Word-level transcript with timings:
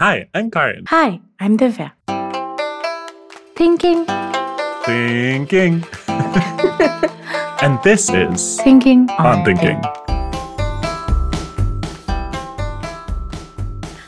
Hi, 0.00 0.26
I'm 0.34 0.50
Karin. 0.50 0.84
Hi, 0.88 1.20
I'm 1.40 1.58
Divya. 1.58 1.92
Thinking, 3.54 4.06
Thinking. 4.86 5.84
and 7.60 7.78
this 7.84 8.08
is 8.08 8.58
thinking 8.62 9.10
On 9.18 9.44
Thinking. 9.44 9.78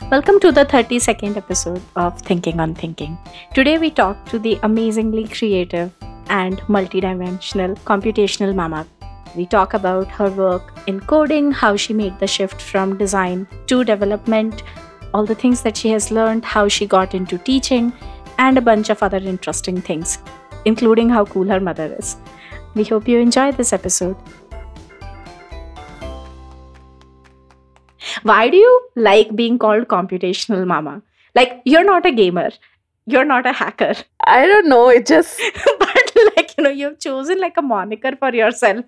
Welcome 0.09 0.39
to 0.39 0.51
the 0.51 0.65
32nd 0.65 1.37
episode 1.37 1.83
of 1.95 2.19
Thinking 2.23 2.59
on 2.59 2.73
Thinking. 2.73 3.15
Today 3.53 3.77
we 3.77 3.91
talk 3.91 4.25
to 4.31 4.39
the 4.39 4.59
amazingly 4.63 5.27
creative 5.27 5.91
and 6.29 6.57
multidimensional 6.61 7.77
computational 7.81 8.55
mama. 8.55 8.87
We 9.35 9.45
talk 9.45 9.75
about 9.75 10.07
her 10.07 10.31
work 10.31 10.73
in 10.87 11.01
coding, 11.01 11.51
how 11.51 11.75
she 11.75 11.93
made 11.93 12.17
the 12.17 12.25
shift 12.25 12.59
from 12.59 12.97
design 12.97 13.47
to 13.67 13.83
development, 13.83 14.63
all 15.13 15.25
the 15.25 15.35
things 15.35 15.61
that 15.61 15.77
she 15.77 15.89
has 15.89 16.11
learned, 16.11 16.43
how 16.43 16.67
she 16.67 16.85
got 16.85 17.13
into 17.13 17.37
teaching, 17.37 17.93
and 18.37 18.57
a 18.57 18.61
bunch 18.61 18.89
of 18.89 19.03
other 19.03 19.17
interesting 19.17 19.81
things, 19.81 20.17
including 20.65 21.09
how 21.09 21.25
cool 21.25 21.47
her 21.47 21.59
mother 21.59 21.95
is. 21.99 22.17
We 22.75 22.83
hope 22.83 23.07
you 23.07 23.19
enjoy 23.19 23.51
this 23.51 23.73
episode. 23.73 24.17
Why 28.23 28.49
do 28.49 28.57
you 28.57 28.89
like 28.95 29.35
being 29.35 29.57
called 29.59 29.87
computational 29.87 30.65
mama? 30.65 31.01
Like, 31.35 31.61
you're 31.65 31.83
not 31.83 32.05
a 32.05 32.11
gamer, 32.11 32.51
you're 33.05 33.25
not 33.25 33.45
a 33.45 33.51
hacker, 33.51 33.95
I 34.25 34.45
don't 34.47 34.69
know. 34.69 34.89
It 34.89 35.05
just 35.05 35.39
but 35.79 36.11
like, 36.35 36.53
you 36.57 36.63
know, 36.63 36.69
you've 36.69 36.99
chosen 36.99 37.39
like 37.39 37.57
a 37.57 37.61
moniker 37.61 38.15
for 38.17 38.33
yourself. 38.33 38.85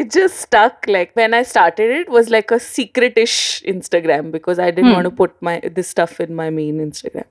It 0.00 0.10
just 0.16 0.40
stuck. 0.40 0.84
Like 0.96 1.14
when 1.20 1.34
I 1.34 1.42
started 1.52 1.90
it 2.00 2.08
was 2.16 2.30
like 2.30 2.50
a 2.50 2.58
secretish 2.66 3.36
Instagram 3.74 4.30
because 4.32 4.58
I 4.58 4.70
didn't 4.70 4.90
Hmm. 4.90 4.96
want 4.98 5.04
to 5.10 5.10
put 5.22 5.40
my 5.50 5.60
this 5.80 5.88
stuff 5.96 6.20
in 6.26 6.34
my 6.34 6.50
main 6.50 6.78
Instagram. 6.86 7.24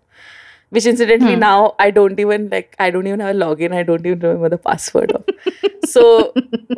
Which 0.70 0.86
incidentally 0.94 1.34
Hmm. 1.36 1.40
now 1.46 1.76
I 1.80 1.92
don't 1.92 2.20
even 2.20 2.50
like 2.56 2.76
I 2.80 2.90
don't 2.96 3.08
even 3.08 3.20
have 3.28 3.36
a 3.36 3.40
login. 3.40 3.74
I 3.82 3.84
don't 3.84 4.06
even 4.06 4.20
remember 4.20 4.50
the 4.56 4.58
password 4.70 5.12
of. 5.12 5.24
so 5.86 6.34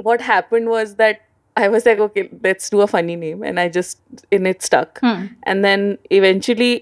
what 0.09 0.21
happened 0.21 0.69
was 0.69 0.95
that 0.95 1.21
I 1.59 1.69
was 1.73 1.85
like, 1.87 1.97
okay, 2.05 2.29
let's 2.43 2.69
do 2.69 2.81
a 2.81 2.87
funny 2.87 3.15
name, 3.15 3.41
and 3.41 3.59
I 3.59 3.67
just 3.67 3.99
and 4.31 4.45
it 4.49 4.61
stuck. 4.61 4.99
Hmm. 5.05 5.25
And 5.43 5.65
then 5.65 5.97
eventually, 6.11 6.73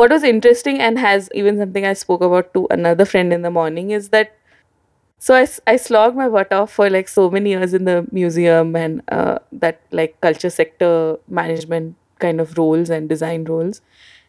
what 0.00 0.12
was 0.16 0.22
interesting 0.22 0.78
and 0.88 1.00
has 1.04 1.28
even 1.34 1.58
something 1.62 1.84
I 1.84 1.94
spoke 1.94 2.20
about 2.20 2.52
to 2.54 2.68
another 2.70 3.04
friend 3.04 3.32
in 3.32 3.42
the 3.42 3.50
morning 3.50 3.90
is 3.90 4.10
that 4.10 4.35
so 5.18 5.34
I, 5.34 5.46
I 5.66 5.76
slogged 5.76 6.16
my 6.16 6.28
butt 6.28 6.52
off 6.52 6.72
for 6.72 6.88
like 6.90 7.08
so 7.08 7.30
many 7.30 7.50
years 7.50 7.74
in 7.74 7.84
the 7.84 8.06
museum 8.12 8.76
and 8.76 9.02
uh, 9.10 9.38
that 9.52 9.80
like 9.90 10.20
culture 10.20 10.50
sector 10.50 11.16
management 11.28 11.96
kind 12.18 12.40
of 12.40 12.56
roles 12.58 12.90
and 12.90 13.08
design 13.08 13.44
roles. 13.44 13.80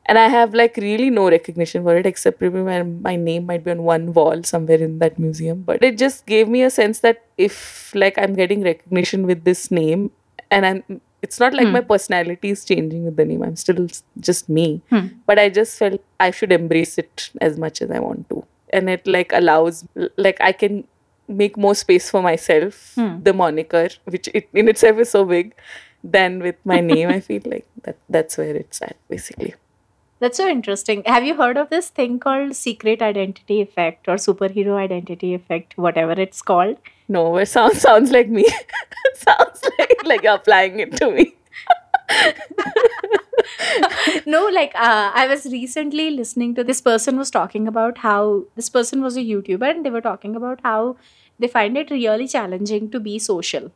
And 0.06 0.18
I 0.18 0.30
have 0.30 0.54
like 0.54 0.78
really 0.78 1.10
no 1.10 1.30
recognition 1.30 1.84
for 1.84 1.96
it 1.98 2.06
except 2.06 2.40
maybe 2.40 2.60
my, 2.62 2.82
my 2.84 3.18
name 3.18 3.46
might 3.46 3.66
be 3.66 3.72
on 3.72 3.84
one 3.84 4.14
wall 4.14 4.42
somewhere 4.44 4.78
in 4.82 5.00
that 5.00 5.20
museum. 5.20 5.64
But 5.64 5.84
it 5.84 5.98
just 5.98 6.26
gave 6.26 6.48
me 6.48 6.64
a 6.64 6.70
sense 6.70 7.00
that 7.00 7.26
if 7.38 7.92
like 7.94 8.18
I'm 8.18 8.34
getting 8.34 8.64
recognition 8.64 9.26
with 9.28 9.44
this 9.44 9.70
name 9.70 10.12
and 10.50 10.66
I'm 10.66 11.02
it's 11.22 11.40
not 11.40 11.54
like 11.54 11.66
Hmm. 11.68 11.74
my 11.74 11.82
personality 11.82 12.52
is 12.52 12.64
changing 12.64 13.04
with 13.06 13.18
the 13.18 13.26
name. 13.26 13.42
I'm 13.44 13.56
still 13.58 13.88
just 14.20 14.48
me. 14.48 14.82
Hmm. 14.90 15.08
But 15.26 15.40
I 15.40 15.50
just 15.50 15.78
felt 15.78 16.02
I 16.20 16.32
should 16.32 16.52
embrace 16.54 16.98
it 16.98 17.32
as 17.42 17.58
much 17.58 17.82
as 17.82 17.92
I 17.92 18.00
want 18.00 18.30
to. 18.30 18.46
And 18.78 18.90
it 18.96 19.08
like 19.18 19.34
allows 19.42 19.84
like 20.28 20.42
I 20.50 20.52
can 20.64 20.80
make 21.44 21.58
more 21.68 21.76
space 21.84 22.10
for 22.16 22.22
myself, 22.26 22.82
Hmm. 22.96 23.14
the 23.30 23.34
moniker, 23.44 23.86
which 24.16 24.30
it 24.42 24.50
in 24.64 24.70
itself 24.74 25.00
is 25.06 25.10
so 25.16 25.24
big, 25.32 25.54
than 26.18 26.40
with 26.50 26.56
my 26.74 26.80
name. 26.90 27.10
I 27.10 27.20
feel 27.30 27.42
like 27.54 27.66
that 27.88 27.98
that's 28.18 28.38
where 28.44 28.56
it's 28.66 28.82
at 28.90 28.96
basically. 29.16 29.56
That's 30.20 30.38
so 30.42 30.48
interesting. 30.52 31.04
Have 31.06 31.26
you 31.30 31.34
heard 31.40 31.58
of 31.64 31.70
this 31.74 31.90
thing 31.98 32.14
called 32.20 32.56
secret 32.60 33.04
identity 33.08 33.58
effect 33.66 34.08
or 34.14 34.16
superhero 34.16 34.78
identity 34.84 35.34
effect, 35.40 35.78
whatever 35.88 36.14
it's 36.28 36.42
called? 36.42 36.78
No, 37.18 37.26
it 37.38 37.52
sounds 37.56 37.82
sounds 37.82 38.12
like 38.20 38.32
me. 38.40 38.46
sounds 39.28 39.62
like 39.80 39.94
like 40.14 40.24
you're 40.30 40.40
applying 40.42 40.80
it 40.88 40.96
to 41.04 41.12
me. 41.12 41.28
no, 44.26 44.48
like 44.48 44.74
uh, 44.76 45.12
I 45.14 45.28
was 45.28 45.46
recently 45.46 46.12
listening 46.12 46.56
to 46.56 46.64
this 46.64 46.82
person 46.82 47.18
was 47.18 47.32
talking 47.32 47.68
about 47.68 48.00
how 48.00 48.46
this 48.56 48.70
person 48.70 49.02
was 49.02 49.18
a 49.18 49.22
YouTuber 49.22 49.70
and 49.70 49.86
they 49.86 49.90
were 49.90 50.02
talking 50.02 50.36
about 50.36 50.60
how 50.64 50.98
they 51.40 51.48
find 51.48 51.78
it 51.78 51.92
really 51.92 52.28
challenging 52.28 52.90
to 52.92 53.00
be 53.00 53.20
social. 53.20 53.72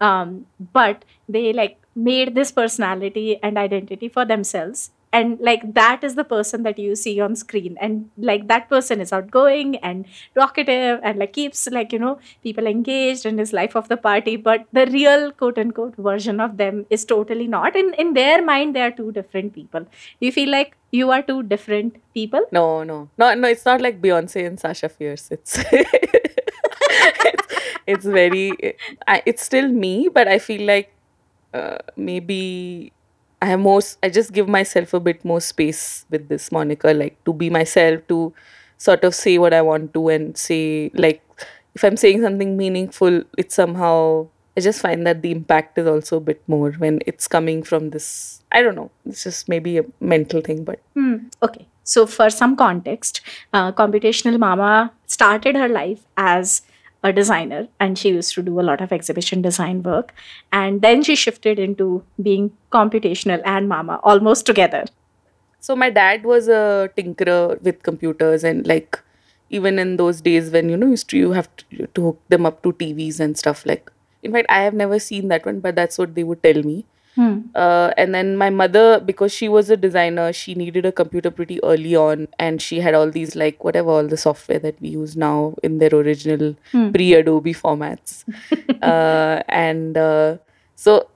Um, 0.00 0.46
but 0.72 1.04
they 1.28 1.52
like 1.52 1.78
made 1.94 2.34
this 2.34 2.50
personality 2.50 3.38
and 3.42 3.56
identity 3.56 4.08
for 4.08 4.24
themselves. 4.24 4.90
And 5.14 5.38
like 5.48 5.62
that 5.74 6.02
is 6.02 6.16
the 6.16 6.24
person 6.24 6.64
that 6.64 6.78
you 6.78 6.96
see 6.96 7.20
on 7.20 7.36
screen. 7.36 7.76
And 7.80 8.10
like 8.18 8.48
that 8.48 8.68
person 8.68 9.00
is 9.00 9.12
outgoing 9.12 9.76
and 9.76 10.06
talkative 10.34 11.00
and 11.02 11.18
like 11.18 11.32
keeps 11.32 11.68
like, 11.70 11.92
you 11.92 12.00
know, 12.00 12.18
people 12.42 12.66
engaged 12.66 13.24
and 13.24 13.38
is 13.40 13.52
life 13.52 13.76
of 13.76 13.88
the 13.88 13.96
party. 13.96 14.36
But 14.36 14.66
the 14.72 14.86
real 14.86 15.30
quote 15.30 15.56
unquote 15.56 15.94
version 15.96 16.40
of 16.40 16.56
them 16.56 16.84
is 16.90 17.04
totally 17.04 17.46
not. 17.46 17.76
In 17.76 17.94
in 17.94 18.14
their 18.14 18.42
mind, 18.44 18.74
they 18.74 18.82
are 18.82 18.90
two 18.90 19.12
different 19.12 19.54
people. 19.54 19.86
Do 20.20 20.26
you 20.30 20.32
feel 20.32 20.50
like 20.50 20.76
you 20.90 21.10
are 21.10 21.22
two 21.22 21.42
different 21.44 22.02
people? 22.12 22.44
No, 22.50 22.82
no, 22.82 23.08
no, 23.16 23.34
no. 23.34 23.48
It's 23.48 23.64
not 23.64 23.80
like 23.80 24.02
Beyonce 24.02 24.46
and 24.46 24.58
Sasha 24.58 24.88
Fierce. 24.88 25.30
It's 25.30 25.58
it's, 27.86 28.04
very. 28.04 28.52
It's 29.32 29.42
still 29.42 29.68
me, 29.68 30.08
but 30.08 30.28
I 30.28 30.38
feel 30.38 30.66
like 30.66 30.92
uh, 31.52 31.78
maybe 31.96 32.92
I 33.42 33.46
have 33.46 33.60
more. 33.60 33.80
I 34.02 34.08
just 34.08 34.32
give 34.32 34.48
myself 34.48 34.94
a 34.94 35.00
bit 35.00 35.24
more 35.24 35.40
space 35.40 36.06
with 36.10 36.28
this 36.28 36.50
moniker, 36.50 36.94
like 36.94 37.22
to 37.24 37.32
be 37.32 37.50
myself, 37.50 38.06
to 38.08 38.32
sort 38.78 39.04
of 39.04 39.14
say 39.14 39.38
what 39.38 39.52
I 39.54 39.62
want 39.62 39.92
to, 39.94 40.08
and 40.08 40.36
say 40.36 40.90
like 40.94 41.22
if 41.74 41.84
I'm 41.84 41.96
saying 41.96 42.22
something 42.22 42.56
meaningful, 42.56 43.22
it's 43.36 43.54
somehow. 43.54 44.28
I 44.56 44.60
just 44.60 44.80
find 44.80 45.04
that 45.04 45.20
the 45.22 45.32
impact 45.32 45.78
is 45.78 45.86
also 45.88 46.18
a 46.18 46.20
bit 46.20 46.40
more 46.46 46.70
when 46.72 47.00
it's 47.06 47.26
coming 47.26 47.64
from 47.64 47.90
this. 47.90 48.40
I 48.52 48.62
don't 48.62 48.76
know. 48.76 48.92
It's 49.04 49.24
just 49.24 49.48
maybe 49.48 49.78
a 49.78 49.84
mental 49.98 50.40
thing, 50.40 50.62
but 50.62 50.78
Hmm. 50.94 51.16
Okay. 51.42 51.66
So, 51.82 52.06
for 52.06 52.30
some 52.30 52.56
context, 52.56 53.20
uh, 53.52 53.72
Computational 53.72 54.38
Mama 54.38 54.92
started 55.06 55.54
her 55.56 55.68
life 55.68 56.06
as 56.16 56.62
a 57.04 57.12
designer 57.12 57.68
and 57.78 57.98
she 57.98 58.08
used 58.08 58.34
to 58.34 58.42
do 58.42 58.58
a 58.58 58.66
lot 58.68 58.80
of 58.80 58.92
exhibition 58.92 59.42
design 59.42 59.82
work. 59.82 60.12
And 60.52 60.82
then 60.82 61.02
she 61.02 61.14
shifted 61.14 61.58
into 61.58 62.02
being 62.20 62.50
computational 62.72 63.42
and 63.44 63.68
mama 63.68 64.00
almost 64.02 64.46
together. 64.46 64.84
So 65.60 65.76
my 65.76 65.90
dad 65.90 66.24
was 66.24 66.48
a 66.48 66.90
tinkerer 66.96 67.60
with 67.62 67.82
computers 67.82 68.42
and 68.42 68.66
like 68.66 68.98
even 69.50 69.78
in 69.78 69.96
those 69.96 70.20
days 70.20 70.50
when 70.50 70.68
you 70.68 70.76
know 70.76 70.88
used 70.88 71.08
to 71.10 71.18
you 71.18 71.32
have 71.32 71.48
to, 71.56 71.86
to 71.86 72.02
hook 72.02 72.20
them 72.28 72.46
up 72.46 72.62
to 72.62 72.72
TVs 72.72 73.20
and 73.20 73.38
stuff 73.38 73.64
like 73.66 73.90
in 74.22 74.32
fact 74.32 74.46
I 74.48 74.62
have 74.62 74.74
never 74.74 74.98
seen 74.98 75.28
that 75.28 75.46
one 75.46 75.60
but 75.60 75.74
that's 75.74 75.98
what 75.98 76.14
they 76.14 76.24
would 76.24 76.42
tell 76.42 76.62
me 76.62 76.84
Hmm. 77.14 77.42
uh, 77.54 77.92
and 77.96 78.12
then 78.14 78.36
my 78.36 78.50
mother 78.50 78.98
because 78.98 79.32
she 79.32 79.48
was 79.48 79.70
a 79.70 79.76
designer 79.76 80.32
she 80.32 80.54
needed 80.56 80.84
a 80.84 80.90
computer 80.90 81.30
pretty 81.30 81.62
early 81.62 81.94
on 81.94 82.26
and 82.40 82.60
she 82.60 82.80
had 82.80 82.94
all 82.94 83.08
these 83.08 83.36
like 83.36 83.62
whatever 83.62 83.90
all 83.90 84.08
the 84.08 84.16
software 84.16 84.58
that 84.58 84.80
we 84.80 84.88
use 84.88 85.16
now 85.16 85.54
in 85.62 85.78
their 85.78 85.94
original 85.94 86.56
Hmm. 86.72 86.90
pre 86.92 87.14
adobe 87.14 87.54
formats 87.54 88.24
uh, 88.82 89.42
and 89.48 89.96
uh, 89.96 90.38
so 90.74 91.08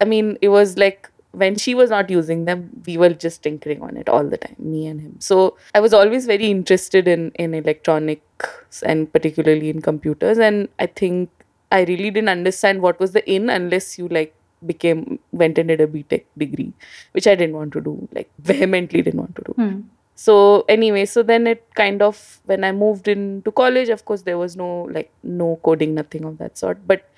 i 0.00 0.04
mean 0.04 0.36
it 0.42 0.48
was 0.48 0.76
like 0.76 1.10
when 1.32 1.56
she 1.56 1.74
was 1.74 1.90
not 1.90 2.10
using 2.10 2.44
them 2.44 2.70
we 2.86 2.96
were 2.96 3.10
just 3.24 3.42
tinkering 3.42 3.82
on 3.82 3.96
it 3.96 4.08
all 4.08 4.24
the 4.24 4.36
time 4.36 4.56
me 4.58 4.86
and 4.86 5.00
him 5.00 5.16
so 5.20 5.56
i 5.74 5.80
was 5.80 5.92
always 5.94 6.26
very 6.26 6.50
interested 6.50 7.08
in 7.08 7.30
in 7.46 7.54
electronics 7.54 8.82
and 8.82 9.12
particularly 9.12 9.70
in 9.70 9.80
computers 9.80 10.38
and 10.38 10.68
i 10.78 10.86
think 10.86 11.30
i 11.72 11.80
really 11.84 12.10
didn't 12.10 12.28
understand 12.28 12.80
what 12.82 12.98
was 13.00 13.12
the 13.12 13.24
in 13.38 13.50
unless 13.50 13.98
you 13.98 14.08
like 14.08 14.34
became 14.64 15.18
went 15.32 15.58
and 15.58 15.68
did 15.68 15.80
a 15.80 15.86
btech 15.86 16.24
degree 16.38 16.72
which 17.12 17.26
i 17.26 17.34
didn't 17.34 17.54
want 17.56 17.72
to 17.72 17.80
do 17.80 18.08
like 18.12 18.30
vehemently 18.38 19.02
didn't 19.02 19.20
want 19.20 19.34
to 19.36 19.42
do 19.48 19.52
Hmm. 19.62 19.80
so 20.14 20.64
anyway 20.68 21.04
so 21.04 21.22
then 21.22 21.46
it 21.46 21.62
kind 21.74 22.02
of 22.02 22.40
when 22.46 22.64
i 22.64 22.72
moved 22.72 23.08
into 23.08 23.52
college 23.52 23.88
of 23.90 24.04
course 24.04 24.22
there 24.22 24.38
was 24.38 24.56
no 24.56 24.70
like 24.98 25.10
no 25.22 25.56
coding 25.62 25.94
nothing 25.94 26.24
of 26.24 26.38
that 26.38 26.56
sort 26.56 26.78
but 26.86 27.08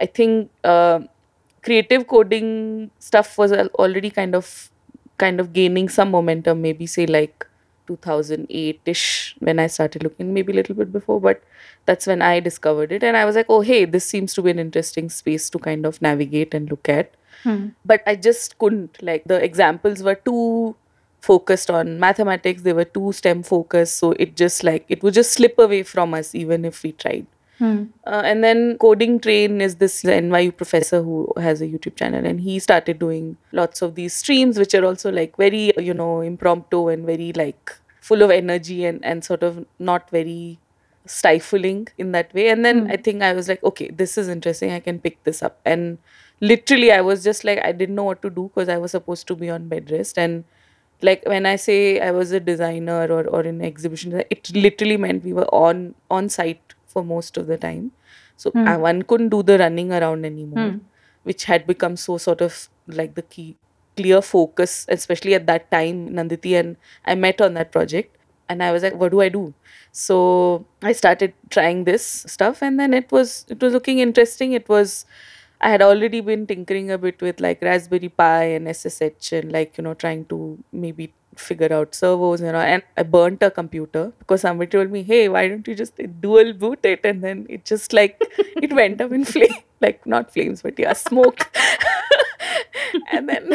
i 0.00 0.06
think 0.06 0.50
uh, 0.64 0.98
creative 1.62 2.06
coding 2.06 2.90
stuff 2.98 3.36
was 3.38 3.52
already 3.52 4.10
kind 4.10 4.34
of 4.34 4.70
kind 5.18 5.40
of 5.40 5.52
gaining 5.52 5.88
some 5.88 6.10
momentum 6.10 6.62
maybe 6.62 6.86
say 6.86 7.06
like 7.06 7.46
2008ish 7.88 9.34
when 9.40 9.58
i 9.58 9.66
started 9.66 10.02
looking 10.02 10.32
maybe 10.34 10.52
a 10.52 10.56
little 10.56 10.74
bit 10.74 10.92
before 10.92 11.20
but 11.20 11.42
that's 11.86 12.06
when 12.06 12.22
i 12.22 12.38
discovered 12.40 12.92
it 12.92 13.02
and 13.02 13.16
i 13.16 13.24
was 13.24 13.36
like 13.36 13.46
oh 13.48 13.60
hey 13.60 13.84
this 13.84 14.04
seems 14.04 14.34
to 14.34 14.42
be 14.42 14.50
an 14.50 14.58
interesting 14.58 15.08
space 15.08 15.48
to 15.50 15.58
kind 15.58 15.86
of 15.86 16.00
navigate 16.02 16.54
and 16.54 16.70
look 16.70 16.88
at 16.88 17.14
Hmm. 17.44 17.66
but 17.84 18.02
I 18.04 18.16
just 18.16 18.58
couldn't. 18.58 19.00
Like 19.00 19.22
the 19.24 19.36
examples 19.42 20.02
were 20.02 20.16
too 20.16 20.74
focused 21.20 21.70
on 21.70 22.00
mathematics, 22.00 22.62
they 22.62 22.72
were 22.72 22.84
too 22.84 23.12
STEM 23.12 23.44
focused. 23.44 23.96
So 23.96 24.10
it 24.12 24.34
just 24.36 24.64
like 24.64 24.86
it 24.88 25.04
would 25.04 25.14
just 25.14 25.32
slip 25.32 25.56
away 25.56 25.84
from 25.84 26.14
us 26.14 26.34
even 26.34 26.64
if 26.64 26.82
we 26.82 26.90
tried. 26.92 27.26
Hmm. 27.58 27.84
Uh, 28.06 28.22
and 28.24 28.44
then 28.44 28.78
Coding 28.78 29.18
Train 29.18 29.60
is 29.60 29.76
this 29.76 30.04
NYU 30.04 30.56
professor 30.56 31.02
who 31.02 31.32
has 31.36 31.60
a 31.60 31.66
YouTube 31.66 31.96
channel, 31.96 32.24
and 32.24 32.40
he 32.40 32.58
started 32.60 33.00
doing 33.00 33.36
lots 33.52 33.82
of 33.82 33.96
these 33.96 34.14
streams, 34.14 34.58
which 34.58 34.74
are 34.74 34.84
also 34.84 35.10
like 35.10 35.36
very, 35.36 35.72
you 35.76 35.92
know, 35.92 36.20
impromptu 36.20 36.88
and 36.88 37.04
very 37.04 37.32
like 37.32 37.72
full 38.00 38.22
of 38.22 38.30
energy 38.30 38.84
and, 38.84 39.04
and 39.04 39.24
sort 39.24 39.42
of 39.42 39.66
not 39.78 40.08
very 40.10 40.58
stifling 41.04 41.88
in 41.98 42.12
that 42.12 42.32
way. 42.32 42.48
And 42.48 42.64
then 42.64 42.90
I 42.90 42.96
think 42.96 43.22
I 43.22 43.32
was 43.32 43.48
like, 43.48 43.62
okay, 43.64 43.90
this 43.90 44.16
is 44.16 44.28
interesting. 44.28 44.70
I 44.70 44.80
can 44.80 45.00
pick 45.00 45.22
this 45.24 45.42
up. 45.42 45.58
And 45.64 45.98
literally, 46.40 46.92
I 46.92 47.00
was 47.00 47.24
just 47.24 47.42
like, 47.44 47.58
I 47.64 47.72
didn't 47.72 47.96
know 47.96 48.04
what 48.04 48.22
to 48.22 48.30
do 48.30 48.50
because 48.54 48.68
I 48.68 48.78
was 48.78 48.92
supposed 48.92 49.26
to 49.28 49.34
be 49.34 49.50
on 49.50 49.68
bed 49.68 49.90
rest. 49.90 50.16
And 50.16 50.44
like 51.02 51.22
when 51.26 51.44
I 51.46 51.56
say 51.56 52.00
I 52.00 52.10
was 52.12 52.32
a 52.32 52.40
designer 52.40 53.06
or, 53.10 53.26
or 53.26 53.42
in 53.42 53.62
exhibition, 53.62 54.22
it 54.30 54.50
literally 54.54 54.96
meant 54.96 55.24
we 55.24 55.32
were 55.32 55.52
on 55.54 55.94
on 56.10 56.28
site 56.28 56.67
for 56.98 57.04
most 57.04 57.36
of 57.36 57.46
the 57.46 57.58
time. 57.68 57.92
So 58.36 58.50
hmm. 58.50 58.68
I, 58.74 58.76
one 58.88 59.02
couldn't 59.02 59.30
do 59.30 59.42
the 59.42 59.58
running 59.58 59.92
around 59.92 60.24
anymore, 60.32 60.68
hmm. 60.70 60.78
which 61.22 61.44
had 61.44 61.66
become 61.66 61.96
so 61.96 62.18
sort 62.18 62.40
of 62.40 62.68
like 62.86 63.14
the 63.14 63.22
key 63.22 63.56
clear 63.96 64.22
focus, 64.22 64.86
especially 64.88 65.34
at 65.34 65.46
that 65.46 65.70
time, 65.70 66.08
Nanditi 66.18 66.54
and 66.58 66.76
I 67.04 67.14
met 67.14 67.40
on 67.40 67.54
that 67.54 67.72
project. 67.72 68.16
And 68.50 68.62
I 68.62 68.72
was 68.72 68.82
like, 68.82 68.94
what 68.94 69.10
do 69.12 69.20
I 69.20 69.28
do? 69.28 69.52
So 69.92 70.64
I 70.82 70.92
started 70.92 71.34
trying 71.50 71.84
this 71.84 72.06
stuff 72.34 72.62
and 72.62 72.80
then 72.80 72.94
it 72.94 73.12
was 73.12 73.44
it 73.48 73.62
was 73.62 73.74
looking 73.74 73.98
interesting. 73.98 74.52
It 74.52 74.68
was 74.68 75.04
I 75.60 75.70
had 75.70 75.82
already 75.82 76.20
been 76.20 76.46
tinkering 76.46 76.90
a 76.90 76.98
bit 76.98 77.20
with 77.20 77.40
like 77.40 77.60
Raspberry 77.62 78.08
Pi 78.08 78.44
and 78.44 78.68
SSH 78.68 79.32
and 79.32 79.52
like, 79.52 79.76
you 79.76 79.84
know, 79.84 79.94
trying 79.94 80.24
to 80.26 80.58
maybe 80.72 81.12
figure 81.36 81.72
out 81.72 81.94
servos, 81.94 82.40
you 82.40 82.50
know, 82.52 82.58
and 82.60 82.82
I 82.96 83.02
burnt 83.02 83.42
a 83.42 83.50
computer 83.50 84.12
because 84.18 84.40
somebody 84.42 84.70
told 84.70 84.90
me, 84.90 85.02
hey, 85.02 85.28
why 85.28 85.48
don't 85.48 85.66
you 85.66 85.74
just 85.74 86.00
dual 86.20 86.52
boot 86.52 86.80
it? 86.84 87.00
And 87.04 87.22
then 87.22 87.46
it 87.48 87.64
just 87.64 87.92
like, 87.92 88.20
it 88.38 88.72
went 88.72 89.00
up 89.00 89.12
in 89.12 89.24
flame, 89.24 89.54
like 89.80 90.06
not 90.06 90.32
flames, 90.32 90.62
but 90.62 90.78
yeah, 90.78 90.92
smoke. 90.92 91.50
and 93.12 93.28
then, 93.28 93.50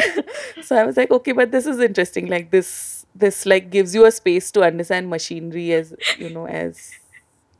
so 0.62 0.76
I 0.76 0.84
was 0.84 0.96
like, 0.96 1.10
okay, 1.10 1.32
but 1.32 1.50
this 1.52 1.66
is 1.66 1.78
interesting. 1.80 2.26
Like 2.26 2.50
this, 2.50 3.06
this 3.14 3.46
like 3.46 3.70
gives 3.70 3.94
you 3.94 4.04
a 4.04 4.10
space 4.10 4.50
to 4.52 4.62
understand 4.62 5.08
machinery 5.08 5.72
as, 5.72 5.94
you 6.18 6.30
know, 6.30 6.46
as 6.46 6.92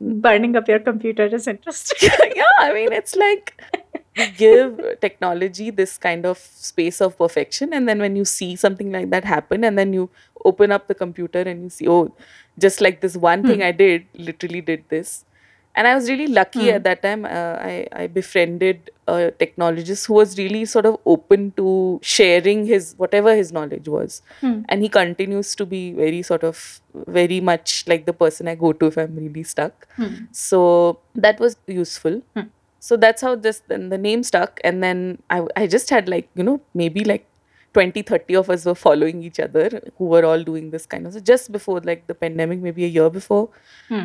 Burning 0.01 0.57
up 0.57 0.67
your 0.67 0.79
computer 0.79 1.25
is 1.25 1.47
interesting. 1.47 2.09
yeah, 2.35 2.43
I 2.59 2.73
mean, 2.73 2.91
it's 2.91 3.15
like 3.15 3.61
we 4.17 4.27
give 4.31 4.79
technology 5.01 5.69
this 5.69 5.97
kind 5.97 6.25
of 6.25 6.37
space 6.37 7.01
of 7.01 7.17
perfection, 7.17 7.73
and 7.73 7.87
then 7.87 7.99
when 7.99 8.15
you 8.15 8.25
see 8.25 8.55
something 8.55 8.91
like 8.91 9.09
that 9.09 9.25
happen, 9.25 9.63
and 9.63 9.77
then 9.77 9.93
you 9.93 10.09
open 10.45 10.71
up 10.71 10.87
the 10.87 10.95
computer 10.95 11.41
and 11.41 11.63
you 11.63 11.69
see, 11.69 11.87
oh, 11.87 12.13
just 12.57 12.79
like 12.79 13.01
this 13.01 13.17
one 13.17 13.43
thing 13.43 13.59
hmm. 13.59 13.69
I 13.69 13.71
did, 13.71 14.05
literally 14.13 14.61
did 14.61 14.83
this. 14.89 15.25
And 15.77 15.87
I 15.87 15.93
was 15.93 16.09
really 16.09 16.27
lucky 16.27 16.69
hmm. 16.69 16.75
at 16.75 16.83
that 16.85 17.01
time. 17.01 17.25
Uh, 17.25 17.57
I, 17.59 17.87
I 17.91 18.07
befriended 18.07 18.91
a 19.07 19.33
technologist 19.37 20.05
who 20.07 20.13
was 20.13 20.37
really 20.37 20.63
sort 20.63 20.85
of 20.85 20.97
open 21.05 21.51
to 21.57 21.99
sharing 22.01 22.65
his 22.65 22.93
whatever 22.97 23.35
his 23.35 23.51
knowledge 23.51 23.89
was. 23.89 24.21
Hmm. 24.39 24.61
And 24.69 24.81
he 24.81 24.87
continues 24.87 25.53
to 25.55 25.65
be 25.65 25.91
very 25.91 26.21
sort 26.21 26.43
of 26.43 26.79
very 26.93 27.41
much 27.41 27.85
like 27.87 28.05
the 28.05 28.13
person 28.13 28.47
I 28.47 28.55
go 28.55 28.71
to 28.71 28.85
if 28.85 28.97
I'm 28.97 29.15
really 29.15 29.43
stuck. 29.43 29.87
So 30.31 30.99
that 31.15 31.39
was 31.39 31.57
useful. 31.67 32.21
So 32.85 32.95
that's 33.03 33.23
how 33.25 33.33
this 33.35 33.61
then 33.67 33.89
the 33.89 33.97
name 33.97 34.21
stuck. 34.21 34.59
And 34.63 34.83
then 34.83 34.99
I, 35.29 35.45
I 35.55 35.65
just 35.65 35.89
had 35.89 36.07
like, 36.07 36.29
you 36.35 36.43
know, 36.43 36.61
maybe 36.75 37.03
like 37.03 37.25
20, 37.73 38.03
30 38.03 38.35
of 38.35 38.49
us 38.49 38.65
were 38.65 38.75
following 38.75 39.23
each 39.23 39.39
other 39.39 39.81
who 39.97 40.05
were 40.05 40.23
all 40.23 40.43
doing 40.43 40.69
this 40.69 40.85
kind 40.85 41.07
of 41.07 41.13
so 41.13 41.19
just 41.19 41.51
before 41.51 41.79
like 41.81 42.05
the 42.07 42.13
pandemic, 42.13 42.59
maybe 42.59 42.85
a 42.85 42.87
year 42.87 43.09
before. 43.09 43.49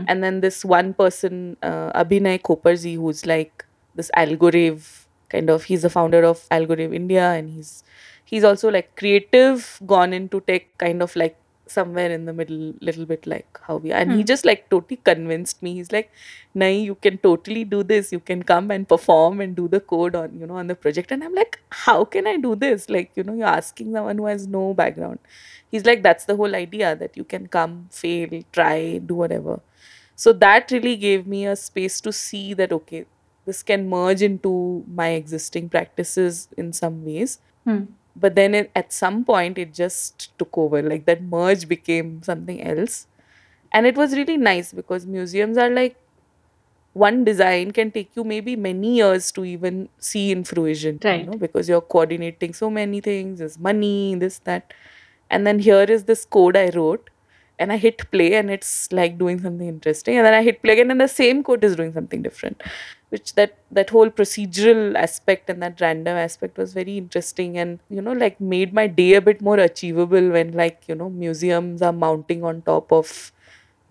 And 0.08 0.24
then 0.24 0.40
this 0.40 0.64
one 0.64 0.94
person, 0.94 1.58
uh, 1.62 1.92
Abhinay 2.04 2.40
Khoparzi, 2.40 2.94
who's 2.96 3.26
like 3.26 3.66
this 3.94 4.10
Algorave 4.16 5.04
kind 5.28 5.50
of, 5.50 5.64
he's 5.64 5.82
the 5.82 5.90
founder 5.90 6.24
of 6.24 6.48
Algorave 6.50 6.94
India 6.94 7.32
and 7.32 7.50
he's 7.50 7.84
he's 8.24 8.44
also 8.44 8.70
like 8.70 8.96
creative, 8.96 9.78
gone 9.86 10.12
into 10.14 10.40
tech, 10.40 10.66
kind 10.78 11.02
of 11.02 11.14
like 11.16 11.36
somewhere 11.70 12.10
in 12.10 12.24
the 12.24 12.32
middle, 12.32 12.74
little 12.80 13.06
bit 13.06 13.26
like 13.26 13.58
how 13.66 13.76
we 13.76 13.92
are 13.92 13.96
and 13.96 14.12
he 14.12 14.18
hmm. 14.18 14.24
just 14.24 14.44
like 14.44 14.68
totally 14.70 14.96
convinced 14.96 15.62
me. 15.62 15.74
He's 15.74 15.92
like, 15.92 16.10
Nai, 16.54 16.70
you 16.70 16.94
can 16.94 17.18
totally 17.18 17.64
do 17.64 17.82
this. 17.82 18.12
You 18.12 18.20
can 18.20 18.42
come 18.42 18.70
and 18.70 18.88
perform 18.88 19.40
and 19.40 19.54
do 19.54 19.68
the 19.68 19.80
code 19.80 20.14
on, 20.14 20.38
you 20.38 20.46
know, 20.46 20.56
on 20.56 20.66
the 20.66 20.74
project. 20.74 21.12
And 21.12 21.22
I'm 21.22 21.34
like, 21.34 21.60
how 21.70 22.04
can 22.04 22.26
I 22.26 22.36
do 22.36 22.54
this? 22.54 22.88
Like, 22.88 23.12
you 23.14 23.22
know, 23.22 23.34
you're 23.34 23.46
asking 23.46 23.92
someone 23.92 24.18
who 24.18 24.26
has 24.26 24.46
no 24.46 24.74
background. 24.74 25.18
He's 25.70 25.84
like, 25.84 26.02
that's 26.02 26.24
the 26.24 26.36
whole 26.36 26.54
idea 26.54 26.96
that 26.96 27.16
you 27.16 27.24
can 27.24 27.46
come, 27.46 27.88
fail, 27.90 28.42
try, 28.52 28.98
do 28.98 29.14
whatever. 29.14 29.60
So 30.16 30.32
that 30.34 30.70
really 30.70 30.96
gave 30.96 31.26
me 31.26 31.46
a 31.46 31.56
space 31.56 32.00
to 32.02 32.12
see 32.12 32.54
that, 32.54 32.72
okay, 32.72 33.06
this 33.46 33.62
can 33.62 33.88
merge 33.88 34.22
into 34.22 34.84
my 34.86 35.08
existing 35.10 35.68
practices 35.68 36.48
in 36.56 36.72
some 36.72 37.04
ways 37.04 37.38
hmm. 37.64 37.84
But 38.16 38.34
then 38.34 38.54
it, 38.54 38.70
at 38.74 38.92
some 38.92 39.24
point 39.24 39.58
it 39.58 39.74
just 39.74 40.36
took 40.38 40.56
over. 40.58 40.82
Like 40.82 41.06
that 41.06 41.22
merge 41.22 41.68
became 41.68 42.22
something 42.22 42.62
else. 42.62 43.06
And 43.72 43.86
it 43.86 43.96
was 43.96 44.14
really 44.16 44.36
nice 44.36 44.72
because 44.72 45.06
museums 45.06 45.58
are 45.58 45.70
like 45.70 45.96
one 46.92 47.24
design 47.24 47.70
can 47.70 47.90
take 47.90 48.10
you 48.16 48.24
maybe 48.24 48.56
many 48.56 48.96
years 48.96 49.30
to 49.32 49.44
even 49.44 49.88
see 49.98 50.32
in 50.32 50.42
fruition 50.44 50.98
Right. 51.04 51.20
you 51.20 51.26
know 51.26 51.38
because 51.38 51.68
you're 51.68 51.80
coordinating 51.80 52.52
so 52.52 52.68
many 52.70 53.00
things. 53.00 53.38
There's 53.38 53.58
money 53.58 54.14
this 54.16 54.38
that. 54.40 54.74
And 55.30 55.46
then 55.46 55.60
here 55.60 55.82
is 55.84 56.04
this 56.04 56.24
code 56.24 56.56
i 56.56 56.70
wrote 56.70 57.09
and 57.60 57.72
i 57.72 57.76
hit 57.76 58.10
play 58.10 58.34
and 58.34 58.50
it's 58.50 58.90
like 58.92 59.18
doing 59.18 59.38
something 59.40 59.68
interesting. 59.68 60.16
And 60.16 60.26
then 60.26 60.34
i 60.34 60.42
hit 60.42 60.62
play 60.62 60.72
again 60.72 60.90
and 60.90 61.00
the 61.00 61.08
same 61.08 61.44
code 61.44 61.62
is 61.62 61.76
doing 61.76 61.92
something 61.92 62.22
different 62.22 62.62
which 63.10 63.34
that 63.34 63.56
that 63.70 63.90
whole 63.90 64.08
procedural 64.08 64.96
aspect 64.96 65.50
and 65.50 65.62
that 65.62 65.80
random 65.80 66.16
aspect 66.16 66.56
was 66.56 66.72
very 66.72 66.96
interesting 66.96 67.58
and 67.58 67.80
you 67.90 68.00
know 68.00 68.12
like 68.12 68.40
made 68.40 68.72
my 68.72 68.86
day 68.86 69.14
a 69.14 69.20
bit 69.20 69.42
more 69.42 69.58
achievable 69.58 70.30
when 70.36 70.52
like 70.52 70.82
you 70.88 70.94
know 70.94 71.10
museums 71.10 71.82
are 71.82 71.92
mounting 71.92 72.44
on 72.44 72.62
top 72.62 72.92
of 72.92 73.32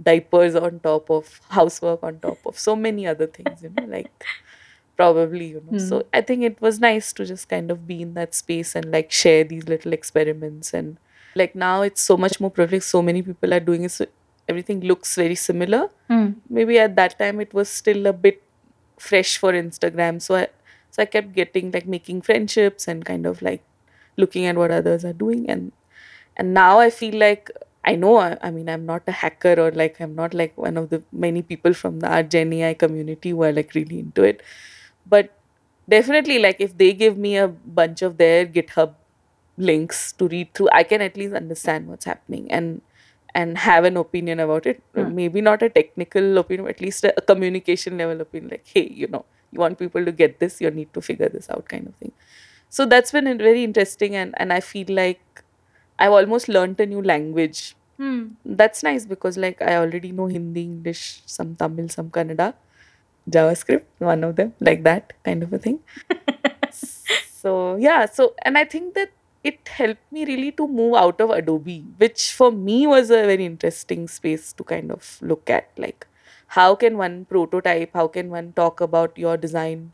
diapers 0.02 0.56
on 0.56 0.80
top 0.80 1.10
of 1.12 1.42
housework 1.50 2.02
on 2.02 2.20
top 2.20 2.38
of 2.46 2.58
so 2.58 2.76
many 2.76 3.06
other 3.06 3.28
things 3.28 3.62
you 3.62 3.72
know 3.78 3.86
like 3.86 4.26
probably 4.96 5.48
you 5.48 5.64
know. 5.70 5.78
So 5.78 6.00
hmm. 6.00 6.08
i 6.14 6.22
think 6.22 6.44
it 6.44 6.62
was 6.62 6.80
nice 6.80 7.12
to 7.14 7.26
just 7.26 7.50
kind 7.50 7.72
of 7.72 7.86
be 7.86 8.02
in 8.02 8.14
that 8.14 8.34
space 8.34 8.76
and 8.76 8.92
like 8.92 9.12
share 9.12 9.44
these 9.44 9.68
little 9.68 9.94
experiments 9.94 10.74
and 10.74 10.98
like 11.36 11.56
now 11.56 11.82
it's 11.82 12.02
so 12.02 12.18
much 12.18 12.40
more 12.40 12.52
prolific. 12.52 12.84
So 12.84 13.02
many 13.02 13.22
people 13.22 13.54
are 13.54 13.60
doing 13.60 13.84
it. 13.84 13.92
So 13.92 14.06
everything 14.48 14.82
looks 14.82 15.16
very 15.16 15.36
similar. 15.36 15.90
Hmm. 16.08 16.32
Maybe 16.50 16.80
at 16.80 16.96
that 16.96 17.18
time 17.20 17.40
it 17.40 17.54
was 17.54 17.70
still 17.70 18.08
a 18.08 18.14
bit 18.14 18.42
fresh 18.98 19.38
for 19.38 19.54
instagram. 19.54 20.22
So 20.22 20.36
i 20.36 20.48
so 20.92 21.02
i 21.04 21.06
kept 21.06 21.34
getting 21.34 21.72
like 21.72 21.88
making 21.88 22.22
friendships 22.22 22.88
and 22.88 23.06
kind 23.06 23.26
of 23.26 23.42
like 23.42 23.64
looking 24.18 24.46
at 24.46 24.58
what 24.58 24.72
others 24.72 25.06
are 25.06 25.14
doing. 25.14 25.50
And 25.50 25.72
and 26.38 26.54
now 26.54 26.80
i 26.80 26.90
feel 26.90 27.16
like 27.20 27.50
i 27.86 27.96
know 27.96 28.18
i, 28.18 28.38
I 28.42 28.52
mean 28.52 28.70
i'm 28.70 28.86
not 28.86 29.04
a 29.08 29.12
hacker 29.12 29.56
or 29.60 29.72
like 29.72 30.00
i'm 30.00 30.16
not 30.16 30.34
like 30.34 30.58
one 30.58 30.78
of 30.78 30.90
the 30.90 31.02
many 31.12 31.42
people 31.42 31.74
from 31.74 32.00
the 32.00 32.08
art 32.08 32.30
gen 32.30 32.54
ai 32.54 32.74
community 32.74 33.32
who 33.32 33.44
are 33.44 33.52
like 33.52 33.74
really 33.74 34.00
into 34.00 34.24
it. 34.24 34.42
But 35.06 35.32
definitely 35.90 36.40
like 36.40 36.58
if 36.60 36.78
they 36.78 36.94
give 36.94 37.18
me 37.18 37.38
a 37.38 37.48
bunch 37.48 38.02
of 38.02 38.18
their 38.18 38.46
github 38.46 38.94
links 39.60 40.14
to 40.14 40.28
read 40.30 40.54
through 40.54 40.70
i 40.74 40.84
can 40.84 41.02
at 41.02 41.18
least 41.18 41.34
understand 41.36 41.88
what's 41.88 42.06
happening 42.06 42.52
and 42.52 42.82
and 43.36 43.60
have 43.60 43.84
an 43.86 43.96
opinion 43.98 44.40
about 44.40 44.66
it. 44.66 44.82
Hmm. 44.96 45.14
Maybe 45.14 45.42
not 45.42 45.62
a 45.62 45.70
technical 45.70 46.40
opinion 46.40 46.66
but 46.66 46.76
at 46.76 46.82
least 46.82 47.04
a, 47.04 47.14
a 47.18 47.22
communication 47.22 47.98
level 47.98 48.22
opinion 48.22 48.52
like 48.52 48.66
hey 48.74 48.90
you 48.92 49.08
know 49.08 49.24
you 49.52 49.60
want 49.60 49.78
people 49.78 50.04
to 50.04 50.12
get 50.12 50.40
this 50.40 50.60
you 50.62 50.72
need 50.72 50.92
to 50.96 51.02
figure 51.02 51.30
this 51.30 51.50
out 51.50 51.68
kind 51.68 51.88
of 51.88 51.96
thing. 51.96 52.12
So 52.70 52.86
that's 52.86 53.12
been 53.12 53.38
very 53.38 53.64
interesting 53.64 54.16
and 54.16 54.34
and 54.38 54.54
i 54.54 54.60
feel 54.60 54.88
like 54.90 55.44
i've 56.00 56.12
almost 56.12 56.50
learned 56.50 56.80
a 56.80 56.86
new 56.86 57.02
language. 57.02 57.76
Hmm. 57.98 58.30
That's 58.46 58.84
nice 58.84 59.06
because 59.06 59.38
like 59.38 59.62
i 59.62 59.76
already 59.78 60.12
know 60.12 60.28
hindi 60.28 60.64
english 60.64 61.04
some 61.38 61.56
tamil 61.62 61.90
some 61.98 62.10
kannada 62.18 62.54
javascript 63.36 63.88
one 64.00 64.24
of 64.24 64.36
them 64.38 64.54
like 64.60 64.84
that 64.84 65.14
kind 65.24 65.44
of 65.44 65.54
a 65.54 65.60
thing. 65.60 65.80
So 67.42 67.76
yeah 67.78 68.06
so 68.06 68.36
and 68.44 68.58
i 68.58 68.66
think 68.66 68.94
that 68.96 69.12
it 69.44 69.68
helped 69.68 70.12
me 70.12 70.26
really 70.26 70.52
to 70.52 70.68
move 70.68 70.96
out 70.96 71.20
of 71.22 71.30
adobe 71.30 71.86
which 71.98 72.32
for 72.34 72.52
me 72.52 72.86
was 72.88 73.10
a 73.10 73.22
very 73.32 73.46
interesting 73.46 74.08
space 74.08 74.52
to 74.54 74.64
kind 74.64 74.92
of 74.92 75.18
look 75.22 75.50
at 75.50 75.70
like 75.78 76.08
how 76.58 76.76
can 76.76 76.98
one 76.98 77.26
prototype 77.26 77.92
how 77.94 78.08
can 78.08 78.30
one 78.30 78.52
talk 78.54 78.82
about 78.82 79.18
your 79.18 79.38
design 79.38 79.92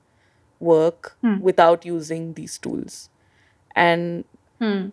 work 0.60 1.18
without 1.42 1.86
using 1.86 2.34
these 2.34 2.58
tools? 2.58 3.10
And 3.75 4.25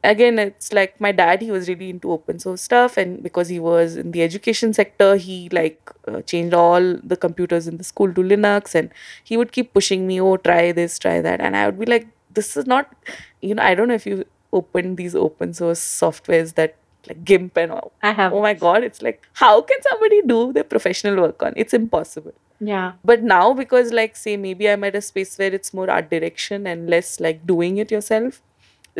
again 0.04 0.38
it's 0.38 0.72
like 0.72 1.00
my 1.00 1.12
dad 1.12 1.40
he 1.40 1.50
was 1.50 1.68
really 1.68 1.88
into 1.90 2.10
open 2.12 2.38
source 2.38 2.62
stuff 2.62 2.96
and 2.96 3.22
because 3.22 3.48
he 3.48 3.58
was 3.60 3.96
in 3.96 4.10
the 4.10 4.22
education 4.22 4.72
sector 4.72 5.16
he 5.16 5.48
like 5.50 5.90
uh, 6.08 6.20
changed 6.22 6.54
all 6.54 6.96
the 7.02 7.16
computers 7.16 7.68
in 7.68 7.76
the 7.78 7.84
school 7.84 8.12
to 8.12 8.22
linux 8.22 8.74
and 8.74 8.90
he 9.24 9.36
would 9.36 9.52
keep 9.52 9.72
pushing 9.72 10.06
me 10.06 10.20
oh 10.20 10.36
try 10.36 10.72
this 10.72 10.98
try 10.98 11.20
that. 11.20 11.40
And 11.40 11.56
i 11.56 11.66
would 11.66 11.78
be 11.78 11.86
like 11.86 12.08
this 12.30 12.56
is 12.56 12.66
not 12.66 12.92
you 13.40 13.54
know 13.54 13.62
i 13.62 13.74
don't 13.74 13.88
know 13.88 13.94
if 13.94 14.06
you 14.06 14.24
open 14.52 14.96
these 14.96 15.14
open 15.14 15.52
source 15.54 15.80
softwares 15.80 16.54
that 16.54 16.76
like 17.08 17.24
gimp 17.24 17.56
and 17.56 17.72
all 17.72 17.92
I 18.02 18.12
have. 18.12 18.32
oh 18.32 18.40
my 18.42 18.54
god 18.54 18.84
it's 18.84 19.02
like 19.02 19.26
how 19.34 19.60
can 19.62 19.82
somebody 19.90 20.22
do 20.22 20.52
their 20.52 20.64
professional 20.64 21.16
work 21.26 21.42
on 21.42 21.52
it's 21.56 21.74
impossible 21.82 22.34
Yeah. 22.64 22.90
But 23.10 23.22
now, 23.28 23.54
because 23.58 23.88
like 23.98 24.12
say 24.18 24.32
maybe 24.42 24.66
I'm 24.72 24.84
at 24.88 24.96
a 24.98 25.00
space 25.04 25.30
where 25.38 25.54
it's 25.56 25.70
more 25.78 25.86
art 25.94 26.10
direction 26.10 26.66
and 26.72 26.90
less 26.92 27.08
like 27.24 27.40
doing 27.48 27.78
it 27.84 27.90
yourself, 27.94 28.36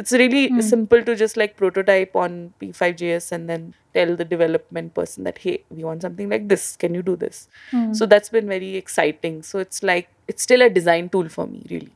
it's 0.00 0.14
really 0.22 0.40
Hmm. 0.54 0.62
simple 0.70 1.04
to 1.10 1.14
just 1.20 1.36
like 1.42 1.54
prototype 1.60 2.16
on 2.22 2.34
P5JS 2.62 3.30
and 3.36 3.52
then 3.52 3.68
tell 3.98 4.16
the 4.22 4.26
development 4.32 4.94
person 4.98 5.28
that 5.28 5.38
hey, 5.44 5.54
we 5.76 5.84
want 5.90 6.02
something 6.08 6.34
like 6.34 6.48
this. 6.54 6.64
Can 6.84 6.98
you 7.00 7.04
do 7.10 7.14
this? 7.24 7.38
Hmm. 7.70 7.86
So 8.00 8.10
that's 8.14 8.34
been 8.38 8.50
very 8.56 8.72
exciting. 8.82 9.38
So 9.52 9.62
it's 9.66 9.82
like 9.92 10.08
it's 10.34 10.42
still 10.50 10.66
a 10.68 10.70
design 10.80 11.08
tool 11.16 11.28
for 11.38 11.46
me, 11.54 11.62
really. 11.76 11.92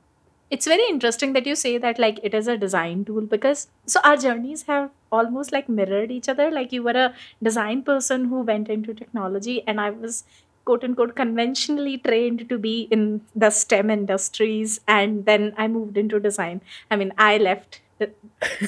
It's 0.50 0.66
very 0.66 0.84
interesting 0.88 1.32
that 1.32 1.46
you 1.46 1.54
say 1.56 1.76
that 1.78 1.98
like 1.98 2.20
it 2.22 2.32
is 2.34 2.46
a 2.48 2.56
design 2.56 3.04
tool 3.04 3.22
because 3.22 3.68
so 3.86 4.00
our 4.04 4.16
journeys 4.16 4.62
have 4.64 4.90
almost 5.10 5.52
like 5.52 5.68
mirrored 5.68 6.10
each 6.10 6.28
other. 6.28 6.50
Like 6.50 6.72
you 6.72 6.82
were 6.82 6.92
a 7.06 7.14
design 7.42 7.82
person 7.82 8.26
who 8.26 8.40
went 8.42 8.68
into 8.68 8.94
technology 8.94 9.62
and 9.66 9.80
i 9.80 9.90
was 9.90 10.24
quote 10.64 10.84
unquote 10.84 11.14
conventionally 11.16 11.98
trained 11.98 12.48
to 12.48 12.58
be 12.58 12.88
in 12.90 13.20
the 13.34 13.50
stem 13.50 13.90
industries 13.90 14.80
and 14.86 15.24
then 15.26 15.52
i 15.56 15.66
moved 15.68 15.96
into 15.96 16.20
design. 16.20 16.60
I 16.90 16.96
mean 16.96 17.12
i 17.18 17.38
left 17.38 17.80
the, 17.98 18.10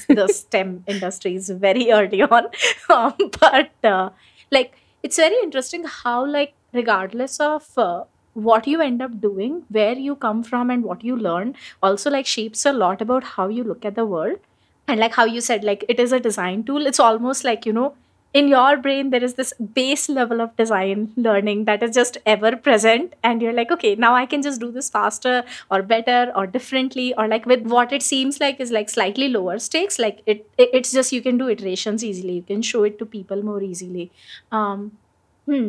the 0.08 0.28
stem 0.40 0.84
industries 0.86 1.50
very 1.50 1.90
early 1.92 2.22
on. 2.22 2.48
Um, 2.90 3.14
but 3.40 3.70
uh, 3.84 4.10
like 4.50 4.74
it's 5.02 5.16
very 5.16 5.36
interesting 5.42 5.84
how 5.84 6.24
like 6.26 6.54
regardless 6.72 7.38
of 7.40 7.66
uh, 7.76 8.04
what 8.44 8.66
you 8.66 8.80
end 8.80 9.02
up 9.02 9.20
doing 9.20 9.62
where 9.68 9.94
you 9.94 10.16
come 10.16 10.42
from 10.42 10.70
and 10.70 10.84
what 10.84 11.04
you 11.04 11.16
learn 11.16 11.54
also 11.82 12.10
like 12.10 12.26
shapes 12.26 12.64
a 12.66 12.72
lot 12.72 13.00
about 13.02 13.24
how 13.36 13.48
you 13.48 13.64
look 13.64 13.84
at 13.84 13.94
the 13.94 14.06
world. 14.06 14.38
And 14.86 14.98
like 15.00 15.14
how 15.14 15.24
you 15.24 15.40
said 15.40 15.64
like 15.64 15.84
it 15.88 16.00
is 16.00 16.12
a 16.12 16.20
design 16.20 16.62
tool. 16.64 16.86
It's 16.86 17.00
almost 17.00 17.44
like 17.44 17.66
you 17.66 17.72
know 17.72 17.94
in 18.34 18.48
your 18.48 18.76
brain 18.76 19.10
there 19.10 19.24
is 19.24 19.34
this 19.34 19.52
base 19.74 20.08
level 20.08 20.40
of 20.40 20.54
design 20.56 21.12
learning 21.16 21.64
that 21.64 21.82
is 21.82 21.94
just 21.94 22.18
ever 22.26 22.54
present. 22.56 23.14
And 23.22 23.42
you're 23.42 23.52
like 23.52 23.70
okay 23.70 23.94
now 23.94 24.14
i 24.14 24.24
can 24.26 24.42
just 24.42 24.60
do 24.60 24.70
this 24.70 24.88
faster 24.90 25.44
or 25.70 25.82
better 25.82 26.32
or 26.36 26.46
differently 26.46 27.12
or 27.14 27.28
like 27.28 27.46
with 27.46 27.62
what 27.76 27.92
it 27.92 28.02
seems 28.02 28.40
like 28.40 28.60
is 28.60 28.70
like 28.70 28.88
slightly 28.88 29.28
lower 29.28 29.58
stakes 29.58 29.98
like 29.98 30.22
it, 30.26 30.48
it 30.58 30.70
it's 30.72 30.92
just 30.92 31.12
you 31.12 31.22
can 31.22 31.38
do 31.38 31.48
iterations 31.48 32.04
easily. 32.04 32.34
You 32.34 32.42
can 32.42 32.62
show 32.62 32.84
it 32.84 32.98
to 32.98 33.06
people 33.06 33.42
more 33.42 33.62
easily. 33.62 34.10
Um 34.52 34.92
hmm. 35.46 35.68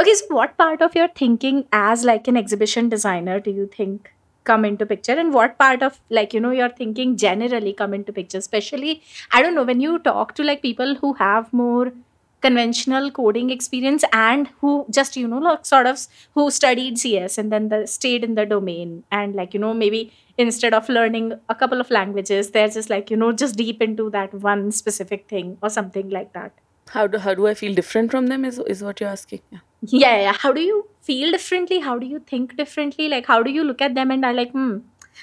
Okay 0.00 0.14
so 0.14 0.26
what 0.36 0.56
part 0.56 0.82
of 0.82 0.94
your 0.94 1.08
thinking 1.20 1.64
as 1.72 2.04
like 2.04 2.28
an 2.28 2.36
exhibition 2.36 2.88
designer 2.88 3.38
do 3.40 3.50
you 3.50 3.66
think 3.76 4.12
come 4.44 4.64
into 4.64 4.86
picture 4.86 5.16
and 5.22 5.34
what 5.34 5.58
part 5.58 5.82
of 5.82 6.00
like 6.08 6.32
you 6.34 6.40
know 6.40 6.50
your 6.50 6.68
thinking 6.70 7.16
generally 7.16 7.72
come 7.80 7.92
into 7.98 8.12
picture 8.12 8.38
especially 8.38 9.02
i 9.32 9.42
don't 9.42 9.54
know 9.54 9.64
when 9.70 9.80
you 9.80 9.98
talk 9.98 10.34
to 10.34 10.42
like 10.42 10.62
people 10.62 10.94
who 11.02 11.12
have 11.14 11.52
more 11.52 11.92
conventional 12.46 13.10
coding 13.10 13.50
experience 13.50 14.02
and 14.12 14.48
who 14.60 14.86
just 14.98 15.16
you 15.16 15.28
know 15.28 15.38
like 15.46 15.66
sort 15.66 15.86
of 15.86 16.06
who 16.34 16.50
studied 16.50 16.98
cs 16.98 17.36
and 17.36 17.52
then 17.52 17.68
the, 17.68 17.86
stayed 17.86 18.24
in 18.24 18.34
the 18.34 18.46
domain 18.46 19.04
and 19.10 19.34
like 19.34 19.52
you 19.52 19.60
know 19.60 19.74
maybe 19.74 20.10
instead 20.38 20.72
of 20.72 20.88
learning 20.88 21.34
a 21.50 21.54
couple 21.54 21.78
of 21.82 21.90
languages 21.90 22.50
they're 22.52 22.68
just 22.78 22.88
like 22.88 23.10
you 23.10 23.16
know 23.16 23.30
just 23.32 23.56
deep 23.56 23.82
into 23.82 24.08
that 24.08 24.32
one 24.32 24.72
specific 24.72 25.28
thing 25.28 25.58
or 25.62 25.68
something 25.68 26.08
like 26.08 26.32
that 26.32 26.52
How 26.94 27.02
do 27.10 27.18
how 27.24 27.32
do 27.38 27.44
I 27.48 27.54
feel 27.58 27.74
different 27.76 28.10
from 28.12 28.26
them? 28.30 28.44
Is 28.46 28.56
is 28.72 28.80
what 28.86 29.00
you're 29.02 29.10
asking? 29.10 29.42
Yeah. 29.56 29.60
Yeah 29.82 30.20
yeah 30.20 30.32
how 30.32 30.52
do 30.52 30.60
you 30.60 30.86
feel 31.00 31.30
differently? 31.30 31.80
How 31.80 31.98
do 31.98 32.06
you 32.06 32.18
think 32.20 32.56
differently? 32.56 33.08
Like 33.08 33.26
how 33.26 33.42
do 33.42 33.50
you 33.50 33.64
look 33.64 33.80
at 33.80 33.94
them 33.94 34.10
and 34.10 34.24
are 34.24 34.32
like 34.34 34.52
hmm 34.52 34.78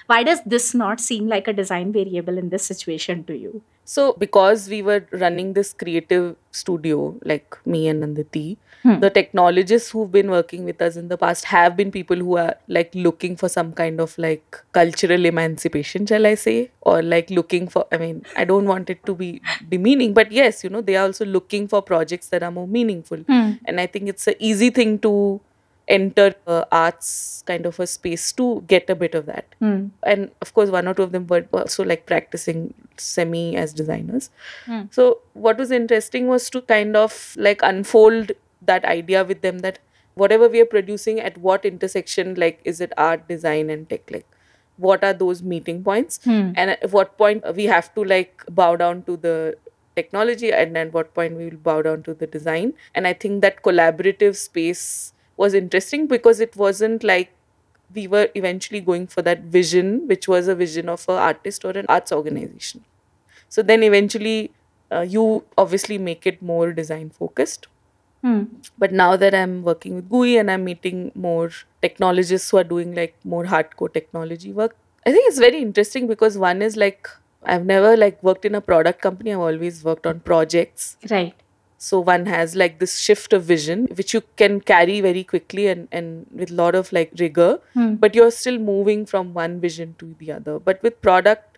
why 0.06 0.24
does 0.24 0.42
this 0.46 0.74
not 0.76 1.00
seem 1.00 1.28
like 1.28 1.48
a 1.48 1.54
design 1.54 1.92
variable 1.92 2.38
in 2.38 2.50
this 2.50 2.66
situation 2.66 3.24
to 3.26 3.36
you 3.38 3.62
So 3.90 4.14
because 4.14 4.68
we 4.70 4.82
were 4.82 5.06
running 5.12 5.54
this 5.54 5.72
creative 5.74 6.36
studio, 6.52 7.16
like 7.24 7.58
me 7.66 7.88
and 7.88 8.04
Nanditi, 8.04 8.58
Hmm. 8.84 9.00
the 9.04 9.10
technologists 9.10 9.90
who've 9.90 10.12
been 10.12 10.30
working 10.30 10.64
with 10.64 10.82
us 10.88 10.96
in 10.98 11.08
the 11.12 11.18
past 11.18 11.46
have 11.46 11.76
been 11.76 11.92
people 11.94 12.16
who 12.16 12.38
are 12.38 12.56
like 12.68 12.92
looking 12.94 13.36
for 13.36 13.50
some 13.50 13.72
kind 13.74 14.00
of 14.00 14.16
like 14.26 14.60
cultural 14.72 15.26
emancipation, 15.26 16.06
shall 16.06 16.28
I 16.28 16.36
say? 16.36 16.70
Or 16.82 17.02
like 17.02 17.32
looking 17.32 17.68
for 17.68 17.86
I 17.92 17.98
mean, 17.98 18.24
I 18.36 18.46
don't 18.46 18.66
want 18.66 18.92
it 18.92 19.04
to 19.08 19.16
be 19.16 19.42
demeaning, 19.68 20.14
but 20.14 20.32
yes, 20.32 20.64
you 20.64 20.70
know, 20.70 20.82
they 20.82 20.96
are 20.96 21.06
also 21.08 21.26
looking 21.26 21.68
for 21.68 21.82
projects 21.82 22.30
that 22.30 22.44
are 22.44 22.52
more 22.52 22.68
meaningful. 22.68 23.24
And 23.66 23.82
I 23.82 23.88
think 23.88 24.10
it's 24.10 24.28
an 24.28 24.36
easy 24.40 24.70
thing 24.70 25.00
to 25.00 25.42
enter 25.88 26.34
uh, 26.48 26.66
arts 26.72 27.44
kind 27.48 27.66
of 27.66 27.80
a 27.80 27.88
space 27.88 28.32
to 28.34 28.64
get 28.68 28.90
a 28.90 28.96
bit 28.96 29.16
of 29.16 29.26
that 29.26 29.46
Hmm. 29.60 29.88
and 30.04 30.32
of 30.42 30.54
course 30.54 30.70
one 30.70 30.88
or 30.88 30.94
two 30.94 31.04
of 31.04 31.12
them 31.14 31.28
were 31.28 31.46
also 31.54 31.84
like 31.84 32.06
practicing 32.06 32.74
semi 32.98 33.56
as 33.56 33.74
designers 33.74 34.30
Hmm. 34.66 34.82
so 34.92 35.20
what 35.34 35.58
was 35.58 35.72
interesting 35.72 36.28
was 36.28 36.50
to 36.50 36.62
kind 36.62 36.96
of 36.96 37.34
like 37.38 37.62
unfold 37.64 38.32
that 38.62 38.86
idea 38.86 39.24
with 39.24 39.42
them 39.42 39.60
that 39.60 39.80
whatever 40.16 40.48
we 40.50 40.60
are 40.62 40.66
producing 40.66 41.20
at 41.20 41.38
what 41.38 41.64
intersection 41.66 42.34
like 42.36 42.60
is 42.66 42.82
it 42.82 42.92
art 42.98 43.28
design 43.28 43.70
and 43.70 43.90
tech 43.90 44.12
like 44.12 44.26
what 44.78 45.04
are 45.04 45.14
those 45.14 45.42
meeting 45.42 45.84
points 45.84 46.20
Hmm. 46.24 46.52
and 46.56 46.72
at 46.72 46.92
what 46.92 47.18
point 47.18 47.44
we 47.56 47.66
have 47.66 47.94
to 47.96 48.04
like 48.04 48.44
bow 48.50 48.76
down 48.76 49.04
to 49.04 49.18
the 49.18 49.36
technology 49.96 50.52
and 50.54 50.78
at 50.78 50.94
what 50.94 51.14
point 51.14 51.36
we 51.38 51.46
will 51.50 51.62
bow 51.70 51.82
down 51.82 52.04
to 52.04 52.14
the 52.14 52.28
design 52.28 52.74
and 52.94 53.08
i 53.08 53.14
think 53.14 53.42
that 53.42 53.62
collaborative 53.68 54.36
space 54.42 55.14
was 55.38 55.54
interesting 55.54 56.08
because 56.08 56.40
it 56.40 56.56
wasn't 56.56 57.04
like 57.04 57.32
we 57.94 58.08
were 58.08 58.28
eventually 58.36 58.82
going 58.82 59.08
for 59.08 59.22
that 59.22 59.42
vision 59.44 60.08
which 60.08 60.28
was 60.28 60.48
a 60.48 60.56
vision 60.56 60.90
of 60.90 61.06
an 61.08 61.16
artist 61.16 61.64
or 61.64 61.72
an 61.72 61.86
arts 61.88 62.12
organization. 62.12 62.84
So 63.50 63.62
then 63.62 63.84
eventually 63.84 64.52
uh, 64.92 65.02
you 65.02 65.46
obviously 65.58 65.98
make 65.98 66.28
it 66.28 66.42
more 66.42 66.74
design 66.74 67.10
focused. 67.10 67.68
Hmm. 68.24 68.46
but 68.84 68.92
now 69.00 69.16
that 69.16 69.36
i'm 69.40 69.52
working 69.66 69.94
with 69.96 70.10
gooey 70.14 70.38
and 70.38 70.50
i'm 70.50 70.64
meeting 70.68 71.12
more 71.26 71.52
technologists 71.84 72.50
who 72.50 72.58
are 72.58 72.64
doing 72.64 72.96
like 72.96 73.14
more 73.24 73.44
hardcore 73.52 73.90
technology 73.94 74.52
work 74.52 74.76
i 75.06 75.12
think 75.12 75.28
it's 75.30 75.38
very 75.38 75.62
interesting 75.62 76.08
because 76.08 76.36
one 76.46 76.64
is 76.64 76.76
like 76.76 77.10
i've 77.44 77.68
never 77.74 77.96
like 77.96 78.22
worked 78.24 78.44
in 78.44 78.56
a 78.56 78.62
product 78.62 79.04
company. 79.04 79.34
I've 79.34 79.40
always 79.40 79.84
worked 79.84 80.08
on 80.08 80.20
projects. 80.22 80.98
Right 81.12 81.36
so 81.78 82.00
one 82.00 82.26
has 82.26 82.56
like 82.56 82.80
this 82.80 82.98
shift 83.00 83.34
of 83.34 83.44
vision 83.44 83.88
which 83.98 84.14
you 84.14 84.22
can 84.42 84.60
carry 84.72 85.00
very 85.06 85.24
quickly 85.24 85.68
and 85.74 85.88
and 85.92 86.26
with 86.32 86.52
a 86.52 86.56
lot 86.62 86.76
of 86.80 86.92
like 86.98 87.12
rigor 87.20 87.50
Hmm. 87.74 87.94
but 88.06 88.16
you're 88.16 88.32
still 88.32 88.58
moving 88.70 89.06
from 89.06 89.34
one 89.34 89.60
vision 89.66 89.96
to 90.00 90.16
the 90.22 90.32
other 90.38 90.58
but 90.60 90.82
with 90.88 91.02
product 91.02 91.58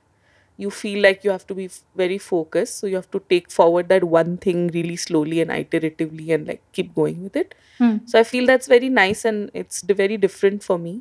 you 0.63 0.69
feel 0.69 1.01
like 1.01 1.23
you 1.23 1.31
have 1.31 1.45
to 1.49 1.55
be 1.59 1.65
f- 1.65 1.79
very 1.95 2.17
focused 2.17 2.79
so 2.79 2.87
you 2.87 2.95
have 3.01 3.09
to 3.11 3.21
take 3.33 3.49
forward 3.57 3.87
that 3.93 4.03
one 4.15 4.35
thing 4.45 4.67
really 4.79 4.97
slowly 4.97 5.39
and 5.43 5.51
iteratively 5.51 6.33
and 6.37 6.47
like 6.53 6.61
keep 6.79 6.93
going 6.95 7.23
with 7.27 7.35
it 7.43 7.55
Hmm. 7.77 7.97
so 8.05 8.19
i 8.19 8.23
feel 8.33 8.45
that's 8.51 8.67
very 8.75 8.89
nice 8.89 9.23
and 9.31 9.49
it's 9.53 9.81
d- 9.81 9.93
very 10.03 10.17
different 10.27 10.63
for 10.71 10.77
me 10.87 10.95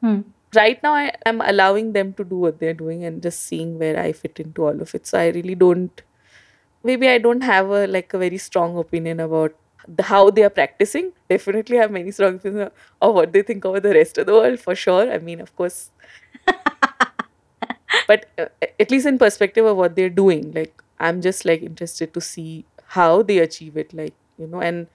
Hmm. 0.00 0.20
right 0.54 0.80
now 0.84 0.92
I, 0.94 1.12
i'm 1.26 1.40
allowing 1.40 1.92
them 1.98 2.12
to 2.20 2.24
do 2.24 2.36
what 2.44 2.60
they're 2.60 2.78
doing 2.84 3.04
and 3.08 3.22
just 3.26 3.42
seeing 3.50 3.78
where 3.82 3.98
i 3.98 4.12
fit 4.12 4.38
into 4.44 4.64
all 4.68 4.80
of 4.86 4.94
it 4.98 5.06
so 5.06 5.18
i 5.18 5.28
really 5.38 5.54
don't 5.66 6.02
maybe 6.84 7.08
i 7.08 7.18
don't 7.18 7.42
have 7.42 7.70
a 7.70 7.86
like 7.86 8.12
a 8.14 8.18
very 8.18 8.38
strong 8.38 8.76
opinion 8.78 9.20
about 9.20 9.54
the, 9.88 10.04
how 10.04 10.30
they 10.30 10.44
are 10.44 10.50
practicing. 10.50 11.10
Definitely 11.28 11.76
have 11.78 11.90
many 11.90 12.12
strong 12.12 12.36
opinions 12.36 12.70
of 13.00 13.14
what 13.14 13.32
they 13.32 13.42
think 13.42 13.64
about 13.64 13.82
the 13.82 13.92
rest 13.92 14.16
of 14.16 14.26
the 14.26 14.32
world 14.32 14.60
for 14.60 14.76
sure. 14.76 15.12
I 15.12 15.18
mean 15.18 15.40
of 15.40 15.56
course. 15.56 15.90
But 18.06 18.26
uh, 18.38 18.46
at 18.80 18.90
least 18.90 19.06
in 19.06 19.18
perspective 19.18 19.64
of 19.64 19.76
what 19.76 19.96
they're 19.96 20.10
doing 20.10 20.52
like 20.52 20.82
i'm 21.00 21.20
just 21.20 21.44
like 21.44 21.62
interested 21.62 22.12
to 22.14 22.20
see 22.20 22.64
how 22.98 23.22
they 23.22 23.38
achieve 23.38 23.76
it 23.76 23.92
like 23.94 24.14
you 24.38 24.46
know 24.46 24.60
and 24.60 24.86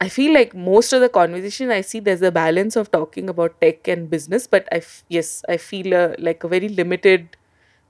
I 0.00 0.08
feel 0.08 0.32
like 0.32 0.54
most 0.54 0.92
of 0.92 1.00
the 1.00 1.08
conversation 1.08 1.70
I 1.70 1.80
see 1.80 1.98
there's 2.00 2.22
a 2.22 2.30
balance 2.30 2.76
of 2.76 2.90
talking 2.90 3.28
about 3.28 3.60
tech 3.60 3.88
and 3.88 4.08
business, 4.08 4.46
but 4.46 4.68
I 4.70 4.76
f- 4.76 5.02
yes 5.08 5.42
I 5.48 5.56
feel 5.56 5.92
uh, 5.94 6.14
like 6.18 6.44
a 6.44 6.48
very 6.48 6.68
limited 6.68 7.36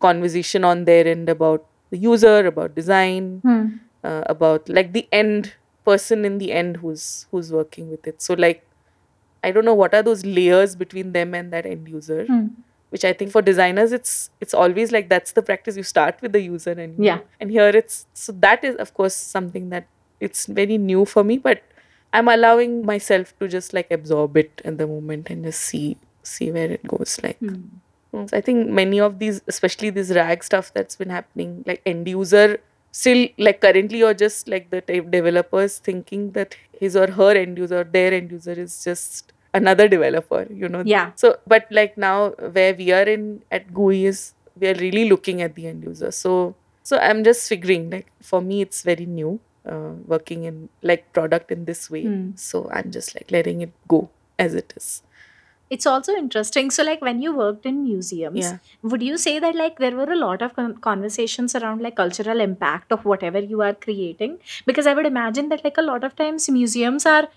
conversation 0.01 0.65
on 0.65 0.85
their 0.87 1.07
end 1.07 1.29
about 1.29 1.67
the 1.91 1.99
user, 1.99 2.47
about 2.47 2.75
design, 2.75 3.41
Hmm. 3.45 3.67
uh, 4.05 4.23
about 4.27 4.69
like 4.69 4.93
the 4.93 5.07
end 5.13 5.55
person 5.85 6.25
in 6.25 6.39
the 6.39 6.53
end 6.53 6.79
who's 6.79 7.27
who's 7.31 7.53
working 7.53 7.91
with 7.91 8.07
it. 8.07 8.21
So 8.23 8.35
like 8.35 8.65
I 9.43 9.53
don't 9.53 9.65
know 9.65 9.75
what 9.75 9.95
are 9.95 10.03
those 10.03 10.25
layers 10.25 10.75
between 10.77 11.13
them 11.13 11.35
and 11.35 11.53
that 11.53 11.65
end 11.67 11.89
user, 11.89 12.25
Hmm. 12.27 12.47
which 12.91 13.05
I 13.05 13.13
think 13.13 13.31
for 13.31 13.43
designers 13.43 13.93
it's 13.93 14.31
it's 14.41 14.55
always 14.55 14.93
like 14.93 15.09
that's 15.09 15.33
the 15.33 15.43
practice 15.43 15.77
you 15.77 15.83
start 15.83 16.21
with 16.23 16.33
the 16.33 16.41
user 16.43 16.73
and 16.73 16.99
Yeah. 17.05 17.21
and 17.41 17.51
here 17.51 17.69
it's 17.83 18.07
so 18.15 18.33
that 18.47 18.65
is 18.65 18.77
of 18.77 18.95
course 18.95 19.15
something 19.15 19.71
that 19.71 19.87
it's 20.21 20.47
very 20.47 20.79
new 20.79 21.05
for 21.05 21.23
me, 21.25 21.39
but 21.39 21.63
I'm 22.13 22.29
allowing 22.29 22.85
myself 22.87 23.33
to 23.39 23.47
just 23.49 23.73
like 23.75 23.91
absorb 23.91 24.37
it 24.37 24.61
in 24.65 24.79
the 24.79 24.87
moment 24.87 25.31
and 25.31 25.45
just 25.45 25.61
see 25.61 25.97
see 26.23 26.51
where 26.51 26.71
it 26.79 26.87
goes. 26.87 27.19
Like 27.23 27.39
Hmm. 27.39 27.61
Mm, 28.15 28.29
so 28.31 28.37
I 28.37 28.41
think 28.41 28.69
many 28.69 29.01
of 29.01 29.19
these, 29.19 29.43
especially 29.47 29.91
this 29.91 30.11
rag 30.11 30.43
stuff 30.45 30.73
that's 30.75 30.97
been 30.97 31.11
happening, 31.11 31.65
like 31.67 31.83
end 31.85 32.09
user 32.09 32.59
still 32.91 33.29
like 33.39 33.61
currently 33.61 34.03
or 34.03 34.15
just 34.15 34.49
like 34.49 34.71
the 34.71 34.81
type 34.81 35.11
developers 35.11 35.79
thinking 35.79 36.31
that 36.33 36.57
his 36.73 36.97
or 36.97 37.07
her 37.11 37.33
end 37.33 37.59
user, 37.59 37.85
their 37.85 38.13
end 38.15 38.31
user 38.33 38.53
is 38.53 38.83
just 38.83 39.33
another 39.55 39.89
developer, 39.89 40.47
you 40.53 40.69
know. 40.69 40.83
Yeah. 40.87 41.13
So 41.17 41.39
but 41.47 41.67
like 41.71 41.99
now 41.99 42.31
where 42.31 42.75
we 42.75 42.93
are 42.93 43.03
in 43.03 43.43
at 43.51 43.73
Gooey 43.75 44.07
is 44.07 44.33
we 44.59 44.69
are 44.69 44.75
really 44.75 45.09
looking 45.09 45.43
at 45.43 45.55
the 45.55 45.67
end 45.67 45.85
user. 45.85 46.11
So 46.11 46.55
so 46.83 46.99
I'm 46.99 47.25
just 47.25 47.49
figuring 47.49 47.91
like 47.91 48.07
for 48.23 48.41
me 48.41 48.63
it's 48.63 48.83
very 48.83 49.07
new. 49.07 49.41
Uh, 49.67 49.93
working 50.07 50.45
in 50.45 50.71
like 50.81 51.13
product 51.13 51.51
in 51.53 51.67
this 51.67 51.91
way 51.91 52.03
Hmm. 52.05 52.31
so 52.37 52.71
i'm 52.73 52.91
just 52.91 53.15
like 53.15 53.31
letting 53.31 53.61
it 53.61 53.71
go 53.87 54.09
as 54.39 54.55
it 54.55 54.73
is 54.77 55.03
it's 55.71 55.87
also 55.87 56.15
interesting. 56.15 56.71
So 56.71 56.83
like 56.83 57.01
when 57.03 57.21
you 57.23 57.35
worked 57.37 57.67
in 57.67 57.83
museums 57.85 58.39
Yeah. 58.39 58.59
would 58.83 59.03
you 59.03 59.19
say 59.19 59.39
that 59.39 59.55
like 59.55 59.79
there 59.79 59.97
were 59.97 60.11
a 60.13 60.17
lot 60.17 60.43
of 60.43 60.55
con- 60.57 60.77
conversations 60.79 61.55
around 61.55 61.83
like 61.83 61.97
cultural 61.97 62.41
impact 62.41 62.93
of 62.93 63.05
whatever 63.05 63.39
you 63.39 63.63
are 63.63 63.75
creating? 63.75 64.39
Because 64.67 64.87
i 64.87 64.95
would 64.95 65.07
imagine 65.07 65.49
that 65.51 65.65
like 65.65 65.79
a 65.79 65.83
lot 65.83 66.05
of 66.05 66.17
times 66.17 66.49
museums 66.49 67.07
are 67.07 67.29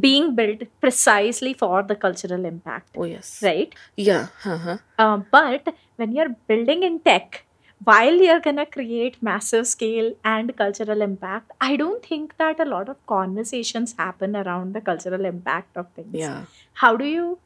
being 0.00 0.34
built 0.34 0.62
precisely 0.80 1.52
for 1.54 1.82
the 1.82 1.94
cultural 1.94 2.44
impact 2.44 2.88
oh 2.96 3.04
yes. 3.04 3.40
right? 3.42 3.74
Yeah 3.96 4.28
uh-huh. 4.44 4.78
uh, 4.98 5.18
but 5.30 5.74
when 5.96 6.12
you're 6.12 6.34
building 6.48 6.82
in 6.82 6.98
tech 7.00 7.44
while 7.84 8.14
you're 8.14 8.40
gonna 8.40 8.64
create 8.66 9.22
massive 9.22 9.66
scale 9.66 10.14
and 10.24 10.56
cultural 10.56 11.02
impact 11.02 11.50
i 11.60 11.76
don't 11.76 12.04
think 12.04 12.36
that 12.38 12.58
a 12.58 12.64
lot 12.64 12.88
of 12.88 12.96
conversations 13.06 13.94
happen 13.98 14.34
around 14.34 14.72
the 14.74 14.80
cultural 14.80 15.24
impact 15.24 15.76
of 15.76 15.86
things. 15.94 16.14
Yeah. 16.14 16.44
How 16.74 16.96
do 16.96 17.04
you 17.04 17.38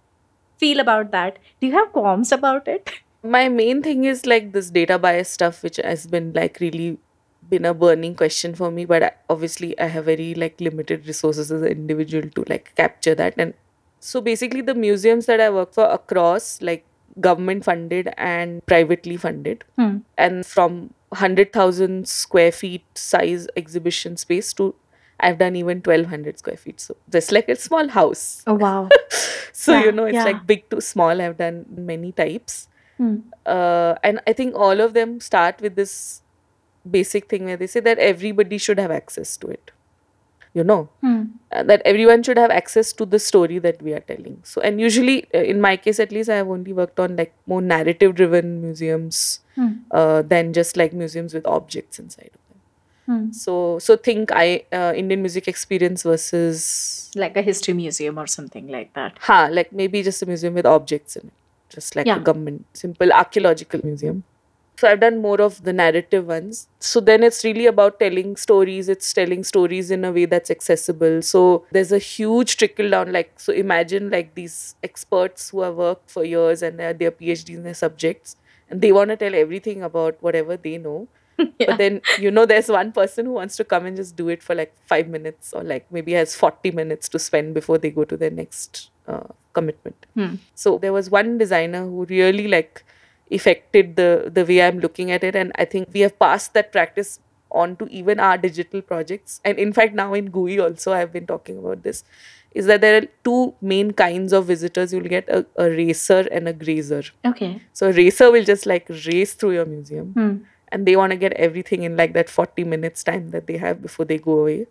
feel 0.58 0.80
about 0.80 1.10
that? 1.12 1.38
Do 1.60 1.66
you 1.66 1.72
have 1.74 1.92
qualms 1.92 2.32
about 2.32 2.68
it? 2.68 2.90
My 3.22 3.48
main 3.48 3.82
thing 3.82 4.04
is 4.04 4.26
like 4.26 4.52
this 4.52 4.70
data 4.70 4.98
bias 4.98 5.28
stuff 5.28 5.62
which 5.62 5.76
has 5.76 6.06
been 6.06 6.32
like 6.34 6.58
really 6.60 6.98
been 7.48 7.64
a 7.64 7.72
burning 7.72 8.14
question 8.14 8.54
for 8.54 8.70
me 8.70 8.84
but 8.84 9.02
I, 9.02 9.10
obviously 9.30 9.78
i 9.80 9.86
have 9.86 10.04
very 10.04 10.34
like 10.34 10.60
limited 10.60 11.06
resources 11.06 11.50
as 11.50 11.62
an 11.62 11.68
individual 11.68 12.28
to 12.30 12.44
like 12.46 12.74
capture 12.76 13.14
that. 13.14 13.34
And 13.38 13.54
so 14.00 14.20
basically 14.20 14.60
the 14.60 14.74
museums 14.74 15.26
that 15.26 15.40
i 15.40 15.48
work 15.50 15.72
for 15.74 15.84
across 15.86 16.60
like 16.60 16.84
government 17.20 17.64
funded 17.64 18.10
and 18.16 18.64
privately 18.66 19.16
funded 19.16 19.64
Hmm. 19.76 19.98
and 20.16 20.44
from 20.46 20.92
100000 21.10 22.06
square 22.06 22.52
feet 22.52 22.84
size 22.94 23.48
exhibition 23.56 24.16
space 24.16 24.52
to 24.54 24.74
i've 25.20 25.38
done 25.38 25.56
even 25.56 25.80
1200 25.80 26.38
square 26.38 26.56
feet 26.56 26.80
so 26.80 26.96
just 27.10 27.32
like 27.32 27.48
a 27.48 27.56
small 27.56 27.88
house 27.88 28.42
oh 28.46 28.54
wow 28.54 28.88
so 29.52 29.72
Yeah, 29.72 29.84
you 29.84 29.92
know 29.92 30.04
it's 30.04 30.14
yeah. 30.14 30.24
like 30.24 30.46
big 30.46 30.68
to 30.70 30.80
small 30.80 31.20
i've 31.20 31.36
done 31.38 31.64
many 31.92 32.12
types 32.12 32.68
Hmm. 32.98 33.16
uh, 33.46 33.94
and 34.02 34.20
I 34.26 34.32
think 34.32 34.56
all 34.56 34.80
of 34.80 34.92
them 34.92 35.20
start 35.20 35.60
with 35.60 35.76
this 35.76 36.22
basic 36.90 37.28
thing 37.28 37.44
where 37.44 37.56
they 37.56 37.68
say 37.68 37.80
that 37.80 37.98
everybody 37.98 38.58
should 38.58 38.78
have 38.80 38.90
access 38.90 39.36
to 39.36 39.48
it. 39.48 39.70
You 40.54 40.64
know, 40.64 40.88
Hmm. 41.02 41.22
uh, 41.52 41.62
that 41.64 41.82
everyone 41.84 42.22
should 42.24 42.38
have 42.38 42.50
access 42.50 42.92
to 42.94 43.06
the 43.06 43.20
story 43.20 43.58
that 43.60 43.80
we 43.82 43.92
are 43.94 44.00
telling. 44.00 44.40
So, 44.42 44.60
and 44.62 44.80
usually, 44.80 45.26
uh, 45.34 45.38
in 45.54 45.60
my 45.60 45.76
case 45.76 46.00
at 46.00 46.10
least, 46.10 46.28
I 46.28 46.36
have 46.36 46.48
only 46.48 46.72
worked 46.72 46.98
on 46.98 47.14
like 47.16 47.34
more 47.46 47.62
narrative 47.62 48.16
driven 48.16 48.60
museums 48.62 49.40
Hmm. 49.54 49.68
uh, 49.92 50.22
than 50.22 50.52
just 50.52 50.76
like 50.76 50.92
museums 50.92 51.34
with 51.34 51.46
objects 51.46 51.98
inside. 52.00 52.30
Hmm. 53.08 53.32
So, 53.32 53.78
so 53.78 53.96
think 53.96 54.30
I 54.32 54.64
uh, 54.70 54.92
Indian 54.94 55.22
music 55.22 55.48
experience 55.48 56.02
versus 56.02 57.10
like 57.16 57.36
a 57.38 57.42
history 57.42 57.72
museum 57.72 58.18
or 58.18 58.26
something 58.26 58.68
like 58.68 58.92
that 58.98 59.16
ha 59.28 59.48
like 59.50 59.72
maybe 59.72 60.02
just 60.08 60.20
a 60.22 60.26
museum 60.26 60.52
with 60.52 60.66
objects 60.66 61.16
in 61.16 61.28
it, 61.28 61.32
just 61.76 61.96
like 61.96 62.06
Yeah. 62.06 62.16
a 62.16 62.20
government 62.20 62.66
simple 62.74 63.10
archaeological 63.20 63.80
museum. 63.82 64.24
So 64.80 64.88
I've 64.88 65.00
done 65.00 65.16
more 65.22 65.40
of 65.40 65.64
the 65.64 65.72
narrative 65.72 66.26
ones. 66.28 66.68
So 66.80 67.00
then 67.00 67.24
it's 67.24 67.42
really 67.44 67.64
about 67.66 67.98
telling 67.98 68.36
stories. 68.36 68.88
It's 68.88 69.12
telling 69.12 69.42
stories 69.42 69.90
in 69.90 70.04
a 70.04 70.12
way 70.12 70.26
that's 70.26 70.52
accessible. 70.52 71.20
So 71.22 71.64
there's 71.72 71.90
a 71.90 71.98
huge 71.98 72.56
trickle 72.58 72.90
down. 72.90 73.10
Like 73.12 73.32
so, 73.40 73.52
imagine 73.52 74.10
like 74.10 74.34
these 74.36 74.76
experts 74.84 75.48
who 75.50 75.62
have 75.62 75.74
worked 75.76 76.10
for 76.10 76.24
years 76.24 76.62
and 76.62 76.78
they're 76.78 76.92
their 76.92 77.10
PhDs 77.10 77.56
in 77.56 77.64
their 77.64 77.74
subjects, 77.74 78.36
and 78.70 78.80
they 78.80 78.92
want 78.92 79.10
to 79.10 79.16
tell 79.16 79.34
everything 79.34 79.82
about 79.82 80.22
whatever 80.28 80.56
they 80.56 80.78
know. 80.78 81.08
Yeah. 81.58 81.66
But 81.66 81.78
then 81.78 82.00
you 82.18 82.30
know 82.30 82.46
there's 82.46 82.68
one 82.68 82.92
person 82.92 83.26
who 83.26 83.32
wants 83.32 83.56
to 83.56 83.64
come 83.64 83.86
and 83.86 83.96
just 83.96 84.16
do 84.16 84.28
it 84.28 84.42
for 84.42 84.54
like 84.54 84.74
five 84.86 85.08
minutes 85.08 85.52
or 85.52 85.62
like 85.62 85.90
maybe 85.92 86.12
has 86.12 86.34
40 86.34 86.72
minutes 86.72 87.08
to 87.10 87.18
spend 87.18 87.54
before 87.54 87.78
they 87.78 87.90
go 87.90 88.04
to 88.04 88.16
their 88.16 88.30
next 88.30 88.90
uh, 89.06 89.28
commitment. 89.52 90.06
Hmm. 90.14 90.34
So 90.54 90.78
there 90.78 90.92
was 90.92 91.10
one 91.10 91.38
designer 91.38 91.82
who 91.84 92.04
really 92.06 92.48
like 92.48 92.84
affected 93.30 93.96
the 93.96 94.30
the 94.32 94.44
way 94.44 94.62
I'm 94.62 94.80
looking 94.80 95.10
at 95.10 95.24
it, 95.24 95.36
and 95.36 95.52
I 95.56 95.64
think 95.64 95.88
we 95.92 96.00
have 96.00 96.18
passed 96.18 96.54
that 96.54 96.72
practice 96.72 97.18
on 97.50 97.76
to 97.76 97.86
even 97.88 98.20
our 98.20 98.36
digital 98.36 98.82
projects. 98.82 99.40
And 99.44 99.58
in 99.58 99.72
fact, 99.72 99.94
now 99.94 100.12
in 100.14 100.30
Gooey 100.30 100.58
also, 100.60 100.92
I've 100.92 101.12
been 101.12 101.26
talking 101.26 101.58
about 101.58 101.82
this. 101.82 102.04
Is 102.52 102.66
that 102.66 102.80
there 102.80 103.02
are 103.02 103.06
two 103.24 103.54
main 103.60 103.92
kinds 103.92 104.32
of 104.32 104.46
visitors? 104.46 104.92
You'll 104.92 105.02
get 105.14 105.28
a, 105.28 105.46
a 105.56 105.68
racer 105.70 106.26
and 106.32 106.48
a 106.48 106.52
grazer. 106.52 107.02
okay 107.24 107.60
So 107.72 107.88
a 107.88 107.92
racer 107.92 108.30
will 108.30 108.44
just 108.44 108.64
like 108.66 108.88
race 109.06 109.34
through 109.34 109.52
your 109.52 109.66
museum 109.66 110.12
Hmm. 110.14 110.36
And 110.70 110.86
they 110.86 110.96
want 110.96 111.12
to 111.12 111.16
get 111.16 111.32
everything 111.34 111.82
in 111.82 111.96
like 111.96 112.12
that 112.12 112.28
40 112.28 112.64
minutes 112.64 113.02
time 113.02 113.30
that 113.30 113.46
they 113.46 113.56
have 113.56 113.82
before 113.82 114.04
they 114.04 114.18
go 114.18 114.40
away. 114.40 114.66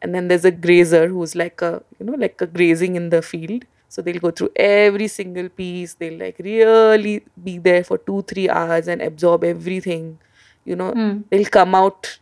And 0.00 0.14
then 0.14 0.28
there's 0.28 0.44
a 0.44 0.50
grazer 0.50 1.06
who's 1.08 1.36
like 1.36 1.62
a 1.62 1.82
you 1.98 2.06
know 2.06 2.14
like 2.14 2.40
a 2.40 2.46
grazing 2.46 2.96
in 2.96 3.10
the 3.10 3.22
field. 3.22 3.64
So 3.88 4.00
they'll 4.00 4.20
go 4.20 4.30
through 4.30 4.50
every 4.56 5.06
single 5.08 5.48
piece. 5.50 5.94
They'll 5.94 6.18
like 6.18 6.38
really 6.38 7.22
be 7.44 7.58
there 7.58 7.84
for 7.84 7.98
2 7.98 8.22
3 8.22 8.48
hours 8.48 8.88
and 8.88 9.02
absorb 9.02 9.44
everything 9.44 10.18
you 10.64 10.76
know. 10.76 10.92
Hmm. 10.92 11.20
they'll 11.30 11.46
come 11.46 11.74
out 11.74 12.18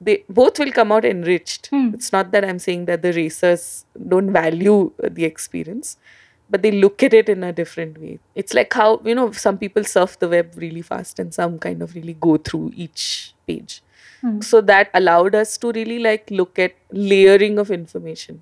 they 0.00 0.24
both 0.28 0.58
will 0.58 0.72
come 0.72 0.92
out 0.92 1.04
enriched. 1.04 1.68
Hmm. 1.68 1.90
it's 1.94 2.12
not 2.12 2.30
that 2.32 2.44
i'm 2.44 2.58
saying 2.58 2.84
that 2.86 3.02
the 3.02 3.12
racers 3.12 3.84
don't 4.08 4.32
value 4.32 4.92
the 5.02 5.24
experience 5.24 5.96
but 6.50 6.62
they 6.62 6.70
look 6.70 7.02
at 7.02 7.14
it 7.14 7.28
in 7.28 7.42
a 7.44 7.52
different 7.52 7.98
way 8.00 8.18
it's 8.34 8.54
like 8.54 8.72
how 8.72 9.00
you 9.04 9.14
know 9.14 9.30
some 9.32 9.58
people 9.58 9.84
surf 9.84 10.18
the 10.18 10.28
web 10.28 10.52
really 10.56 10.82
fast 10.82 11.18
and 11.18 11.34
some 11.34 11.58
kind 11.58 11.82
of 11.82 11.94
really 11.94 12.14
go 12.28 12.36
through 12.36 12.70
each 12.74 13.34
page 13.46 13.82
Hmm. 14.22 14.40
so 14.40 14.60
that 14.68 14.88
allowed 14.98 15.34
us 15.34 15.58
to 15.62 15.70
really 15.72 15.98
like 15.98 16.30
look 16.30 16.58
at 16.58 16.72
layering 16.90 17.58
of 17.62 17.70
information 17.70 18.38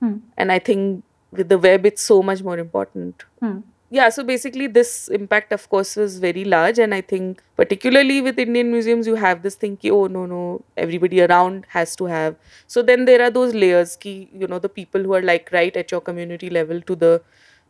Hmm. 0.00 0.14
and 0.38 0.50
i 0.54 0.58
think 0.58 1.04
with 1.40 1.50
the 1.50 1.58
web 1.58 1.84
it's 1.90 2.02
so 2.10 2.22
much 2.28 2.42
more 2.42 2.58
important 2.62 3.24
Hmm. 3.42 3.58
yeah 3.98 4.08
so 4.14 4.24
basically 4.30 4.68
this 4.78 4.92
impact 5.18 5.52
of 5.56 5.68
course 5.74 5.90
was 6.02 6.16
very 6.24 6.44
large 6.54 6.78
and 6.86 6.94
i 6.94 7.00
think 7.12 7.42
particularly 7.60 8.16
with 8.28 8.38
indian 8.46 8.70
museums 8.76 9.06
you 9.12 9.16
have 9.26 9.42
this 9.42 9.54
thing 9.64 9.76
ki, 9.76 9.90
oh 9.90 10.06
no 10.06 10.24
no 10.32 10.40
everybody 10.76 11.20
around 11.26 11.66
has 11.76 11.94
to 11.96 12.06
have 12.14 12.36
so 12.66 12.82
then 12.92 13.04
there 13.04 13.22
are 13.26 13.30
those 13.30 13.54
layers 13.54 13.96
ki, 13.96 14.14
you 14.32 14.46
know 14.46 14.58
the 14.58 14.68
people 14.80 15.02
who 15.02 15.12
are 15.20 15.22
like 15.22 15.50
right 15.58 15.76
at 15.76 15.90
your 15.96 16.00
community 16.00 16.48
level 16.48 16.80
to 16.92 16.96
the 17.04 17.20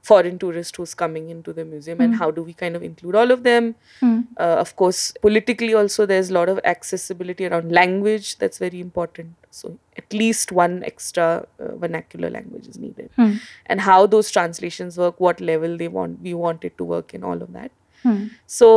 foreign 0.09 0.39
tourist 0.43 0.77
who's 0.81 0.95
coming 1.03 1.31
into 1.35 1.53
the 1.59 1.65
museum 1.71 2.01
and 2.07 2.15
Hmm. 2.15 2.19
how 2.23 2.29
do 2.39 2.43
we 2.49 2.55
kind 2.63 2.77
of 2.81 2.85
include 2.89 3.17
all 3.23 3.33
of 3.37 3.43
them 3.49 3.71
Hmm. 4.01 4.19
uh, 4.45 4.57
of 4.65 4.75
course 4.83 5.01
politically 5.27 5.75
also 5.81 6.07
there's 6.13 6.31
a 6.31 6.37
lot 6.39 6.53
of 6.55 6.61
accessibility 6.75 7.47
around 7.49 7.73
language 7.81 8.31
that's 8.43 8.63
very 8.67 8.81
important 8.87 9.35
so 9.61 9.73
at 10.03 10.17
least 10.23 10.53
one 10.61 10.77
extra 10.93 11.27
uh, 11.61 11.75
vernacular 11.85 12.31
language 12.39 12.69
is 12.75 12.79
needed 12.87 13.11
Hmm. 13.21 13.33
and 13.67 13.87
how 13.91 13.99
those 14.17 14.31
translations 14.39 14.99
work 15.05 15.21
what 15.29 15.41
level 15.53 15.77
they 15.83 15.89
want 15.99 16.21
we 16.29 16.35
want 16.47 16.65
it 16.71 16.79
to 16.83 16.89
work 16.95 17.15
in 17.21 17.25
all 17.33 17.43
of 17.49 17.53
that 17.61 17.71
Hmm. 18.03 18.25
so 18.59 18.71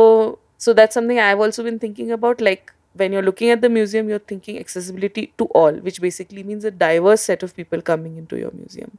so 0.66 0.72
that's 0.78 0.94
something 0.98 1.18
i've 1.28 1.42
also 1.46 1.62
been 1.70 1.78
thinking 1.86 2.10
about 2.16 2.40
like 2.50 2.72
when 3.00 3.12
you're 3.16 3.26
looking 3.26 3.50
at 3.52 3.60
the 3.64 3.68
museum 3.74 4.08
you're 4.12 4.24
thinking 4.32 4.58
accessibility 4.62 5.22
to 5.42 5.44
all 5.60 5.78
which 5.88 6.00
basically 6.06 6.42
means 6.50 6.64
a 6.70 6.72
diverse 6.82 7.22
set 7.30 7.42
of 7.46 7.54
people 7.60 7.80
coming 7.90 8.16
into 8.22 8.38
your 8.42 8.50
museum 8.58 8.90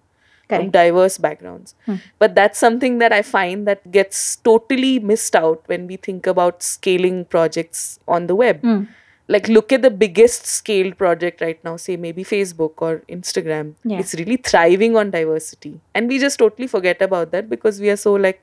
from 0.50 0.58
Correct. 0.58 0.72
diverse 0.74 1.18
backgrounds 1.18 1.76
Hmm. 1.86 1.96
but 2.20 2.36
that's 2.36 2.60
something 2.60 2.98
that 3.04 3.14
i 3.18 3.22
find 3.22 3.68
that 3.72 3.86
gets 3.92 4.20
totally 4.50 5.00
missed 5.12 5.36
out 5.36 5.64
when 5.74 5.88
we 5.88 5.96
think 6.08 6.28
about 6.28 6.62
scaling 6.72 7.24
projects 7.36 7.86
on 8.08 8.28
the 8.28 8.36
web 8.42 8.62
Hmm. 8.62 8.82
like 9.34 9.48
look 9.48 9.72
at 9.76 9.82
the 9.88 9.90
biggest 10.04 10.46
scaled 10.54 10.98
project 11.04 11.42
right 11.48 11.64
now 11.68 11.76
say 11.88 11.96
maybe 12.06 12.24
facebook 12.32 12.82
or 12.88 12.92
instagram 13.18 13.74
Yeah. 13.84 14.00
it's 14.04 14.14
really 14.22 14.38
thriving 14.50 14.98
on 15.04 15.12
diversity 15.12 15.74
and 15.96 16.10
we 16.16 16.20
just 16.26 16.40
totally 16.40 16.68
forget 16.68 17.02
about 17.02 17.32
that 17.38 17.50
because 17.54 17.80
we 17.86 17.90
are 17.96 18.02
so 18.08 18.14
like 18.28 18.42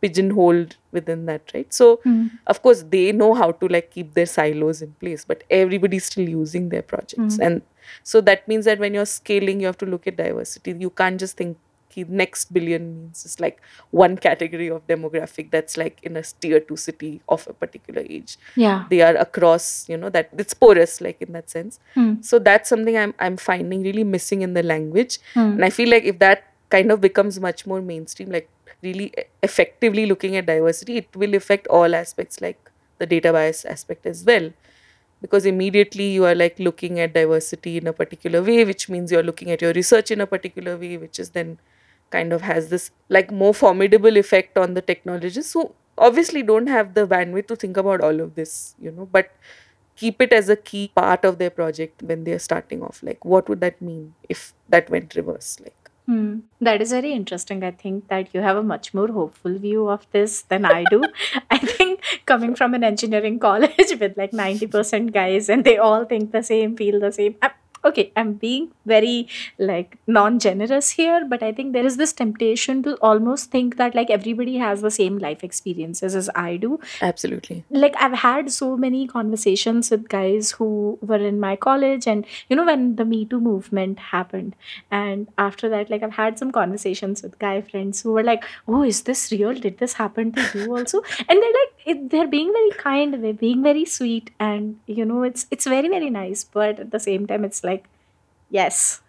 pigeonholed 0.00 0.76
within 0.90 1.26
that 1.26 1.52
right 1.54 1.72
so 1.72 2.00
Hmm. 2.04 2.26
of 2.46 2.62
course 2.62 2.82
they 2.94 3.12
know 3.12 3.34
how 3.34 3.50
to 3.52 3.68
like 3.68 3.90
keep 3.90 4.14
their 4.14 4.26
silos 4.26 4.82
in 4.82 4.92
place 5.04 5.24
but 5.24 5.44
everybody's 5.50 6.04
still 6.12 6.28
using 6.28 6.68
their 6.70 6.82
projects 6.82 7.36
Mm. 7.38 7.46
and 7.46 7.62
so 8.02 8.20
that 8.20 8.46
means 8.48 8.64
that 8.64 8.78
when 8.78 8.94
you're 8.94 9.06
scaling 9.06 9.60
you 9.60 9.66
have 9.66 9.78
to 9.78 9.86
look 9.86 10.06
at 10.06 10.16
diversity. 10.16 10.74
You 10.78 10.90
can't 10.90 11.18
just 11.18 11.36
think 11.36 11.58
next 12.08 12.52
billion 12.52 12.94
means 12.96 13.24
it's 13.24 13.38
like 13.38 13.60
one 13.90 14.16
category 14.16 14.68
of 14.70 14.86
demographic 14.86 15.50
that's 15.50 15.76
like 15.76 15.98
in 16.02 16.16
a 16.16 16.22
tier 16.22 16.60
two 16.60 16.76
city 16.76 17.20
of 17.28 17.46
a 17.48 17.52
particular 17.52 18.02
age. 18.08 18.38
Yeah. 18.56 18.86
They 18.88 19.02
are 19.02 19.14
across 19.16 19.88
you 19.88 19.96
know 19.96 20.08
that 20.10 20.30
it's 20.38 20.54
porous 20.54 21.00
like 21.00 21.20
in 21.20 21.32
that 21.32 21.50
sense. 21.50 21.78
Hmm. 21.94 22.14
so 22.22 22.38
that's 22.38 22.68
something 22.68 22.96
i'm 22.96 23.14
i'm 23.18 23.36
finding 23.36 23.82
really 23.82 24.04
missing 24.04 24.42
in 24.42 24.54
the 24.54 24.62
language. 24.62 25.18
Hmm. 25.34 25.52
and 25.52 25.64
i 25.64 25.70
feel 25.70 25.90
like 25.90 26.04
if 26.04 26.18
that 26.18 26.44
kind 26.70 26.90
of 26.90 27.00
becomes 27.00 27.38
much 27.38 27.66
more 27.66 27.82
mainstream 27.82 28.30
like 28.30 28.48
really 28.82 29.12
effectively 29.42 30.06
looking 30.06 30.36
at 30.36 30.46
diversity 30.46 30.96
it 30.96 31.14
will 31.14 31.34
affect 31.34 31.66
all 31.66 31.94
aspects 31.94 32.40
like 32.40 32.70
the 32.98 33.06
data 33.06 33.32
bias 33.32 33.64
aspect 33.64 34.06
as 34.06 34.24
well 34.24 34.50
because 35.22 35.46
immediately 35.46 36.08
you 36.12 36.24
are 36.26 36.34
like 36.34 36.58
looking 36.58 37.00
at 37.00 37.14
diversity 37.14 37.76
in 37.78 37.86
a 37.86 37.92
particular 37.92 38.42
way 38.42 38.64
which 38.64 38.88
means 38.88 39.12
you're 39.12 39.28
looking 39.30 39.50
at 39.50 39.62
your 39.62 39.72
research 39.72 40.10
in 40.10 40.20
a 40.20 40.26
particular 40.26 40.76
way 40.76 40.96
which 40.96 41.18
is 41.18 41.30
then 41.30 41.58
kind 42.10 42.32
of 42.32 42.42
has 42.42 42.68
this 42.68 42.90
like 43.08 43.30
more 43.30 43.54
formidable 43.54 44.16
effect 44.16 44.58
on 44.58 44.74
the 44.74 44.82
technologists 44.82 45.52
who 45.54 45.72
obviously 45.98 46.42
don't 46.42 46.66
have 46.66 46.94
the 46.94 47.06
bandwidth 47.06 47.46
to 47.46 47.56
think 47.56 47.76
about 47.76 48.00
all 48.00 48.20
of 48.20 48.34
this 48.34 48.74
you 48.80 48.90
know 48.90 49.08
but 49.10 49.30
keep 49.96 50.20
it 50.20 50.32
as 50.32 50.48
a 50.48 50.56
key 50.56 50.90
part 50.94 51.24
of 51.24 51.38
their 51.38 51.50
project 51.50 52.02
when 52.02 52.24
they're 52.24 52.38
starting 52.38 52.82
off 52.82 53.02
like 53.02 53.24
what 53.24 53.48
would 53.48 53.60
that 53.60 53.80
mean 53.80 54.14
if 54.28 54.52
that 54.68 54.90
went 54.90 55.14
reverse 55.14 55.58
like 55.60 55.82
Hmm. 56.06 56.40
That 56.60 56.82
is 56.82 56.90
very 56.90 57.12
interesting. 57.12 57.62
I 57.62 57.70
think 57.70 58.08
that 58.08 58.34
you 58.34 58.40
have 58.40 58.56
a 58.56 58.62
much 58.62 58.92
more 58.92 59.06
hopeful 59.08 59.56
view 59.56 59.88
of 59.88 60.06
this 60.10 60.42
than 60.42 60.64
I 60.64 60.84
do. 60.90 61.02
I 61.50 61.58
think 61.58 61.81
coming 62.26 62.54
from 62.54 62.74
an 62.74 62.84
engineering 62.84 63.38
college 63.46 63.92
with 63.98 64.16
like 64.16 64.32
90% 64.32 65.12
guys 65.12 65.48
and 65.48 65.64
they 65.64 65.78
all 65.78 66.04
think 66.04 66.32
the 66.32 66.42
same, 66.42 66.76
feel 66.76 67.00
the 67.00 67.12
same. 67.12 67.36
I'm, 67.42 67.50
okay, 67.84 68.12
I'm 68.16 68.34
being 68.34 68.70
very 68.86 69.28
like 69.58 69.98
non 70.06 70.38
generous 70.38 70.90
here, 70.90 71.24
but 71.28 71.42
I 71.42 71.52
think 71.52 71.72
there 71.72 71.84
is 71.86 71.96
this 71.96 72.12
temptation 72.12 72.82
to 72.84 72.94
almost 72.96 73.50
think 73.50 73.76
that 73.76 73.94
like 73.94 74.10
everybody 74.10 74.56
has 74.58 74.80
the 74.82 74.90
same 74.90 75.18
life 75.18 75.42
experiences 75.44 76.14
as 76.14 76.30
I 76.34 76.56
do 76.56 76.80
Absolutely. 77.00 77.64
like 77.70 77.94
I've 77.98 78.18
had 78.24 78.50
so 78.50 78.76
many 78.76 79.06
conversations 79.06 79.90
with 79.90 80.08
guys 80.08 80.52
who 80.52 80.98
were 81.00 81.16
in 81.16 81.40
my 81.40 81.56
college, 81.56 82.06
and 82.06 82.26
you 82.48 82.56
know, 82.56 82.64
when 82.64 82.96
the 82.96 83.04
Me 83.04 83.24
Too 83.24 83.40
movement 83.40 83.98
happened, 83.98 84.54
and 84.90 85.28
after 85.38 85.68
that, 85.68 85.90
like 85.90 86.02
I've 86.02 86.12
had 86.12 86.38
some 86.38 86.52
conversations 86.52 87.22
with 87.22 87.38
guy 87.38 87.60
friends 87.62 88.02
who 88.02 88.12
were 88.12 88.22
like, 88.22 88.44
Oh, 88.68 88.82
is 88.82 89.02
this 89.02 89.30
real? 89.32 89.54
Did 89.54 89.78
this 89.78 89.94
happen 89.94 90.32
to 90.32 90.58
you 90.58 90.76
also? 90.76 91.02
And 91.28 91.40
they're 91.42 91.58
like, 91.60 91.72
it, 91.86 92.10
they're 92.10 92.26
being 92.28 92.52
very 92.52 92.70
kind, 92.78 93.22
they're 93.24 93.32
being 93.32 93.62
very 93.62 93.84
sweet, 93.84 94.30
and 94.38 94.78
you 94.86 95.04
know, 95.04 95.22
it's 95.22 95.46
it's 95.50 95.66
very, 95.66 95.88
very 95.88 96.10
nice, 96.10 96.44
but 96.44 96.78
at 96.78 96.90
the 96.90 97.00
same 97.00 97.26
time, 97.26 97.44
it's 97.44 97.62
like, 97.64 97.71
yes. 98.60 99.00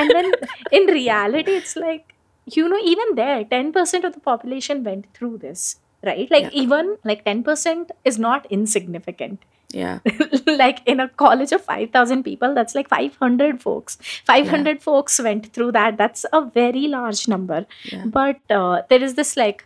and 0.00 0.10
then 0.16 0.32
in 0.80 0.86
reality, 0.86 1.52
it's 1.60 1.76
like, 1.76 2.14
you 2.46 2.68
know, 2.68 2.80
even 2.94 3.14
there, 3.14 3.44
10% 3.44 4.04
of 4.04 4.12
the 4.14 4.20
population 4.20 4.84
went 4.84 5.06
through 5.14 5.38
this 5.38 5.76
right 6.08 6.28
like 6.34 6.46
Yeah. 6.46 6.60
even 6.62 6.96
like 7.08 7.20
10% 7.24 7.90
is 8.10 8.16
not 8.18 8.46
insignificant 8.56 9.44
Yeah. 9.80 10.00
like 10.62 10.80
in 10.94 10.98
a 11.04 11.08
college 11.22 11.52
of 11.56 11.62
5000 11.68 12.24
people 12.24 12.56
that's 12.56 12.74
like 12.78 12.88
500 12.94 13.60
folks 13.66 13.98
500 14.30 14.82
folks 14.88 15.20
went 15.26 15.46
through 15.52 15.70
that 15.78 15.96
that's 16.00 16.26
a 16.32 16.40
very 16.56 16.82
large 16.96 17.22
number 17.34 17.60
Yeah. 17.92 18.02
but 18.18 18.40
uh, 18.50 18.82
there 18.90 19.02
is 19.08 19.14
this 19.20 19.30
like 19.42 19.64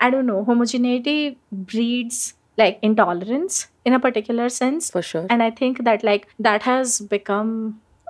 i 0.00 0.08
don't 0.14 0.26
know 0.32 0.40
homogeneity 0.50 1.36
breeds 1.52 2.22
like 2.62 2.78
intolerance 2.90 3.60
in 3.84 3.92
a 3.92 4.00
particular 4.00 4.48
sense 4.48 4.90
For 4.90 5.02
sure. 5.02 5.26
and 5.28 5.42
i 5.42 5.50
think 5.50 5.84
that 5.90 6.02
like 6.12 6.26
that 6.38 6.62
has 6.62 7.00
become 7.16 7.52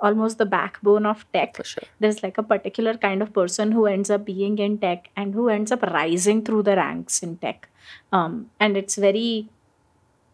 almost 0.01 0.37
the 0.37 0.45
backbone 0.45 1.05
of 1.05 1.25
tech. 1.33 1.57
For 1.57 1.63
sure. 1.63 1.83
there's 1.99 2.23
like 2.23 2.37
a 2.37 2.43
particular 2.43 2.95
kind 2.95 3.21
of 3.21 3.33
person 3.33 3.71
who 3.71 3.85
ends 3.85 4.09
up 4.09 4.25
being 4.25 4.57
in 4.59 4.77
tech 4.77 5.09
and 5.15 5.33
who 5.33 5.49
ends 5.49 5.71
up 5.71 5.81
rising 5.83 6.43
through 6.43 6.63
the 6.63 6.75
ranks 6.75 7.23
in 7.23 7.37
tech. 7.37 7.69
Um, 8.11 8.49
and 8.59 8.75
it's 8.77 8.95
very 8.95 9.49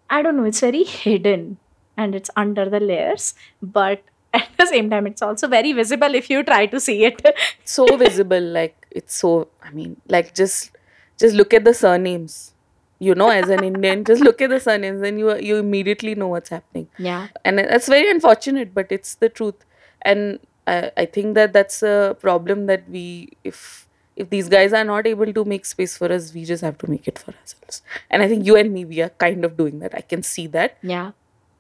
i 0.10 0.22
don't 0.22 0.38
know 0.38 0.44
it's 0.44 0.60
very 0.60 0.84
hidden 0.84 1.58
and 1.98 2.16
it's 2.16 2.30
under 2.36 2.70
the 2.70 2.80
layers 2.80 3.34
but 3.62 4.02
at 4.34 4.50
the 4.58 4.66
same 4.66 4.90
time 4.90 5.06
it's 5.08 5.22
also 5.22 5.48
very 5.48 5.74
visible 5.74 6.16
if 6.16 6.30
you 6.30 6.44
try 6.44 6.66
to 6.66 6.80
see 6.80 7.06
it. 7.06 7.22
So 7.64 7.86
visible 7.98 8.42
like 8.42 8.88
it's 8.92 9.16
so 9.16 9.48
i 9.62 9.70
mean 9.72 10.02
like 10.08 10.34
just 10.34 10.72
just 11.20 11.36
look 11.36 11.54
at 11.54 11.64
the 11.64 11.74
surnames 11.74 12.53
you 13.00 13.16
know 13.16 13.30
as 13.30 13.50
an 13.50 13.64
indian 13.64 14.04
just 14.06 14.22
look 14.24 14.42
at 14.42 14.50
the 14.50 14.60
surnames 14.60 15.02
and 15.02 15.20
you 15.20 15.36
you 15.38 15.58
immediately 15.58 16.16
know 16.16 16.28
what's 16.28 16.50
happening. 16.50 16.88
Yeah. 16.98 17.28
And 17.44 17.60
that's 17.60 17.88
very 17.88 18.10
unfortunate 18.10 18.74
but 18.74 18.92
it's 18.92 19.16
the 19.16 19.30
truth. 19.30 19.66
And 20.02 20.40
I, 20.68 20.92
I 20.98 21.06
think 21.06 21.36
that 21.36 21.54
that's 21.54 21.82
a 21.84 22.18
problem 22.20 22.68
that 22.68 22.90
we 22.90 23.38
if 23.44 23.88
if 24.16 24.30
these 24.30 24.48
guys 24.48 24.74
are 24.74 24.84
not 24.84 25.08
able 25.08 25.34
to 25.34 25.44
make 25.44 25.66
space 25.66 25.98
for 25.98 26.12
us 26.12 26.34
we 26.34 26.46
just 26.46 26.64
have 26.64 26.78
to 26.80 26.90
make 26.90 27.08
it 27.08 27.20
for 27.20 27.34
ourselves. 27.34 27.82
And 28.10 28.22
i 28.22 28.28
think 28.28 28.46
you 28.46 28.56
and 28.56 28.74
me 28.74 28.86
we 28.86 29.02
are 29.02 29.10
kind 29.10 29.44
of 29.46 29.58
doing 29.58 29.80
that. 29.80 29.96
I 29.96 30.02
can 30.02 30.24
see 30.24 30.48
that. 30.48 30.78
Yeah. 30.82 31.12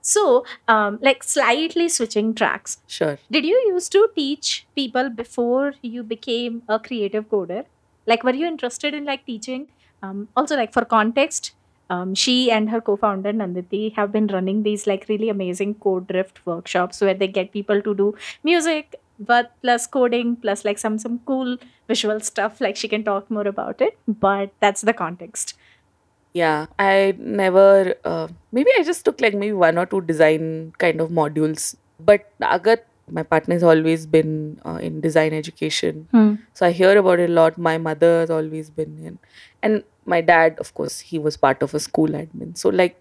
So 0.02 0.46
um, 0.68 1.00
like 1.02 1.24
slightly 1.24 1.88
switching 1.90 2.36
tracks. 2.36 2.78
Sure. 2.88 3.18
Did 3.32 3.46
you 3.46 3.56
used 3.68 3.92
to 3.94 4.10
teach 4.16 4.68
people 4.76 5.10
before 5.10 5.74
you 5.82 6.04
became 6.04 6.64
a 6.68 6.80
creative 6.80 7.30
coder? 7.30 7.66
Like 8.06 8.24
were 8.24 8.34
you 8.34 8.46
interested 8.46 8.94
in 8.94 9.06
like 9.06 9.26
teaching 9.26 9.70
um, 10.04 10.30
also 10.38 10.58
like 10.58 10.74
for 10.74 10.86
context 10.86 11.54
um, 11.90 12.16
she 12.16 12.52
and 12.52 12.70
her 12.70 12.82
co-founder 12.82 13.34
nanditi 13.34 13.94
have 13.96 14.12
been 14.12 14.28
running 14.28 14.64
these 14.64 14.88
like 14.88 15.06
really 15.10 15.30
amazing 15.30 15.76
code 15.76 16.08
drift 16.08 16.46
workshops 16.46 17.02
where 17.02 17.16
they 17.16 17.28
get 17.28 17.52
people 17.54 17.82
to 17.82 17.96
do 17.96 18.16
music 18.44 18.96
but 19.20 19.52
plus 19.62 19.88
coding 19.88 20.36
plus 20.38 20.66
like 20.66 20.80
some 20.80 21.00
some 21.00 21.20
cool 21.26 21.58
visual 21.88 22.20
stuff 22.20 22.62
like 22.62 22.76
she 22.78 22.90
can 22.90 23.04
talk 23.04 23.30
more 23.32 23.48
about 23.48 23.82
it 23.82 23.98
but 24.08 24.52
that's 24.62 24.82
the 24.82 24.94
context 24.94 25.56
Yeah, 26.34 26.68
I 26.80 27.16
never. 27.18 27.96
Uh, 28.04 28.28
maybe 28.52 28.72
I 28.78 28.84
just 28.84 29.06
took 29.06 29.22
like 29.22 29.34
maybe 29.36 29.54
one 29.54 29.78
or 29.78 29.86
two 29.86 30.02
design 30.02 30.74
kind 30.78 31.02
of 31.02 31.10
modules. 31.10 31.76
But 32.00 32.32
Agat, 32.42 32.80
my 33.10 33.24
partner 33.24 33.56
has 33.56 33.64
always 33.64 34.06
been 34.06 34.60
uh, 34.66 34.80
in 34.82 35.02
design 35.02 35.34
education, 35.34 36.08
so 36.54 36.66
I 36.66 36.72
hear 36.72 36.98
about 36.98 37.20
it 37.20 37.30
a 37.30 37.34
lot. 37.34 37.58
My 37.58 37.78
mother 37.78 38.22
has 38.22 38.30
always 38.30 38.70
been 38.70 38.98
in, 39.06 39.20
and 39.62 39.84
my 40.06 40.22
dad, 40.22 40.58
of 40.60 40.74
course, 40.74 41.00
he 41.00 41.20
was 41.20 41.38
part 41.38 41.62
of 41.62 41.74
a 41.74 41.80
school 41.80 42.10
admin. 42.10 42.58
So 42.58 42.70
like, 42.70 43.00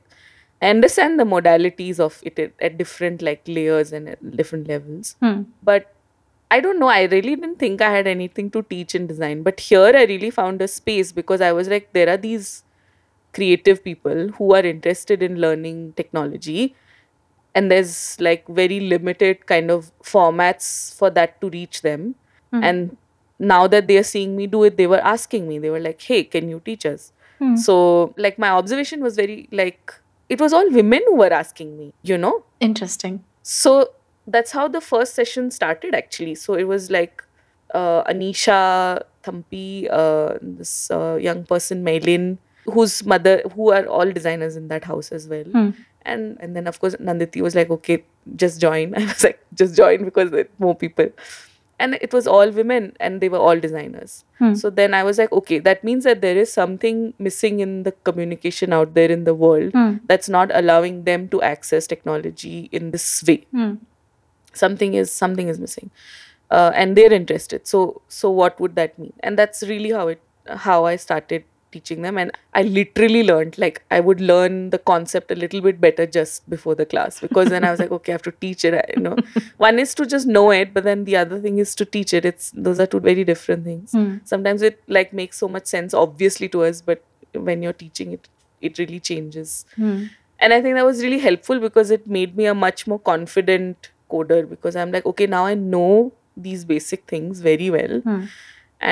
I 0.60 0.68
understand 0.70 1.18
the 1.18 1.24
modalities 1.24 1.98
of 1.98 2.20
it 2.22 2.38
at, 2.38 2.52
at 2.60 2.78
different 2.78 3.22
like 3.22 3.42
layers 3.46 3.92
and 3.92 4.08
at 4.08 4.36
different 4.36 4.68
levels. 4.68 5.16
Hmm. 5.20 5.42
But 5.62 5.92
I 6.50 6.60
don't 6.60 6.78
know. 6.78 6.88
I 6.88 7.04
really 7.04 7.34
didn't 7.34 7.58
think 7.58 7.80
I 7.80 7.90
had 7.90 8.06
anything 8.06 8.50
to 8.50 8.62
teach 8.62 8.94
in 8.94 9.06
design. 9.06 9.42
But 9.42 9.58
here 9.58 9.92
I 9.96 10.04
really 10.04 10.30
found 10.30 10.62
a 10.62 10.68
space 10.68 11.10
because 11.10 11.40
I 11.40 11.50
was 11.52 11.66
like, 11.66 11.92
there 11.92 12.08
are 12.08 12.16
these 12.16 12.62
creative 13.32 13.82
people 13.82 14.28
who 14.28 14.54
are 14.54 14.60
interested 14.60 15.22
in 15.22 15.40
learning 15.40 15.94
technology. 15.94 16.74
And 17.54 17.70
there's 17.70 18.18
like 18.20 18.46
very 18.48 18.80
limited 18.80 19.46
kind 19.46 19.70
of 19.70 19.92
formats 20.02 20.94
for 20.94 21.10
that 21.10 21.40
to 21.40 21.50
reach 21.50 21.82
them. 21.82 22.14
Hmm. 22.50 22.64
And 22.64 22.96
now 23.38 23.66
that 23.66 23.88
they 23.88 23.98
are 23.98 24.02
seeing 24.02 24.36
me 24.36 24.46
do 24.46 24.62
it, 24.64 24.76
they 24.76 24.86
were 24.86 25.00
asking 25.00 25.48
me, 25.48 25.58
they 25.58 25.70
were 25.70 25.80
like, 25.80 26.00
hey, 26.00 26.24
can 26.24 26.48
you 26.48 26.62
teach 26.64 26.86
us? 26.86 27.12
Hmm. 27.38 27.56
So, 27.56 28.14
like, 28.16 28.38
my 28.38 28.50
observation 28.50 29.02
was 29.02 29.16
very 29.16 29.48
like, 29.50 29.94
it 30.28 30.40
was 30.40 30.52
all 30.52 30.70
women 30.70 31.02
who 31.06 31.16
were 31.16 31.32
asking 31.32 31.76
me, 31.76 31.92
you 32.02 32.16
know? 32.16 32.44
interesting 32.60 33.24
So 33.42 33.90
that's 34.26 34.52
how 34.52 34.68
the 34.68 34.80
first 34.80 35.14
session 35.14 35.50
started 35.50 35.94
actually. 35.94 36.34
So 36.36 36.54
it 36.54 36.64
was 36.64 36.90
like 36.90 37.22
uh, 37.74 38.04
Anisha 38.04 39.02
Thampi, 39.24 39.88
uh, 39.90 40.38
this 40.40 40.90
uh, 40.90 41.18
young 41.20 41.44
person, 41.44 41.84
Maylin, 41.84 42.38
whose 42.64 43.04
mother, 43.04 43.42
who 43.54 43.72
are 43.72 43.86
all 43.86 44.10
designers 44.10 44.56
in 44.56 44.68
that 44.68 44.84
house 44.84 45.10
as 45.10 45.28
well. 45.28 45.44
Hmm. 45.44 45.70
And 46.04 46.36
and 46.40 46.56
then 46.56 46.66
of 46.66 46.80
course 46.80 46.96
Nanditi 46.96 47.40
was 47.42 47.54
like, 47.54 47.70
okay, 47.70 48.04
just 48.36 48.60
join. 48.60 48.94
I 49.00 49.04
was 49.04 49.24
like, 49.24 49.40
just 49.54 49.76
join 49.76 50.04
because 50.04 50.30
there 50.30 50.40
are 50.44 50.48
more 50.58 50.74
people. 50.74 51.08
And 51.78 51.96
it 52.00 52.12
was 52.12 52.28
all 52.28 52.48
women 52.50 52.96
and 53.00 53.20
they 53.20 53.28
were 53.28 53.38
all 53.38 53.58
designers. 53.58 54.24
Hmm. 54.38 54.54
So 54.54 54.70
then 54.70 54.94
I 54.94 55.02
was 55.02 55.18
like, 55.18 55.32
okay, 55.32 55.58
that 55.58 55.82
means 55.82 56.04
that 56.04 56.20
there 56.20 56.36
is 56.36 56.52
something 56.52 57.12
missing 57.18 57.58
in 57.58 57.82
the 57.82 57.92
communication 58.10 58.72
out 58.72 58.94
there 58.94 59.10
in 59.10 59.24
the 59.24 59.34
world 59.34 59.72
Hmm. 59.72 59.96
that's 60.06 60.28
not 60.28 60.50
allowing 60.54 61.02
them 61.04 61.28
to 61.30 61.42
access 61.42 61.86
technology 61.88 62.68
in 62.72 62.92
this 62.92 63.08
way 63.26 63.46
Hmm. 63.50 63.72
something 64.54 64.94
is 64.94 65.10
something 65.10 65.48
is 65.48 65.58
missing 65.58 65.90
uh, 66.50 66.70
and 66.74 66.96
they're 66.96 67.12
interested 67.12 67.66
so 67.66 68.02
so 68.08 68.30
what 68.30 68.60
would 68.60 68.74
that 68.76 68.98
mean 68.98 69.12
and 69.20 69.38
that's 69.38 69.62
really 69.70 69.90
how 69.90 70.08
it 70.08 70.20
how 70.66 70.84
i 70.84 70.96
started 70.96 71.44
teaching 71.72 72.02
them 72.06 72.18
and 72.22 72.30
i 72.54 72.62
literally 72.62 73.22
learned 73.30 73.56
like 73.64 73.82
i 73.90 73.98
would 74.08 74.20
learn 74.30 74.56
the 74.74 74.78
concept 74.90 75.30
a 75.30 75.34
little 75.42 75.60
bit 75.66 75.80
better 75.80 76.06
just 76.16 76.48
before 76.54 76.74
the 76.80 76.86
class 76.94 77.20
because 77.20 77.48
then 77.54 77.64
i 77.64 77.70
was 77.70 77.80
like 77.84 77.92
okay 77.98 78.12
i 78.12 78.14
have 78.18 78.22
to 78.28 78.32
teach 78.46 78.64
it 78.70 78.74
you 78.96 79.02
know 79.02 79.16
one 79.68 79.78
is 79.84 79.94
to 80.00 80.06
just 80.14 80.26
know 80.38 80.44
it 80.50 80.72
but 80.74 80.84
then 80.84 81.04
the 81.10 81.16
other 81.16 81.40
thing 81.46 81.58
is 81.66 81.74
to 81.74 81.84
teach 81.98 82.14
it 82.20 82.24
it's 82.32 82.50
those 82.68 82.78
are 82.78 82.86
two 82.96 83.00
very 83.10 83.24
different 83.32 83.64
things 83.64 83.92
Hmm. 83.92 84.16
sometimes 84.24 84.62
it 84.70 84.80
like 84.98 85.12
makes 85.22 85.38
so 85.44 85.48
much 85.58 85.66
sense 85.66 85.94
obviously 86.06 86.48
to 86.56 86.64
us 86.70 86.82
but 86.92 87.02
when 87.50 87.62
you're 87.62 87.78
teaching 87.84 88.12
it 88.18 88.28
it 88.70 88.78
really 88.84 89.00
changes 89.12 89.54
Hmm. 89.76 89.98
and 90.38 90.52
i 90.56 90.60
think 90.64 90.74
that 90.80 90.84
was 90.92 91.02
really 91.08 91.18
helpful 91.28 91.60
because 91.68 91.90
it 91.96 92.06
made 92.18 92.36
me 92.42 92.46
a 92.46 92.54
much 92.62 92.86
more 92.92 92.98
confident 93.12 93.90
coder 94.14 94.40
because 94.54 94.76
i'm 94.82 94.92
like 94.96 95.06
okay 95.12 95.26
now 95.34 95.44
i 95.50 95.54
know 95.54 96.12
these 96.46 96.64
basic 96.72 97.06
things 97.12 97.40
very 97.46 97.68
well 97.76 97.94
Hmm. 98.08 98.24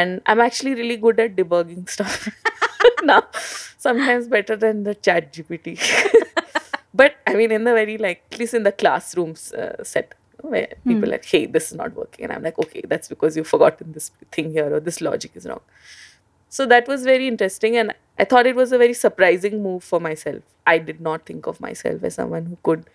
and 0.01 0.21
i'm 0.33 0.41
actually 0.47 0.75
really 0.81 0.97
good 1.05 1.21
at 1.25 1.37
debugging 1.37 1.89
stuff 1.95 2.29
now 3.11 3.23
sometimes 3.79 4.29
better 4.29 4.57
than 4.57 4.83
the 4.85 4.95
chat 4.95 5.33
gpt 5.33 5.79
but 6.95 7.17
i 7.27 7.35
mean 7.35 7.51
in 7.51 7.65
the 7.65 7.73
very 7.73 7.97
like 7.99 8.23
at 8.33 8.39
least 8.39 8.55
in 8.55 8.63
the 8.63 8.73
classrooms 8.73 9.53
uh, 9.53 9.83
set 9.83 10.15
where 10.43 10.69
people 10.87 11.05
are 11.05 11.13
like 11.13 11.25
hey 11.25 11.47
this 11.47 11.71
is 11.71 11.77
not 11.77 11.95
working. 11.95 12.25
And 12.25 12.33
i'm 12.33 12.43
like 12.43 12.59
okay 12.59 12.83
that's 12.87 13.09
because 13.09 13.37
you've 13.37 13.49
forgotten 13.49 13.93
this 13.93 14.11
thing 14.33 14.53
here 14.53 14.75
or 14.75 14.81
this 14.81 15.01
logic 15.01 15.33
is 15.35 15.47
wrong. 15.47 15.61
So 16.49 16.67
that 16.67 16.89
was 16.89 17.05
very 17.05 17.29
interesting 17.29 17.77
and 17.77 17.95
i 18.19 18.25
thought 18.25 18.47
it 18.47 18.57
was 18.57 18.73
a 18.73 18.79
very 18.79 18.95
surprising 18.95 19.63
move 19.63 19.85
for 19.85 20.01
myself. 20.01 20.43
I 20.67 20.79
did 20.79 21.01
not 21.01 21.27
think 21.27 21.47
of 21.47 21.61
myself 21.61 22.03
as 22.05 22.15
someone 22.15 22.47
who 22.47 22.59
could 22.63 22.89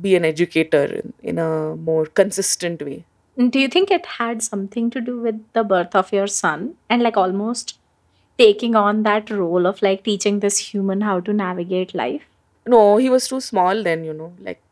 be 0.00 0.16
an 0.16 0.24
educator 0.24 0.84
in, 0.84 1.12
in 1.22 1.38
a 1.38 1.76
more 1.76 2.06
consistent 2.06 2.82
way. 2.82 3.04
Do 3.36 3.58
you 3.58 3.68
think 3.68 3.90
it 3.90 4.06
had 4.06 4.42
something 4.42 4.90
to 4.90 5.00
do 5.00 5.20
with 5.20 5.40
the 5.52 5.64
birth 5.64 5.94
of 5.94 6.12
your 6.12 6.26
son? 6.26 6.74
And 6.88 7.02
like 7.02 7.16
almost 7.16 7.78
taking 8.38 8.74
on 8.74 9.02
that 9.04 9.30
role 9.30 9.66
of 9.66 9.80
like 9.82 10.04
teaching 10.04 10.40
this 10.40 10.58
human 10.58 11.00
how 11.00 11.20
to 11.20 11.32
navigate 11.32 11.94
life? 11.94 12.22
no 12.72 12.96
he 12.96 13.08
was 13.10 13.28
too 13.28 13.40
small 13.40 13.82
then 13.86 14.04
you 14.04 14.12
know 14.18 14.32
like 14.40 14.62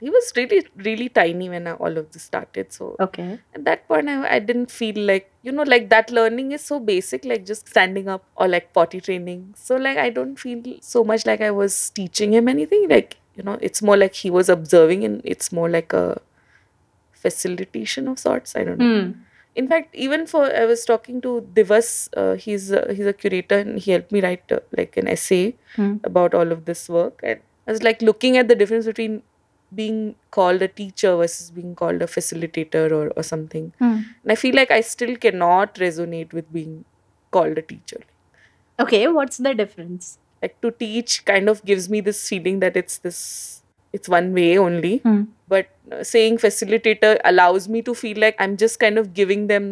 he 0.00 0.10
was 0.10 0.26
really 0.36 0.58
really 0.86 1.08
tiny 1.08 1.48
when 1.48 1.66
I, 1.66 1.72
all 1.72 1.96
of 2.00 2.12
this 2.12 2.24
started 2.24 2.72
so 2.72 2.96
Okay. 3.00 3.38
at 3.54 3.64
that 3.64 3.88
point 3.88 4.10
I, 4.10 4.34
I 4.34 4.38
didn't 4.38 4.70
feel 4.70 4.98
like 5.10 5.30
you 5.42 5.52
know 5.52 5.62
like 5.62 5.88
that 5.88 6.10
learning 6.10 6.52
is 6.52 6.60
so 6.62 6.78
basic 6.78 7.24
like 7.24 7.46
just 7.46 7.68
standing 7.68 8.08
up 8.08 8.24
or 8.36 8.48
like 8.48 8.72
potty 8.74 9.00
training 9.00 9.54
so 9.56 9.76
like 9.76 9.96
i 9.96 10.10
don't 10.10 10.36
feel 10.38 10.62
so 10.82 11.02
much 11.04 11.24
like 11.24 11.40
i 11.40 11.50
was 11.50 11.88
teaching 11.90 12.34
him 12.34 12.48
anything 12.48 12.86
like 12.90 13.16
you 13.34 13.42
know 13.42 13.56
it's 13.62 13.80
more 13.80 13.96
like 13.96 14.14
he 14.14 14.30
was 14.30 14.50
observing 14.50 15.04
and 15.04 15.22
it's 15.24 15.50
more 15.50 15.70
like 15.70 15.94
a 15.94 16.20
facilitation 17.12 18.08
of 18.08 18.18
sorts 18.18 18.54
i 18.56 18.64
don't 18.64 18.78
know 18.78 19.02
Hmm. 19.04 19.12
In 19.62 19.68
fact 19.72 19.94
even 20.06 20.26
for 20.32 20.42
i 20.62 20.64
was 20.70 20.84
talking 20.90 21.20
to 21.26 21.30
divas 21.58 21.88
uh, 22.22 22.34
he's 22.44 22.70
a, 22.70 22.82
he's 22.94 23.06
a 23.06 23.12
curator 23.22 23.58
and 23.64 23.78
he 23.84 23.90
helped 23.92 24.12
me 24.16 24.20
write 24.26 24.52
uh, 24.52 24.60
like 24.80 24.96
an 25.02 25.08
essay 25.16 25.44
Hmm. 25.76 25.94
about 26.08 26.34
all 26.40 26.52
of 26.54 26.60
this 26.68 26.82
work 26.96 27.20
and 27.30 27.40
i 27.68 27.72
was 27.72 27.82
like 27.86 28.00
looking 28.08 28.36
at 28.42 28.48
the 28.48 28.54
difference 28.60 28.86
between 28.90 29.16
being 29.80 29.98
called 30.36 30.62
a 30.62 30.68
teacher 30.80 31.10
versus 31.20 31.50
being 31.50 31.74
called 31.80 32.00
a 32.02 32.06
facilitator 32.06 32.84
or, 32.98 33.08
or 33.16 33.22
something 33.32 33.66
Hmm. 33.80 33.98
and 34.22 34.32
i 34.34 34.36
feel 34.44 34.54
like 34.60 34.70
i 34.70 34.80
still 34.92 35.16
cannot 35.26 35.74
resonate 35.86 36.32
with 36.32 36.52
being 36.58 36.84
called 37.38 37.58
a 37.58 37.62
teacher 37.74 38.00
Okay. 38.78 39.08
What's 39.08 39.38
the 39.38 39.54
difference? 39.54 40.18
like 40.42 40.60
to 40.60 40.70
teach 40.70 41.24
kind 41.24 41.48
of 41.48 41.64
gives 41.64 41.88
me 41.88 42.00
this 42.02 42.28
feeling 42.28 42.60
that 42.60 42.76
it's 42.76 42.98
this 42.98 43.62
it's 43.98 44.08
one 44.14 44.28
way 44.38 44.48
only 44.66 44.94
Hmm. 45.08 45.20
but 45.54 45.68
uh, 45.92 46.02
saying 46.12 46.38
facilitator 46.44 47.10
allows 47.32 47.68
me 47.74 47.82
to 47.88 47.94
feel 48.02 48.18
like 48.24 48.40
i'm 48.46 48.56
just 48.64 48.80
kind 48.84 49.02
of 49.02 49.12
giving 49.20 49.46
them 49.52 49.68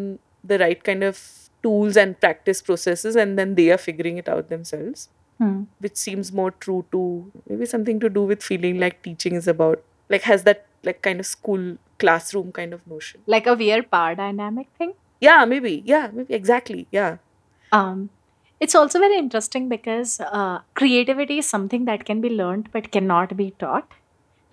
the 0.51 0.59
right 0.63 0.83
kind 0.89 1.03
of 1.09 1.19
tools 1.67 1.97
and 2.03 2.19
practice 2.25 2.61
processes 2.69 3.15
and 3.23 3.39
then 3.41 3.55
they 3.59 3.67
are 3.75 3.81
figuring 3.89 4.17
it 4.23 4.29
out 4.37 4.49
themselves 4.55 5.09
Hmm. 5.43 5.55
which 5.85 5.95
seems 6.01 6.27
more 6.39 6.51
true 6.65 6.81
to 6.95 6.99
maybe 7.49 7.65
something 7.69 7.97
to 8.03 8.09
do 8.17 8.21
with 8.27 8.43
feeling 8.49 8.77
like 8.83 9.01
teaching 9.07 9.33
is 9.39 9.47
about 9.53 9.81
like 10.13 10.27
has 10.27 10.43
that 10.49 10.61
like 10.89 11.01
kind 11.07 11.23
of 11.23 11.27
school 11.29 11.65
classroom 12.03 12.51
kind 12.59 12.77
of 12.77 12.85
notion 12.91 13.19
Like 13.33 13.49
a 13.53 13.55
weird 13.61 13.89
power 13.95 14.13
dynamic 14.21 14.69
thing. 14.77 14.93
yeah 15.27 15.43
maybe 15.53 15.73
yeah 15.93 16.05
maybe 16.19 16.33
exactly 16.39 16.79
yeah 16.99 17.17
Um, 17.77 18.09
it's 18.65 18.75
also 18.79 18.99
very 19.03 19.17
interesting 19.23 19.67
because 19.73 20.11
uh, 20.21 20.59
creativity 20.81 21.37
is 21.43 21.47
something 21.53 21.85
that 21.91 22.05
can 22.09 22.21
be 22.25 22.29
learned 22.41 22.69
but 22.75 22.91
cannot 22.91 23.35
be 23.41 23.47
taught. 23.63 23.91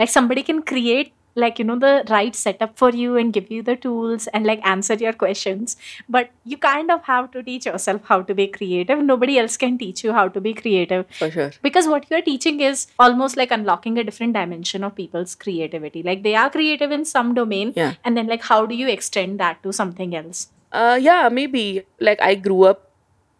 Like 0.02 0.10
somebody 0.18 0.42
can 0.52 0.62
create 0.74 1.12
like 1.42 1.58
you 1.58 1.64
know 1.66 1.74
the 1.82 1.90
right 2.10 2.34
setup 2.38 2.72
for 2.80 2.88
you 3.00 3.16
and 3.20 3.32
give 3.36 3.50
you 3.50 3.62
the 3.66 3.74
tools 3.74 4.26
and 4.38 4.44
like 4.48 4.64
answer 4.70 4.94
your 5.02 5.12
questions 5.20 5.76
but 6.16 6.28
you 6.44 6.58
kind 6.64 6.90
of 6.94 7.04
have 7.04 7.30
to 7.36 7.42
teach 7.46 7.64
yourself 7.68 8.02
how 8.10 8.18
to 8.30 8.34
be 8.40 8.46
creative 8.56 8.98
nobody 9.10 9.38
else 9.42 9.56
can 9.62 9.78
teach 9.78 10.02
you 10.04 10.12
how 10.18 10.24
to 10.34 10.42
be 10.48 10.52
creative 10.52 11.06
for 11.20 11.30
sure 11.36 11.50
because 11.68 11.88
what 11.92 12.04
you're 12.10 12.20
teaching 12.26 12.60
is 12.60 12.86
almost 12.98 13.38
like 13.42 13.50
unlocking 13.58 13.96
a 13.96 14.04
different 14.04 14.34
dimension 14.34 14.84
of 14.84 14.94
people's 14.94 15.34
creativity 15.34 16.02
like 16.10 16.22
they 16.22 16.34
are 16.34 16.50
creative 16.50 16.92
in 16.98 17.06
some 17.06 17.32
domain 17.40 17.72
Yeah. 17.74 17.94
and 18.04 18.14
then 18.14 18.26
like 18.26 18.42
how 18.42 18.66
do 18.66 18.74
you 18.74 18.88
extend 18.96 19.40
that 19.40 19.62
to 19.62 19.72
something 19.82 20.14
else 20.22 20.48
Uh, 20.80 20.98
yeah, 21.06 21.28
maybe. 21.38 21.62
Like 22.08 22.20
I 22.26 22.34
grew 22.44 22.60
up, 22.68 22.78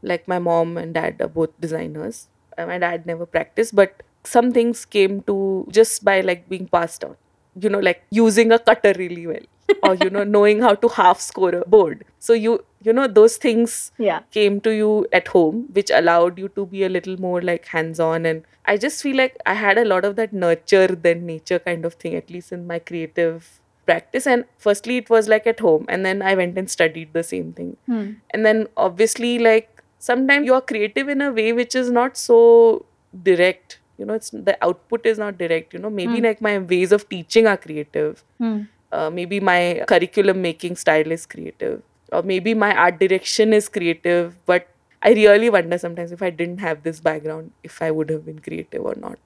like 0.02 0.26
my 0.32 0.38
mom 0.48 0.76
and 0.80 0.92
dad 0.96 1.20
are 1.26 1.28
both 1.36 1.52
designers. 1.64 2.18
Uh, 2.58 2.66
My 2.70 2.76
dad 2.82 3.06
never 3.10 3.24
practiced, 3.36 3.74
but 3.78 4.02
some 4.24 4.52
things 4.52 4.84
came 4.84 5.22
to 5.22 5.66
just 5.70 6.04
by 6.04 6.20
like 6.20 6.48
being 6.48 6.68
passed 6.68 7.04
on. 7.04 7.16
You 7.60 7.68
know, 7.68 7.80
like 7.80 8.02
using 8.10 8.50
a 8.52 8.58
cutter 8.58 8.94
really 8.96 9.26
well, 9.26 9.46
or 9.82 9.94
you 9.96 10.08
know, 10.08 10.24
knowing 10.24 10.62
how 10.62 10.74
to 10.74 10.88
half 10.88 11.20
score 11.20 11.54
a 11.54 11.64
board. 11.68 12.04
So 12.18 12.32
you, 12.32 12.64
you 12.82 12.92
know, 12.92 13.06
those 13.06 13.36
things 13.36 13.92
yeah 13.98 14.20
came 14.30 14.60
to 14.62 14.70
you 14.70 15.06
at 15.12 15.28
home, 15.28 15.68
which 15.72 15.90
allowed 15.90 16.38
you 16.38 16.48
to 16.50 16.64
be 16.66 16.84
a 16.84 16.88
little 16.88 17.20
more 17.20 17.42
like 17.42 17.66
hands 17.66 18.00
on. 18.00 18.24
And 18.24 18.44
I 18.64 18.76
just 18.78 19.02
feel 19.02 19.16
like 19.16 19.36
I 19.44 19.54
had 19.54 19.76
a 19.76 19.84
lot 19.84 20.04
of 20.04 20.16
that 20.16 20.32
nurture 20.32 20.86
than 20.88 21.26
nature 21.26 21.58
kind 21.58 21.84
of 21.84 21.94
thing, 21.94 22.14
at 22.14 22.30
least 22.30 22.52
in 22.52 22.66
my 22.66 22.78
creative 22.78 23.60
practice. 23.84 24.26
And 24.26 24.44
firstly, 24.56 24.96
it 24.96 25.10
was 25.10 25.28
like 25.28 25.46
at 25.46 25.60
home, 25.60 25.84
and 25.88 26.06
then 26.06 26.22
I 26.22 26.34
went 26.34 26.56
and 26.56 26.70
studied 26.70 27.12
the 27.12 27.22
same 27.22 27.52
thing. 27.52 27.76
Hmm. 27.86 28.12
And 28.30 28.46
then 28.46 28.66
obviously, 28.76 29.38
like 29.38 29.82
sometimes 29.98 30.46
you 30.46 30.54
are 30.54 30.60
creative 30.60 31.08
in 31.08 31.20
a 31.20 31.30
way 31.30 31.52
which 31.52 31.74
is 31.74 31.90
not 31.90 32.16
so 32.16 32.86
direct. 33.22 33.78
You 34.02 34.06
know, 34.10 34.14
it's 34.20 34.30
the 34.50 34.56
output 34.68 35.06
is 35.14 35.18
not 35.24 35.38
direct. 35.38 35.74
You 35.78 35.80
know, 35.86 35.90
maybe 36.02 36.20
Hmm. 36.20 36.28
like 36.28 36.42
my 36.50 36.58
ways 36.74 36.92
of 36.98 37.08
teaching 37.16 37.46
are 37.54 37.56
creative 37.66 38.24
Hmm. 38.44 38.60
uh, 38.92 39.10
maybe 39.10 39.40
my 39.40 39.84
curriculum 39.88 40.42
making 40.42 40.76
style 40.76 41.10
is 41.16 41.26
creative 41.34 41.82
or 42.12 42.22
maybe 42.22 42.54
my 42.62 42.70
art 42.84 42.98
direction 43.02 43.52
is 43.58 43.68
creative 43.76 44.34
but 44.50 44.66
i 45.02 45.12
really 45.18 45.48
wonder 45.56 45.78
sometimes 45.84 46.12
if 46.16 46.22
i 46.22 46.30
didn't 46.40 46.58
have 46.66 46.82
this 46.88 47.00
background 47.08 47.52
if 47.70 47.80
i 47.86 47.90
would 47.98 48.10
have 48.14 48.24
been 48.26 48.38
creative 48.48 48.84
or 48.90 48.94
not 49.04 49.18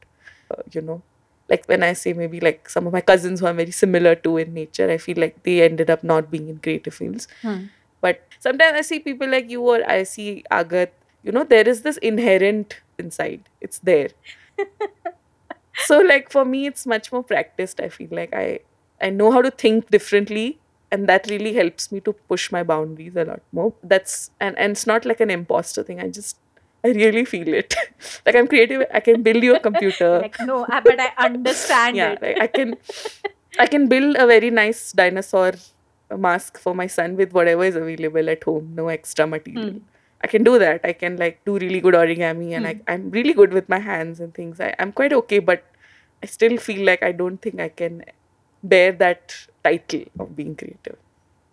uh, 0.50 0.62
you 0.72 0.80
know 0.80 1.02
like 1.48 1.66
when 1.66 1.82
i 1.82 1.92
say 1.92 2.12
maybe 2.12 2.40
like 2.40 2.68
some 2.68 2.86
of 2.86 2.92
my 2.92 3.00
cousins 3.00 3.40
who 3.40 3.46
i'm 3.46 3.56
very 3.64 3.70
similar 3.80 4.14
to 4.14 4.36
in 4.36 4.54
nature 4.54 4.90
i 4.90 4.98
feel 4.98 5.18
like 5.24 5.42
they 5.44 5.56
ended 5.62 5.90
up 5.90 6.04
not 6.04 6.30
being 6.30 6.48
in 6.48 6.58
creative 6.58 6.94
fields 6.94 7.28
Hmm. 7.42 7.64
but 8.00 8.26
sometimes 8.38 8.76
i 8.76 8.82
see 8.82 9.00
people 9.00 9.28
like 9.28 9.50
you 9.50 9.62
or 9.62 9.78
i 9.90 10.02
see 10.02 10.44
agat 10.50 10.90
you 11.22 11.32
know 11.32 11.44
there 11.44 11.68
is 11.68 11.82
this 11.82 11.96
inherent 11.98 12.80
inside 12.98 13.48
it's 13.60 13.78
there 13.80 14.10
so 15.86 15.98
like 16.00 16.30
for 16.30 16.44
me 16.44 16.66
it's 16.66 16.86
much 16.86 17.12
more 17.12 17.22
practiced 17.22 17.80
i 17.80 17.88
feel 17.88 18.08
like. 18.10 18.32
I 18.34 18.60
i 19.00 19.10
know 19.10 19.30
how 19.30 19.42
to 19.42 19.50
think 19.50 19.90
differently 19.90 20.58
and 20.90 21.08
that 21.08 21.26
really 21.28 21.52
helps 21.54 21.90
me 21.92 22.00
to 22.00 22.12
push 22.12 22.50
my 22.52 22.62
boundaries 22.62 23.16
a 23.16 23.24
lot 23.24 23.40
more. 23.52 23.74
That's 23.82 24.30
and, 24.40 24.56
and 24.56 24.72
it's 24.72 24.86
not 24.86 25.04
like 25.04 25.20
an 25.20 25.30
imposter 25.30 25.82
thing. 25.82 26.00
I 26.00 26.08
just 26.08 26.38
i 26.84 26.88
really 26.88 27.24
feel 27.24 27.48
it. 27.52 27.74
Like 28.26 28.36
i'm 28.36 28.46
creative. 28.48 28.84
I 28.92 29.00
can 29.00 29.22
build 29.22 29.42
you 29.42 29.56
a 29.56 29.60
computer. 29.60 30.18
Like 30.22 30.40
no 30.40 30.64
but 30.68 31.00
i 31.00 31.12
understand 31.18 31.96
yeah 31.96 32.12
it. 32.12 32.22
like 32.22 32.40
i 32.40 32.46
can 32.46 32.76
i 33.58 33.66
can 33.66 33.88
build 33.88 34.16
a 34.16 34.26
very 34.26 34.50
nice 34.50 34.92
dinosaur 34.92 35.52
mask 36.16 36.58
for 36.58 36.74
my 36.74 36.86
son 36.86 37.16
with 37.16 37.32
whatever 37.32 37.64
is 37.64 37.74
available 37.76 38.30
at 38.30 38.44
home 38.44 38.72
no 38.74 38.88
extra 38.88 39.26
material. 39.26 39.70
Hmm. 39.70 39.78
I 40.26 40.28
can 40.34 40.44
do 40.50 40.58
that. 40.58 40.80
I 40.90 40.92
can 41.04 41.16
like 41.22 41.40
do 41.48 41.56
really 41.64 41.80
good 41.86 41.94
origami 42.02 42.52
and 42.58 42.66
I, 42.72 42.74
i'm 42.94 43.10
really 43.16 43.34
good 43.40 43.52
with 43.60 43.68
my 43.74 43.80
hands 43.88 44.20
and 44.20 44.34
things. 44.34 44.60
I, 44.60 44.74
i'm 44.78 44.92
quite 45.00 45.12
okay 45.22 45.38
but 45.50 45.64
i 46.22 46.26
still 46.26 46.56
feel 46.68 46.84
like 46.90 47.02
i 47.02 47.12
don't 47.12 47.42
think 47.46 47.60
i 47.60 47.68
can 47.82 48.04
bear 48.62 48.92
that 48.92 49.34
title 49.64 50.04
of 50.18 50.36
being 50.36 50.56
creative. 50.56 50.98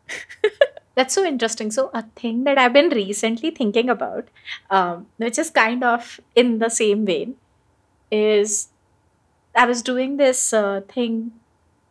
That's 0.95 1.13
so 1.13 1.25
interesting. 1.25 1.71
So, 1.71 1.89
a 1.93 2.03
thing 2.15 2.43
that 2.43 2.57
I've 2.57 2.73
been 2.73 2.89
recently 2.89 3.51
thinking 3.51 3.89
about, 3.89 4.27
um, 4.69 5.07
which 5.17 5.39
is 5.39 5.49
kind 5.49 5.83
of 5.83 6.19
in 6.35 6.59
the 6.59 6.69
same 6.69 7.05
vein, 7.05 7.35
is 8.11 8.69
I 9.55 9.65
was 9.65 9.81
doing 9.81 10.17
this 10.17 10.53
uh, 10.53 10.81
thing, 10.87 11.31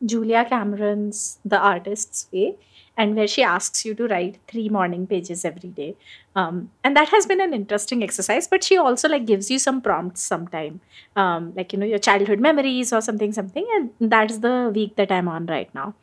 Julia 0.04 0.44
Cameron's 0.44 1.38
The 1.44 1.58
Artist's 1.58 2.26
Way, 2.32 2.56
and 2.96 3.16
where 3.16 3.26
she 3.26 3.42
asks 3.42 3.84
you 3.84 3.94
to 3.94 4.06
write 4.06 4.38
three 4.48 4.68
morning 4.68 5.06
pages 5.06 5.44
every 5.44 5.70
day. 5.70 5.96
Um, 6.36 6.70
and 6.84 6.96
that 6.96 7.08
has 7.08 7.24
been 7.26 7.40
an 7.40 7.54
interesting 7.54 8.02
exercise, 8.02 8.46
but 8.46 8.62
she 8.64 8.76
also 8.76 9.08
like 9.08 9.24
gives 9.26 9.50
you 9.50 9.58
some 9.58 9.80
prompts 9.80 10.20
sometime, 10.20 10.80
um, 11.16 11.52
like 11.56 11.72
you 11.72 11.78
know 11.78 11.86
your 11.86 11.98
childhood 11.98 12.40
memories 12.40 12.92
or 12.92 13.00
something, 13.00 13.32
something. 13.32 13.66
And 13.76 14.10
that's 14.10 14.38
the 14.38 14.70
week 14.74 14.96
that 14.96 15.10
I'm 15.12 15.28
on 15.28 15.46
right 15.46 15.74
now 15.74 15.94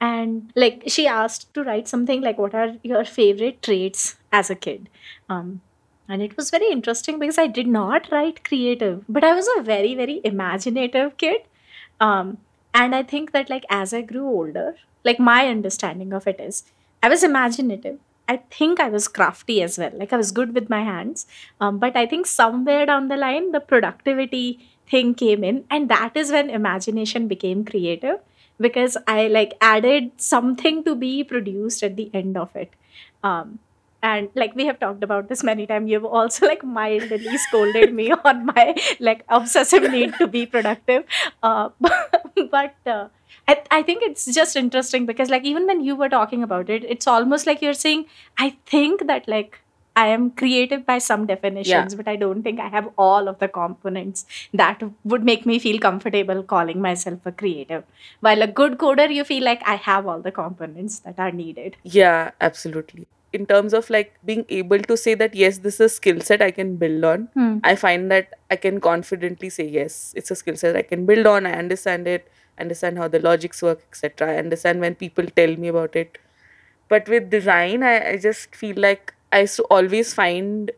and 0.00 0.52
like 0.54 0.82
she 0.86 1.06
asked 1.06 1.52
to 1.54 1.62
write 1.64 1.88
something 1.88 2.20
like 2.20 2.38
what 2.38 2.54
are 2.54 2.74
your 2.82 3.04
favorite 3.04 3.62
traits 3.62 4.16
as 4.32 4.50
a 4.50 4.54
kid 4.54 4.88
um 5.30 5.60
and 6.08 6.22
it 6.22 6.36
was 6.36 6.50
very 6.50 6.70
interesting 6.70 7.18
because 7.18 7.38
i 7.38 7.46
did 7.46 7.66
not 7.66 8.10
write 8.12 8.44
creative 8.44 9.02
but 9.08 9.24
i 9.24 9.32
was 9.34 9.48
a 9.56 9.62
very 9.62 9.94
very 9.94 10.20
imaginative 10.24 11.16
kid 11.16 11.40
um 12.00 12.36
and 12.80 12.94
i 12.94 13.02
think 13.12 13.32
that 13.32 13.50
like 13.54 13.64
as 13.78 13.92
i 13.98 14.00
grew 14.10 14.26
older 14.26 14.66
like 15.08 15.18
my 15.28 15.40
understanding 15.48 16.12
of 16.18 16.26
it 16.26 16.40
is 16.40 16.64
i 17.02 17.08
was 17.08 17.22
imaginative. 17.22 17.98
I 18.32 18.38
think 18.54 18.80
i 18.80 18.88
was 18.92 19.06
crafty 19.16 19.56
as 19.64 19.74
well. 19.80 19.92
Like 19.98 20.12
i 20.12 20.16
was 20.20 20.32
good 20.36 20.52
with 20.52 20.70
my 20.70 20.80
hands. 20.86 21.26
Um, 21.60 21.78
but 21.82 21.96
i 22.00 22.06
think 22.12 22.26
somewhere 22.26 22.86
down 22.90 23.06
the 23.10 23.16
line 23.16 23.52
the 23.52 23.60
productivity 23.60 24.46
thing 24.90 25.14
came 25.14 25.44
in. 25.44 25.64
And 25.70 25.88
that 25.88 26.16
is 26.16 26.32
when 26.32 26.50
imagination 26.50 27.28
became 27.28 27.64
creative 27.64 28.18
because 28.58 28.96
I 29.06 29.28
like 29.28 29.54
added 29.60 30.12
something 30.16 30.82
to 30.84 30.94
be 30.94 31.24
produced 31.24 31.82
at 31.82 31.96
the 31.96 32.10
end 32.14 32.36
of 32.36 32.54
it. 32.56 32.72
Um, 33.22 33.58
and 34.06 34.28
like 34.40 34.54
we 34.54 34.66
have 34.66 34.78
talked 34.78 35.02
about 35.02 35.28
this 35.28 35.42
many 35.42 35.66
times, 35.66 35.90
you've 35.90 36.04
also 36.04 36.46
like 36.46 36.64
mildly 36.64 37.36
scolded 37.38 37.92
me 37.92 38.12
on 38.24 38.46
my 38.46 38.64
like 39.00 39.24
obsessive 39.28 39.90
need 39.90 40.14
to 40.18 40.26
be 40.28 40.46
productive. 40.46 41.04
Uh, 41.42 41.70
but 42.50 42.76
uh, 42.86 43.08
I, 43.48 43.62
I 43.70 43.82
think 43.82 44.02
it's 44.02 44.26
just 44.40 44.54
interesting 44.56 45.06
because 45.06 45.30
like 45.30 45.44
even 45.44 45.66
when 45.66 45.82
you 45.84 45.96
were 45.96 46.08
talking 46.08 46.42
about 46.42 46.70
it, 46.70 46.84
it's 46.84 47.06
almost 47.06 47.46
like 47.46 47.62
you're 47.62 47.80
saying, 47.84 48.06
I 48.38 48.56
think 48.66 49.06
that 49.08 49.26
like 49.26 49.58
I 49.96 50.06
am 50.08 50.30
creative 50.30 50.84
by 50.84 50.98
some 50.98 51.26
definitions, 51.26 51.94
but 51.94 52.06
I 52.06 52.16
don't 52.16 52.42
think 52.42 52.60
I 52.60 52.68
have 52.68 52.88
all 52.98 53.28
of 53.28 53.38
the 53.38 53.48
components 53.48 54.26
that 54.52 54.82
would 55.04 55.24
make 55.24 55.46
me 55.46 55.58
feel 55.58 55.78
comfortable 55.78 56.42
calling 56.42 56.82
myself 56.82 57.24
a 57.24 57.32
creative. 57.32 57.82
While 58.20 58.42
a 58.42 58.46
good 58.46 58.76
coder, 58.78 59.12
you 59.12 59.24
feel 59.24 59.42
like 59.42 59.62
I 59.66 59.76
have 59.76 60.06
all 60.06 60.20
the 60.20 60.32
components 60.32 60.98
that 61.00 61.18
are 61.18 61.32
needed. 61.32 61.76
yeah 61.82 62.30
absolutely 62.40 63.08
in 63.36 63.46
terms 63.52 63.74
of 63.78 63.88
like 63.96 64.12
being 64.30 64.44
able 64.60 64.78
to 64.90 64.96
say 65.04 65.14
that 65.22 65.34
yes 65.40 65.58
this 65.66 65.74
is 65.76 65.80
a 65.86 65.88
skill 65.94 66.20
set 66.28 66.42
i 66.46 66.50
can 66.58 66.76
build 66.82 67.04
on 67.12 67.28
Hmm. 67.34 67.58
I 67.70 67.74
find 67.76 68.10
that 68.12 68.34
I 68.50 68.56
can 68.56 68.80
confidently 68.80 69.48
say, 69.50 69.64
yes, 69.66 70.12
it's 70.16 70.30
a 70.30 70.36
skill 70.40 70.56
set 70.56 70.76
I 70.76 70.82
can 70.82 71.04
build 71.06 71.26
on. 71.26 71.46
I 71.46 71.52
understand 71.62 72.06
it. 72.16 72.28
understand 72.64 72.98
how 73.00 73.06
the 73.14 73.18
logics 73.24 73.60
work, 73.66 73.80
etc. 73.90 74.28
I 74.32 74.36
understand 74.42 74.80
when 74.84 74.94
people 75.00 75.26
tell 75.40 75.54
me 75.64 75.68
about 75.72 75.96
it. 76.02 76.18
But 76.88 77.08
with 77.08 77.28
design, 77.30 77.82
I, 77.82 78.10
I 78.12 78.16
just 78.16 78.54
feel 78.54 78.76
like 78.76 79.12
I 79.32 79.40
used 79.40 79.56
to 79.56 79.64
always 79.64 80.14
find 80.14 80.70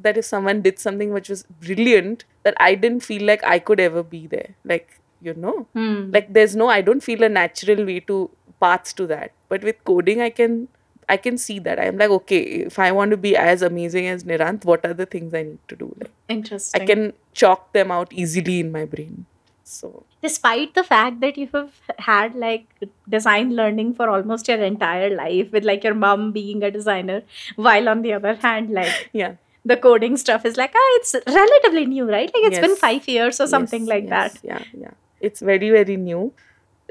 that 0.00 0.16
if 0.22 0.24
someone 0.26 0.60
did 0.62 0.78
something 0.78 1.12
which 1.12 1.28
was 1.28 1.44
brilliant, 1.66 2.24
that 2.42 2.54
I 2.60 2.74
didn't 2.74 3.00
feel 3.00 3.24
like 3.32 3.42
I 3.44 3.58
could 3.58 3.80
ever 3.80 4.02
be 4.02 4.26
there. 4.26 4.50
Like, 4.64 5.00
you 5.22 5.34
know, 5.34 5.66
Hmm. 5.74 6.10
like 6.12 6.32
there's 6.32 6.54
no, 6.54 6.68
I 6.68 6.80
don't 6.82 7.02
feel 7.10 7.22
a 7.22 7.28
natural 7.28 7.84
way 7.86 8.00
to 8.12 8.30
paths 8.60 8.92
to 8.94 9.06
that. 9.08 9.32
But 9.48 9.62
with 9.64 9.82
coding, 9.84 10.20
I 10.20 10.30
can. 10.30 10.68
I 11.08 11.16
can 11.16 11.38
see 11.38 11.58
that. 11.60 11.78
I'm 11.78 11.98
like, 11.98 12.10
okay, 12.10 12.40
if 12.40 12.78
I 12.78 12.92
want 12.92 13.10
to 13.10 13.16
be 13.16 13.36
as 13.36 13.62
amazing 13.62 14.06
as 14.06 14.24
Nirant, 14.24 14.64
what 14.64 14.84
are 14.84 14.94
the 14.94 15.06
things 15.06 15.34
I 15.34 15.42
need 15.42 15.58
to 15.68 15.76
do? 15.76 15.94
Like, 16.00 16.10
Interesting. 16.28 16.82
I 16.82 16.86
can 16.86 17.12
chalk 17.32 17.72
them 17.72 17.90
out 17.90 18.12
easily 18.12 18.60
in 18.60 18.72
my 18.72 18.84
brain. 18.84 19.26
So 19.64 20.04
despite 20.20 20.74
the 20.74 20.84
fact 20.84 21.20
that 21.20 21.38
you 21.38 21.48
have 21.52 21.72
had 21.98 22.34
like 22.34 22.66
design 23.08 23.54
learning 23.56 23.94
for 23.94 24.08
almost 24.08 24.48
your 24.48 24.62
entire 24.62 25.14
life 25.14 25.50
with 25.52 25.64
like 25.64 25.84
your 25.84 25.94
mom 25.94 26.32
being 26.32 26.62
a 26.62 26.70
designer 26.70 27.22
while 27.56 27.88
on 27.88 28.02
the 28.02 28.12
other 28.12 28.34
hand 28.34 28.70
like 28.70 29.10
yeah, 29.12 29.34
the 29.64 29.76
coding 29.76 30.16
stuff 30.16 30.44
is 30.44 30.56
like 30.56 30.72
ah 30.74 30.88
it's 30.98 31.14
relatively 31.26 31.86
new 31.86 32.04
right 32.10 32.30
like 32.34 32.44
it's 32.50 32.58
been 32.58 32.76
5 32.76 33.08
years 33.08 33.40
or 33.40 33.46
something 33.46 33.82
Yes, 33.82 33.88
like 33.88 34.04
yes, 34.04 34.10
that 34.10 34.38
Yeah, 34.42 34.62
yeah. 34.84 34.90
It's 35.20 35.40
very 35.40 35.70
very 35.70 35.96
new. 35.96 36.32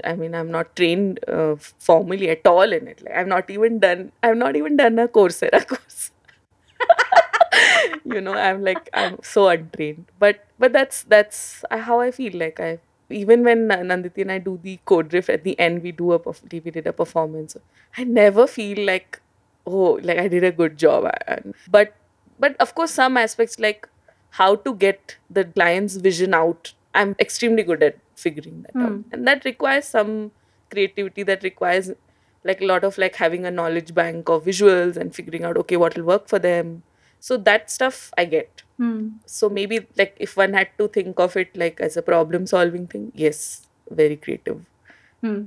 I 0.03 0.15
mean, 0.15 0.33
I'm 0.35 0.49
not 0.51 0.75
trained 0.75 1.19
uh, 1.27 1.55
formally 1.79 2.29
at 2.29 2.45
all 2.47 2.71
in 2.71 2.87
it. 2.87 3.01
Like, 3.03 3.13
I've 3.15 3.27
not 3.27 3.49
even 3.49 3.79
done. 3.79 4.11
I've 4.23 4.37
not 4.37 4.55
even 4.55 4.77
done 4.77 4.97
a 4.99 5.07
Coursera 5.07 5.65
course. 5.67 6.11
you 8.05 8.21
know, 8.21 8.33
I'm 8.33 8.63
like 8.63 8.89
I'm 8.93 9.17
so 9.21 9.47
untrained. 9.49 10.05
But 10.19 10.45
but 10.59 10.73
that's 10.73 11.03
that's 11.03 11.63
how 11.71 11.99
I 11.99 12.11
feel. 12.11 12.33
Like 12.37 12.59
I 12.59 12.79
even 13.09 13.43
when 13.43 13.67
Na- 13.67 13.77
Nanditi 13.89 14.21
and 14.21 14.31
I 14.31 14.37
do 14.39 14.59
the 14.61 14.79
code 14.85 15.13
riff 15.13 15.29
at 15.29 15.43
the 15.43 15.59
end, 15.59 15.83
we 15.83 15.91
do 15.91 16.13
a 16.13 16.19
we 16.51 16.59
did 16.59 16.87
a 16.87 16.93
performance. 16.93 17.55
I 17.97 18.03
never 18.03 18.47
feel 18.47 18.85
like 18.85 19.21
oh 19.65 19.99
like 20.01 20.17
I 20.17 20.27
did 20.27 20.43
a 20.43 20.51
good 20.51 20.77
job. 20.77 21.09
But 21.69 21.95
but 22.39 22.55
of 22.59 22.75
course 22.75 22.91
some 22.91 23.17
aspects 23.17 23.59
like 23.59 23.87
how 24.31 24.55
to 24.55 24.73
get 24.75 25.17
the 25.29 25.43
client's 25.45 25.95
vision 25.97 26.33
out 26.33 26.73
i'm 26.95 27.15
extremely 27.19 27.61
good 27.61 27.83
at 27.83 27.97
figuring 28.15 28.63
that 28.63 28.75
out. 28.81 28.89
Hmm. 28.89 29.01
and 29.11 29.27
that 29.27 29.45
requires 29.45 29.85
some 29.85 30.31
creativity 30.71 31.23
that 31.23 31.43
requires 31.43 31.91
like 32.43 32.61
a 32.61 32.65
lot 32.65 32.83
of 32.83 32.97
like 32.97 33.15
having 33.15 33.45
a 33.45 33.51
knowledge 33.51 33.93
bank 33.93 34.29
of 34.29 34.43
visuals 34.45 34.97
and 34.97 35.15
figuring 35.15 35.43
out 35.43 35.57
okay 35.57 35.77
what 35.77 35.95
will 35.97 36.03
work 36.03 36.27
for 36.27 36.39
them. 36.39 36.83
So 37.19 37.37
that 37.37 37.69
stuff 37.71 38.11
i 38.17 38.25
get. 38.25 38.63
Hmm. 38.77 39.09
so 39.25 39.49
maybe 39.49 39.85
like 39.97 40.15
if 40.19 40.35
one 40.35 40.53
had 40.53 40.69
to 40.79 40.87
think 40.87 41.19
of 41.19 41.35
it 41.37 41.55
like 41.55 41.79
as 41.79 41.95
a 41.95 42.01
problem 42.01 42.47
solving 42.47 42.87
thing 42.87 43.11
yes 43.13 43.67
very 43.89 44.15
creative. 44.15 44.65
Hmm. 45.21 45.43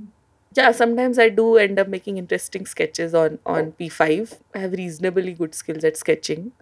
yeah 0.59 0.71
sometimes 0.73 1.19
i 1.19 1.29
do 1.29 1.57
end 1.57 1.79
up 1.79 1.89
making 1.89 2.19
interesting 2.19 2.65
sketches 2.67 3.15
on 3.23 3.39
on 3.55 3.73
p5 3.81 4.37
i 4.55 4.59
have 4.59 4.73
reasonably 4.73 5.35
good 5.35 5.55
skills 5.55 5.85
at 5.85 5.97
sketching. 5.97 6.53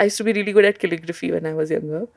I 0.00 0.04
used 0.04 0.16
to 0.16 0.24
be 0.24 0.32
really 0.32 0.52
good 0.52 0.64
at 0.64 0.78
calligraphy 0.78 1.30
when 1.32 1.46
i 1.46 1.52
was 1.54 1.70
younger. 1.70 2.08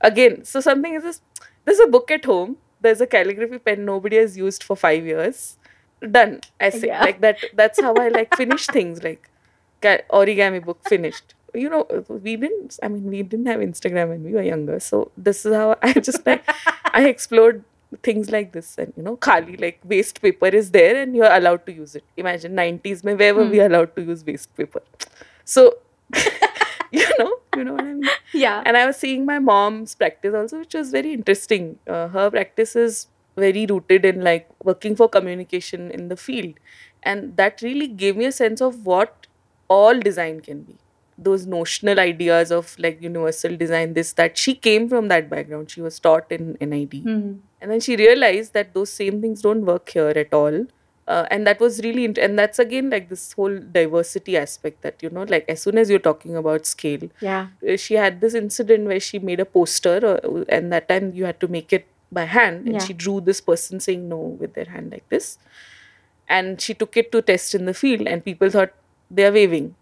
Again 0.00 0.44
so 0.44 0.60
something 0.60 0.94
is 0.94 1.02
this 1.02 1.20
there's 1.64 1.80
a 1.80 1.88
book 1.88 2.10
at 2.10 2.24
home 2.24 2.56
there's 2.80 3.00
a 3.00 3.06
calligraphy 3.06 3.58
pen 3.58 3.84
nobody 3.84 4.16
has 4.16 4.36
used 4.36 4.62
for 4.62 4.76
five 4.76 5.04
years. 5.06 5.56
Done. 6.00 6.40
Essay 6.60 6.88
Yeah. 6.88 7.02
like 7.02 7.20
that 7.20 7.44
that's 7.54 7.80
how 7.80 7.94
i 7.94 8.08
like 8.08 8.36
finish 8.36 8.66
things 8.78 9.02
like 9.02 9.28
origami 9.82 10.64
book 10.64 10.78
finished. 10.88 11.34
You 11.54 11.70
know 11.70 11.86
we 12.08 12.36
didn't 12.36 12.78
i 12.82 12.88
mean 12.88 13.04
we 13.10 13.22
didn't 13.22 13.46
have 13.46 13.60
instagram 13.60 14.10
when 14.10 14.22
we 14.22 14.32
were 14.32 14.42
younger 14.42 14.78
so 14.78 15.10
this 15.16 15.46
is 15.46 15.54
how 15.54 15.76
i 15.82 15.92
just 16.08 16.26
like 16.26 16.44
i 16.92 17.06
explored 17.08 17.64
things 18.02 18.30
like 18.30 18.52
this 18.52 18.76
and 18.76 18.92
you 18.96 19.02
know 19.02 19.16
khali 19.16 19.56
like 19.56 19.80
waste 19.84 20.20
paper 20.20 20.48
is 20.48 20.70
there 20.70 20.94
and 21.02 21.16
you're 21.16 21.32
allowed 21.32 21.64
to 21.66 21.72
use 21.72 21.94
it. 21.94 22.04
Imagine 22.16 22.54
90s 22.54 23.04
mein 23.04 23.16
where 23.16 23.34
were 23.34 23.46
we 23.46 23.58
hmm. 23.58 23.66
allowed 23.66 23.94
to 23.96 24.02
use 24.02 24.24
waste 24.24 24.54
paper? 24.56 24.82
So 25.44 25.78
you 26.92 27.06
know 27.18 27.32
you 27.56 27.64
know 27.64 27.72
what 27.74 27.82
i 27.84 27.92
mean 27.92 28.08
yeah 28.32 28.62
and 28.64 28.76
I 28.76 28.86
was 28.86 28.96
seeing 28.96 29.24
my 29.26 29.38
mom's 29.38 29.94
practice 29.94 30.34
also, 30.34 30.58
which 30.60 30.74
was 30.74 30.90
very 30.90 31.12
interesting. 31.12 31.78
Uh, 31.86 32.08
her 32.08 32.30
practice 32.30 32.76
is 32.76 33.06
very 33.36 33.66
rooted 33.66 34.04
in 34.04 34.20
like 34.22 34.48
working 34.64 34.96
for 34.96 35.08
communication 35.08 35.90
in 35.90 36.08
the 36.08 36.16
field, 36.16 36.54
and 37.02 37.36
that 37.36 37.62
really 37.62 37.88
gave 37.88 38.16
me 38.16 38.24
a 38.26 38.32
sense 38.32 38.60
of 38.60 38.84
what 38.86 39.26
all 39.68 39.98
design 39.98 40.40
can 40.40 40.62
be. 40.62 40.76
Those 41.16 41.46
notional 41.46 41.98
ideas 41.98 42.52
of 42.52 42.76
like 42.78 43.02
universal 43.02 43.56
design, 43.56 43.94
this 43.94 44.12
that 44.14 44.38
she 44.38 44.54
came 44.54 44.88
from 44.88 45.08
that 45.08 45.28
background. 45.28 45.70
She 45.70 45.80
was 45.80 45.98
taught 45.98 46.30
in 46.30 46.56
NID, 46.60 47.02
Hmm. 47.02 47.32
and 47.60 47.70
then 47.70 47.80
she 47.80 47.96
realized 47.96 48.54
that 48.54 48.72
those 48.74 48.90
same 48.90 49.20
things 49.20 49.42
don't 49.42 49.64
work 49.66 49.88
here 49.90 50.12
at 50.24 50.32
all. 50.32 50.66
Uh, 51.14 51.26
and 51.30 51.46
that 51.48 51.58
was 51.64 51.80
really, 51.84 52.04
int- 52.04 52.18
and 52.24 52.38
that's 52.38 52.58
again 52.62 52.90
like 52.94 53.08
this 53.08 53.32
whole 53.32 53.58
diversity 53.76 54.36
aspect 54.36 54.82
that 54.82 55.02
you 55.02 55.08
know, 55.18 55.22
like 55.34 55.46
as 55.48 55.62
soon 55.66 55.78
as 55.82 55.88
you're 55.92 56.06
talking 56.06 56.36
about 56.40 56.66
scale, 56.66 57.08
yeah. 57.20 57.46
uh, 57.66 57.76
she 57.84 57.94
had 57.94 58.20
this 58.20 58.34
incident 58.34 58.86
where 58.86 59.00
she 59.00 59.18
made 59.18 59.40
a 59.40 59.46
poster 59.46 59.94
uh, 60.10 60.44
and 60.56 60.70
that 60.70 60.88
time 60.90 61.12
you 61.14 61.24
had 61.24 61.40
to 61.40 61.48
make 61.48 61.72
it 61.72 61.86
by 62.18 62.24
hand 62.24 62.66
and 62.66 62.74
Yeah. 62.74 62.84
she 62.88 62.92
drew 63.04 63.20
this 63.30 63.40
person 63.40 63.80
saying 63.80 64.08
no 64.10 64.18
with 64.42 64.52
their 64.54 64.66
hand 64.74 64.92
like 64.92 65.08
this. 65.08 65.38
And 66.28 66.60
she 66.60 66.74
took 66.74 66.96
it 66.96 67.10
to 67.12 67.22
test 67.22 67.54
in 67.54 67.64
the 67.64 67.74
field 67.74 68.06
and 68.06 68.22
people 68.24 68.50
thought 68.50 68.72
they 69.10 69.24
are 69.24 69.32
waving. 69.32 69.74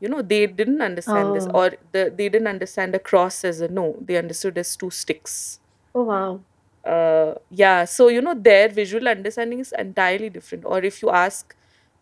You 0.00 0.10
know 0.10 0.20
they 0.20 0.46
didn't 0.46 0.82
understand 0.82 1.34
this 1.34 1.46
Oh. 1.48 1.60
or 1.62 1.70
the, 1.92 2.12
they 2.14 2.28
didn't 2.28 2.48
understand 2.48 2.94
a 2.94 2.98
cross 2.98 3.44
as 3.44 3.62
a 3.62 3.68
no. 3.68 3.96
They 4.00 4.18
understood 4.18 4.58
as 4.58 4.76
two 4.76 4.90
sticks. 4.90 5.58
Oh 5.94 6.02
wow 6.04 6.40
uh, 6.86 7.34
yeah 7.50 7.84
so 7.84 8.08
you 8.08 8.20
know 8.20 8.34
their 8.34 8.68
visual 8.68 9.08
understanding 9.08 9.60
is 9.60 9.72
entirely 9.78 10.30
different. 10.30 10.64
Or 10.64 10.78
if 10.80 11.02
you 11.02 11.10
ask 11.10 11.54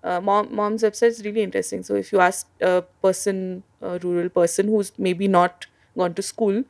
uh, 0.02 0.20
mom 0.20 0.54
mom's 0.54 0.82
website 0.82 1.08
is 1.18 1.24
really 1.24 1.42
interesting. 1.42 1.82
So 1.82 1.94
if 1.94 2.12
you 2.12 2.20
ask 2.20 2.46
a 2.60 2.82
person 3.02 3.62
a 3.82 3.98
rural 3.98 4.28
person 4.28 4.68
who's 4.68 4.92
maybe 4.98 5.28
not 5.28 5.66
gone 5.96 6.14
to 6.14 6.22
school 6.22 6.64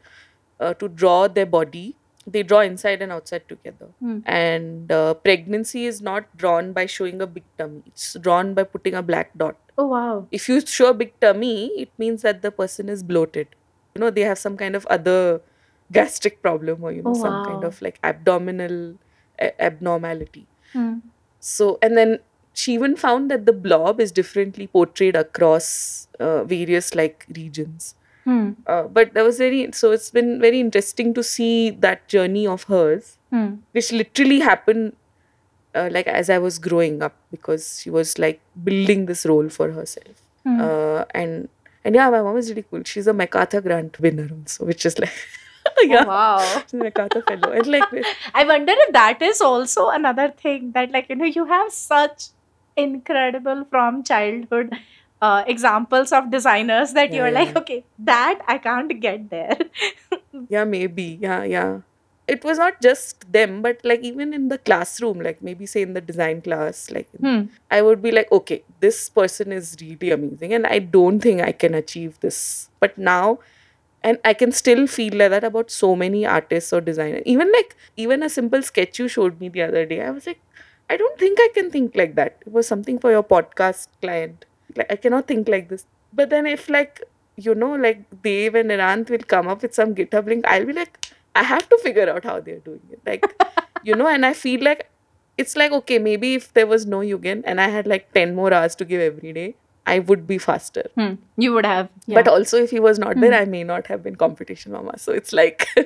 uh, 0.61 0.74
to 0.74 0.88
draw 0.88 1.29
their 1.29 1.46
body 1.46 1.96
they 2.27 2.42
draw 2.42 2.61
inside 2.61 3.03
and 3.03 3.12
outside 3.12 3.46
together. 3.48 3.88
Hmm. 4.00 4.18
and 4.24 4.90
uh, 4.90 5.12
pregnancy 5.14 5.85
is 5.85 6.00
not 6.00 6.35
drawn 6.37 6.72
by 6.72 6.87
showing 6.87 7.20
a 7.20 7.27
big 7.27 7.44
tummy. 7.59 7.83
It's 7.87 8.14
drawn 8.18 8.55
by 8.55 8.64
putting 8.64 8.94
a 8.94 9.03
black 9.03 9.33
dot. 9.37 9.57
Oh 9.77 9.88
wow. 9.88 10.27
If 10.31 10.48
you 10.48 10.61
show 10.64 10.88
a 10.90 10.94
big 10.94 11.12
tummy, 11.20 11.66
it 11.79 11.90
means 11.98 12.22
that 12.22 12.40
the 12.40 12.50
person 12.50 12.88
is 12.88 13.03
bloated. 13.03 13.48
You 13.94 14.00
know, 14.00 14.11
they 14.11 14.22
have 14.22 14.38
some 14.38 14.57
kind 14.57 14.74
of 14.74 14.87
other 14.87 15.42
gastric 15.92 16.40
problem 16.42 16.83
or, 16.83 16.92
you 16.92 17.03
know, 17.03 17.11
Oh, 17.11 17.23
some 17.23 17.44
kind 17.44 17.64
of 17.64 17.81
like 17.83 17.99
abdominal 18.03 18.94
a- 19.38 19.62
abnormality. 19.62 20.47
Hmm. 20.73 20.99
So, 21.40 21.79
and 21.83 21.97
then 21.97 22.18
she 22.53 22.73
even 22.75 22.97
found 22.97 23.31
that 23.31 23.47
the 23.47 23.53
blob 23.53 24.01
is 24.01 24.12
differently 24.12 24.66
portrayed 24.66 25.16
across 25.16 26.09
uh, 26.20 26.44
various 26.44 26.94
like 26.94 27.27
regions. 27.37 27.94
Hmm. 28.25 28.53
Uh, 28.66 28.85
but 28.85 29.12
that 29.14 29.23
was 29.25 29.38
very, 29.38 29.70
so 29.73 29.90
it's 29.92 30.11
been 30.11 30.40
very 30.40 30.59
interesting 30.61 31.12
to 31.14 31.23
see 31.23 31.70
that 31.70 32.09
journey 32.09 32.47
of 32.47 32.64
hers, 32.64 33.18
Hmm. 33.31 33.55
which 33.73 33.90
literally 33.92 34.40
happened 34.40 34.94
uh, 35.75 35.88
like 35.90 36.07
as 36.07 36.31
I 36.31 36.38
was 36.38 36.59
growing 36.59 37.03
up 37.03 37.14
because 37.33 37.81
she 37.81 37.90
was 37.90 38.18
like 38.18 38.40
building 38.62 39.07
this 39.07 39.27
role 39.27 39.49
for 39.49 39.73
herself. 39.73 40.23
Hmm. 40.44 40.61
Uh, 40.61 41.05
and 41.12 41.49
and 41.85 41.94
yeah, 41.94 42.09
my 42.11 42.23
mom 42.23 42.37
is 42.37 42.49
really 42.49 42.64
cool. 42.70 42.83
She's 42.85 43.07
a 43.07 43.12
MacArthur 43.12 43.61
Grant 43.61 43.99
winner 44.01 44.29
also, 44.33 44.64
which 44.64 44.87
is 44.87 44.99
like 44.99 45.12
yeah, 45.83 46.03
Oh, 46.03 46.07
wow 46.07 46.63
fellow. 47.29 47.51
And 47.53 47.67
like 47.67 47.89
I 48.35 48.45
wonder 48.45 48.73
if 48.77 48.93
that 48.93 49.23
is 49.23 49.41
also 49.41 49.89
another 49.91 50.31
thing 50.31 50.73
that, 50.73 50.91
like, 50.91 51.09
you 51.09 51.17
know, 51.17 51.25
you 51.25 51.45
have 51.47 51.73
such 51.73 52.29
incredible 52.77 53.65
from 53.71 54.03
childhood 54.05 54.73
uh, 55.21 55.45
examples 55.47 56.13
of 56.13 56.31
designers 56.31 56.93
that 56.93 57.13
Yeah, 57.13 57.17
you're 57.17 57.31
like, 57.31 57.57
okay, 57.57 57.85
that 57.99 58.41
I 58.47 58.59
can't 58.59 59.01
get 59.01 59.31
there. 59.31 59.57
yeah, 60.49 60.65
maybe 60.65 61.19
yeah, 61.21 61.45
yeah. 61.45 61.81
It 62.27 62.43
was 62.43 62.57
not 62.57 62.81
just 62.81 63.31
them, 63.31 63.61
but 63.61 63.81
like 63.85 64.01
even 64.01 64.33
in 64.33 64.49
the 64.49 64.57
classroom, 64.59 65.21
like 65.21 65.43
maybe 65.43 65.67
say 65.67 65.83
in 65.83 65.93
the 65.93 66.01
design 66.01 66.41
class, 66.41 66.91
like 66.91 67.09
Hmm. 67.21 67.43
I 67.71 67.83
would 67.83 68.01
be 68.03 68.13
like, 68.13 68.31
okay, 68.33 68.65
this 68.81 69.11
person 69.11 69.53
is 69.53 69.77
really 69.81 70.11
amazing, 70.11 70.55
and 70.55 70.67
I 70.67 70.79
don't 70.79 71.21
think 71.21 71.43
I 71.43 71.53
can 71.53 71.75
achieve 71.75 72.19
this. 72.21 72.71
But 72.81 72.97
now, 72.97 73.41
and 74.05 74.19
I 74.25 74.35
can 74.35 74.53
still 74.53 74.87
feel 74.87 75.14
like 75.17 75.31
that 75.31 75.45
about 75.45 75.71
so 75.71 75.97
many 75.97 76.27
artists 76.27 76.73
or 76.73 76.81
designers. 76.81 77.23
Even 77.27 77.50
like 77.52 77.77
even 77.96 78.23
a 78.23 78.29
simple 78.29 78.63
sketch 78.63 78.98
you 78.98 79.09
showed 79.09 79.40
me 79.40 79.48
the 79.48 79.63
other 79.63 79.87
day, 79.87 80.02
I 80.02 80.11
was 80.11 80.27
like, 80.27 80.40
I 80.90 80.96
don't 80.96 81.19
think 81.19 81.38
I 81.40 81.48
can 81.55 81.71
think 81.71 81.96
like 81.96 82.15
that. 82.17 82.38
It 82.46 82.52
was 82.52 82.69
something 82.69 82.98
for 82.98 83.11
your 83.11 83.25
podcast 83.25 83.88
client. 84.02 84.44
Like 84.77 84.92
I 84.92 84.96
cannot 84.96 85.27
think 85.27 85.48
like 85.48 85.69
this. 85.71 85.87
But 86.13 86.31
then 86.31 86.46
if 86.46 86.69
like 86.69 87.02
you 87.37 87.55
know, 87.55 87.75
like 87.75 88.05
Dave 88.23 88.55
and 88.55 88.71
Nirant 88.71 89.11
will 89.11 89.27
come 89.35 89.48
up 89.48 89.63
with 89.63 89.75
some 89.75 89.94
GitHub 89.94 90.27
link, 90.27 90.44
I'll 90.46 90.67
be 90.67 90.73
like, 90.73 90.98
I 91.35 91.42
have 91.42 91.69
to 91.69 91.79
figure 91.83 92.09
out 92.09 92.25
how 92.25 92.38
they're 92.40 92.61
doing 92.61 92.83
it. 92.92 93.00
Like, 93.05 93.25
you 93.83 93.96
know, 93.96 94.07
and 94.07 94.25
I 94.25 94.35
feel 94.35 94.63
like 94.63 94.88
it's 95.37 95.57
like 95.57 95.73
okay 95.73 95.98
maybe 95.98 96.35
if 96.35 96.52
there 96.55 96.67
was 96.67 96.87
no 96.87 96.98
yugen 97.00 97.42
and 97.44 97.61
i 97.61 97.69
had 97.69 97.87
like 97.87 98.13
10 98.13 98.35
more 98.35 98.52
hours 98.55 98.75
to 98.77 98.85
give 98.85 99.00
every 99.00 99.33
day 99.33 99.55
i 99.87 99.99
would 99.99 100.27
be 100.27 100.39
faster 100.39 100.85
Hmm. 100.99 101.15
You 101.45 101.53
would 101.55 101.67
have. 101.67 101.89
but 102.19 102.29
also 102.29 102.59
if 102.67 102.71
he 102.71 102.81
was 102.81 102.99
not 102.99 103.19
there 103.21 103.35
i 103.41 103.45
may 103.45 103.63
not 103.65 103.87
have 103.93 104.03
been 104.03 104.17
computational 104.17 104.73
mama 104.79 104.99
so 104.99 105.13
it's 105.13 105.33
like 105.33 105.67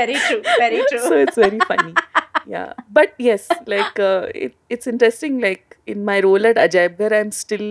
very 0.00 0.14
true. 0.28 0.42
Very 0.58 0.82
true. 0.88 0.98
so 0.98 1.16
it's 1.16 1.36
very 1.36 1.58
funny 1.72 1.94
yeah 2.46 2.72
but 2.90 3.14
yes 3.18 3.48
like 3.66 3.98
uh, 3.98 4.26
it, 4.34 4.54
it's 4.68 4.86
interesting 4.86 5.40
like 5.40 5.76
in 5.86 6.04
my 6.04 6.18
role 6.26 6.46
at 6.52 6.56
ajaibghar 6.56 7.10
i'm 7.18 7.30
still 7.42 7.68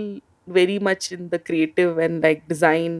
very 0.47 0.78
much 0.80 1.12
in 1.12 1.30
the 1.34 1.39
creative 1.39 1.97
and 2.06 2.24
like 2.28 2.47
design 2.47 2.95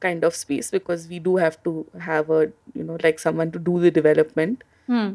kind 0.00 0.24
of 0.28 0.34
space 0.34 0.70
because 0.70 1.06
we 1.12 1.18
do 1.28 1.36
have 1.36 1.56
to 1.68 1.72
have 2.08 2.28
a 2.38 2.40
you 2.74 2.84
know 2.88 2.98
like 3.06 3.18
someone 3.18 3.50
to 3.50 3.58
do 3.70 3.78
the 3.86 3.90
development 4.00 4.64
Hmm. 4.88 5.06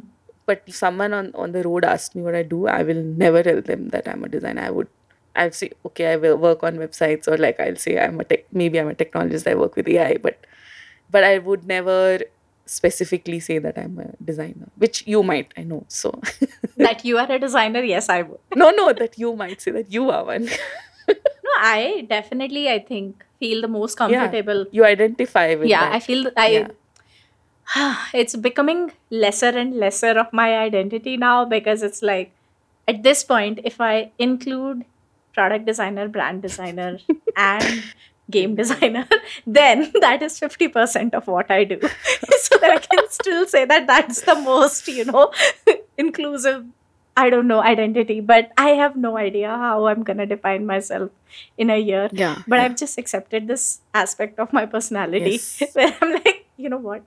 but 0.49 0.63
if 0.67 0.75
someone 0.75 1.13
on, 1.17 1.27
on 1.33 1.51
the 1.51 1.61
road 1.63 1.85
asked 1.85 2.13
me 2.15 2.21
what 2.23 2.35
I 2.35 2.41
do, 2.43 2.67
I 2.67 2.83
will 2.83 3.03
never 3.21 3.41
tell 3.41 3.61
them 3.61 3.87
that 3.93 4.05
I'm 4.05 4.23
a 4.25 4.27
designer. 4.27 4.63
I 4.63 4.69
would 4.69 4.89
I'll 5.35 5.51
say, 5.51 5.71
okay, 5.85 6.13
I 6.13 6.15
will 6.17 6.37
work 6.37 6.63
on 6.63 6.75
websites 6.77 7.27
or 7.27 7.37
like 7.37 7.59
I'll 7.59 7.75
say 7.77 7.97
I'm 7.99 8.19
a 8.19 8.23
tech 8.25 8.45
maybe 8.51 8.79
I'm 8.79 8.89
a 8.89 8.95
technologist, 8.95 9.49
I 9.49 9.55
work 9.55 9.75
with 9.75 9.87
AI, 9.87 10.17
but 10.17 10.39
but 11.09 11.23
I 11.23 11.37
would 11.39 11.65
never 11.67 12.19
specifically 12.65 13.39
say 13.39 13.57
that 13.59 13.77
I'm 13.77 13.99
a 13.99 14.11
designer, 14.23 14.69
which 14.77 15.05
you 15.07 15.23
might, 15.23 15.53
I 15.57 15.63
know. 15.63 15.85
So 15.89 16.21
that 16.77 17.03
you 17.03 17.17
are 17.17 17.29
a 17.31 17.39
designer, 17.39 17.81
yes, 17.81 18.07
I 18.09 18.21
would. 18.23 18.39
no, 18.55 18.69
no, 18.71 18.93
that 18.93 19.17
you 19.17 19.35
might 19.35 19.61
say 19.61 19.71
that 19.71 19.91
you 19.91 20.09
are 20.09 20.23
one. 20.25 20.47
No, 21.07 21.51
I 21.57 22.05
definitely, 22.09 22.69
I 22.69 22.79
think, 22.79 23.25
feel 23.39 23.61
the 23.61 23.67
most 23.67 23.95
comfortable. 23.97 24.67
you 24.71 24.85
identify 24.85 25.55
with 25.55 25.67
Yeah, 25.67 25.81
that. 25.81 25.93
I 25.95 25.99
feel 25.99 26.31
I. 26.37 26.47
Yeah. 27.75 27.95
It's 28.13 28.35
becoming 28.35 28.91
lesser 29.09 29.47
and 29.63 29.75
lesser 29.75 30.11
of 30.19 30.31
my 30.31 30.57
identity 30.57 31.17
now 31.17 31.45
because 31.45 31.83
it's 31.83 32.01
like, 32.01 32.31
at 32.87 33.03
this 33.03 33.23
point, 33.23 33.59
if 33.63 33.81
I 33.81 34.11
include 34.19 34.85
product 35.33 35.65
designer, 35.65 36.07
brand 36.07 36.41
designer, 36.41 36.99
and 37.35 37.83
game 38.29 38.55
designer, 38.55 39.07
then 39.47 39.91
that 39.99 40.21
is 40.21 40.39
50% 40.39 41.13
of 41.13 41.27
what 41.27 41.51
I 41.51 41.63
do. 41.63 41.79
so 42.39 42.57
that 42.57 42.71
I 42.71 42.77
can 42.77 43.09
still 43.09 43.45
say 43.47 43.65
that 43.65 43.87
that's 43.87 44.21
the 44.21 44.35
most, 44.35 44.87
you 44.87 45.05
know, 45.05 45.31
inclusive, 45.97 46.65
I 47.17 47.29
don't 47.29 47.47
know, 47.47 47.61
identity. 47.61 48.19
But 48.21 48.51
I 48.57 48.69
have 48.69 48.95
no 48.95 49.17
idea 49.17 49.49
how 49.49 49.87
I'm 49.87 50.03
going 50.03 50.17
to 50.17 50.25
define 50.25 50.65
myself 50.65 51.11
in 51.57 51.69
a 51.69 51.77
year. 51.77 52.09
Yeah. 52.13 52.41
But 52.47 52.57
yeah. 52.57 52.63
I've 52.65 52.77
just 52.77 52.97
accepted 52.97 53.47
this 53.47 53.81
aspect 53.93 54.39
of 54.39 54.53
my 54.53 54.65
personality 54.65 55.39
Yes. 55.59 55.63
where 55.73 55.95
I'm 56.01 56.13
like, 56.13 56.45
you 56.57 56.69
know 56.69 56.77
what? 56.77 57.03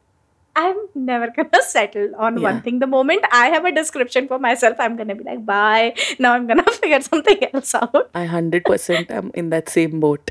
I'm 0.57 0.77
never 0.95 1.29
gonna 1.37 1.63
settle 1.69 2.15
on 2.17 2.41
one 2.41 2.63
thing. 2.63 2.79
The 2.79 2.87
moment 2.87 3.25
I 3.33 3.47
have 3.49 3.65
a 3.65 3.73
description 3.73 4.29
for 4.29 4.39
myself, 4.39 4.77
I'm 4.79 4.97
gonna 4.97 5.15
be 5.15 5.25
like, 5.25 5.45
bye. 5.45 5.95
Now 6.19 6.33
I'm 6.35 6.47
gonna 6.47 6.65
figure 6.81 7.01
something 7.01 7.39
else 7.53 7.75
out. 7.75 8.11
I 8.15 8.27
100% 8.27 9.11
am 9.11 9.31
in 9.35 9.51
that 9.51 9.69
same 9.69 9.99
boat. 10.01 10.29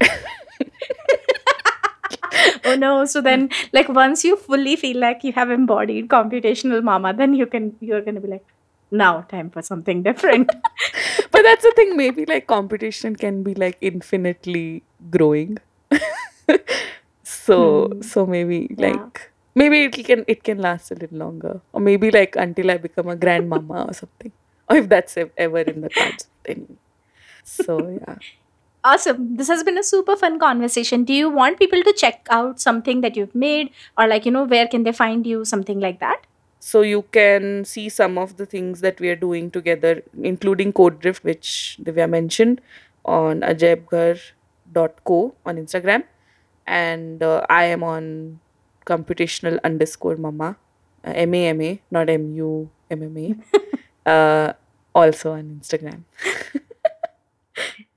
Oh 2.65 2.75
no. 2.75 3.05
So 3.05 3.21
then 3.21 3.49
like 3.73 3.89
once 3.89 4.23
you 4.23 4.35
fully 4.37 4.75
feel 4.75 4.97
like 4.97 5.23
you 5.23 5.33
have 5.33 5.51
embodied 5.51 6.07
computational 6.07 6.81
mama, 6.83 7.13
then 7.13 7.33
you 7.33 7.45
can 7.45 7.75
you're 7.79 8.01
gonna 8.01 8.19
be 8.21 8.27
like, 8.27 8.45
now 8.91 9.21
time 9.21 9.49
for 9.49 9.61
something 9.61 10.01
different. 10.03 10.49
but 11.31 11.41
that's 11.43 11.63
the 11.63 11.73
thing 11.75 11.95
maybe 11.97 12.25
like 12.25 12.47
computation 12.47 13.15
can 13.15 13.43
be 13.43 13.53
like 13.55 13.77
infinitely 13.81 14.83
growing 15.11 15.57
so 17.23 17.87
Hmm. 17.91 18.01
so 18.01 18.25
maybe 18.25 18.67
Yeah. 18.77 18.91
like 18.91 19.31
maybe 19.55 19.83
it 19.83 20.05
can 20.05 20.23
it 20.27 20.43
can 20.43 20.57
last 20.57 20.91
a 20.91 20.95
little 20.95 21.17
longer 21.17 21.61
or 21.71 21.81
maybe 21.81 22.11
like 22.11 22.35
until 22.35 22.71
i 22.71 22.77
become 22.77 23.07
a 23.07 23.15
grandmama 23.15 23.85
or 23.85 23.93
something 23.93 24.31
or 24.69 24.77
if 24.77 24.89
that's 24.89 25.17
ever 25.37 25.59
in 25.59 25.81
the 25.81 25.89
cards 25.89 26.27
anyway 26.45 26.77
so 27.43 27.77
yeah 27.89 28.17
awesome. 28.85 29.37
This 29.37 29.47
has 29.47 29.63
been 29.63 29.77
a 29.77 29.83
super 29.83 30.17
fun 30.17 30.39
conversation. 30.39 31.05
Do 31.05 31.13
you 31.13 31.29
want 31.29 31.57
people 31.57 31.81
to 31.83 31.93
check 31.93 32.27
out 32.29 32.59
something 32.59 32.99
that 32.99 33.15
you've 33.15 33.33
made? 33.33 33.69
Or 33.97 34.07
like, 34.07 34.25
you 34.25 34.31
know, 34.31 34.43
where 34.43 34.67
can 34.67 34.83
they 34.83 34.91
find 34.91 35.25
you? 35.25 35.45
Something 35.45 35.79
like 35.79 36.01
that? 36.01 36.25
so 36.65 36.81
you 36.81 37.01
can 37.11 37.65
see 37.65 37.89
some 37.89 38.17
of 38.17 38.37
the 38.37 38.45
things 38.45 38.79
that 38.79 38.99
we 39.01 39.09
are 39.09 39.17
doing 39.17 39.51
together 39.51 40.01
including 40.31 40.71
code 40.71 40.99
drift 41.01 41.25
which 41.29 41.77
divya 41.87 42.09
mentioned 42.09 42.61
on 43.03 43.41
ajaibghar.co 43.41 45.17
on 45.45 45.57
instagram 45.63 46.05
and 46.65 47.21
uh, 47.21 47.45
i 47.49 47.65
am 47.65 47.83
on 47.83 48.39
computational 48.85 49.59
underscore 49.63 50.15
mama 50.17 50.55
uh, 51.05 51.13
m-a-m-a 51.15 51.79
not 51.91 52.09
m-u-m-m-a 52.09 53.35
uh, 54.09 54.53
also 54.95 55.33
on 55.33 55.59
instagram 55.61 56.03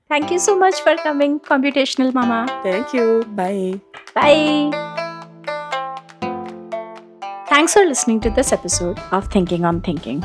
Thank 0.09 0.31
you 0.31 0.39
so 0.39 0.57
much 0.57 0.79
for 0.83 0.95
coming, 0.95 1.37
Computational 1.37 2.13
Mama. 2.13 2.47
thank 2.63 2.93
you 2.93 3.23
bye 3.35 3.79
Bye. 4.15 4.71
Thanks 7.49 7.73
for 7.73 7.83
listening 7.85 8.19
to 8.21 8.29
this 8.29 8.51
episode 8.53 8.99
of 9.11 9.27
Thinking 9.27 9.65
on 9.65 9.81
Thinking. 9.81 10.23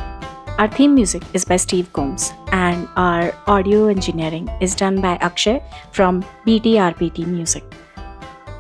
Our 0.59 0.69
theme 0.69 0.95
music 0.95 1.23
is 1.33 1.45
by 1.45 1.57
Steve 1.57 1.93
Combs, 1.93 2.33
and 2.53 2.89
our 2.97 3.33
audio 3.47 3.87
engineering 3.89 4.49
is 4.61 4.75
done 4.75 5.01
by 5.01 5.17
Akshay 5.17 5.63
from 5.93 6.23
BTRPT 6.47 7.27
Music. 7.27 7.65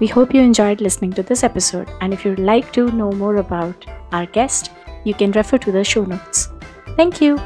We 0.00 0.06
hope 0.08 0.34
you 0.34 0.40
enjoyed 0.40 0.80
listening 0.80 1.12
to 1.12 1.22
this 1.22 1.44
episode, 1.44 1.88
and 2.00 2.12
if 2.12 2.24
you'd 2.24 2.38
like 2.38 2.72
to 2.72 2.90
know 2.90 3.12
more 3.12 3.36
about 3.36 3.86
our 4.12 4.26
guest, 4.26 4.70
you 5.04 5.14
can 5.14 5.32
refer 5.32 5.58
to 5.58 5.72
the 5.72 5.84
show 5.84 6.04
notes. 6.04 6.48
Thank 6.96 7.20
you. 7.20 7.38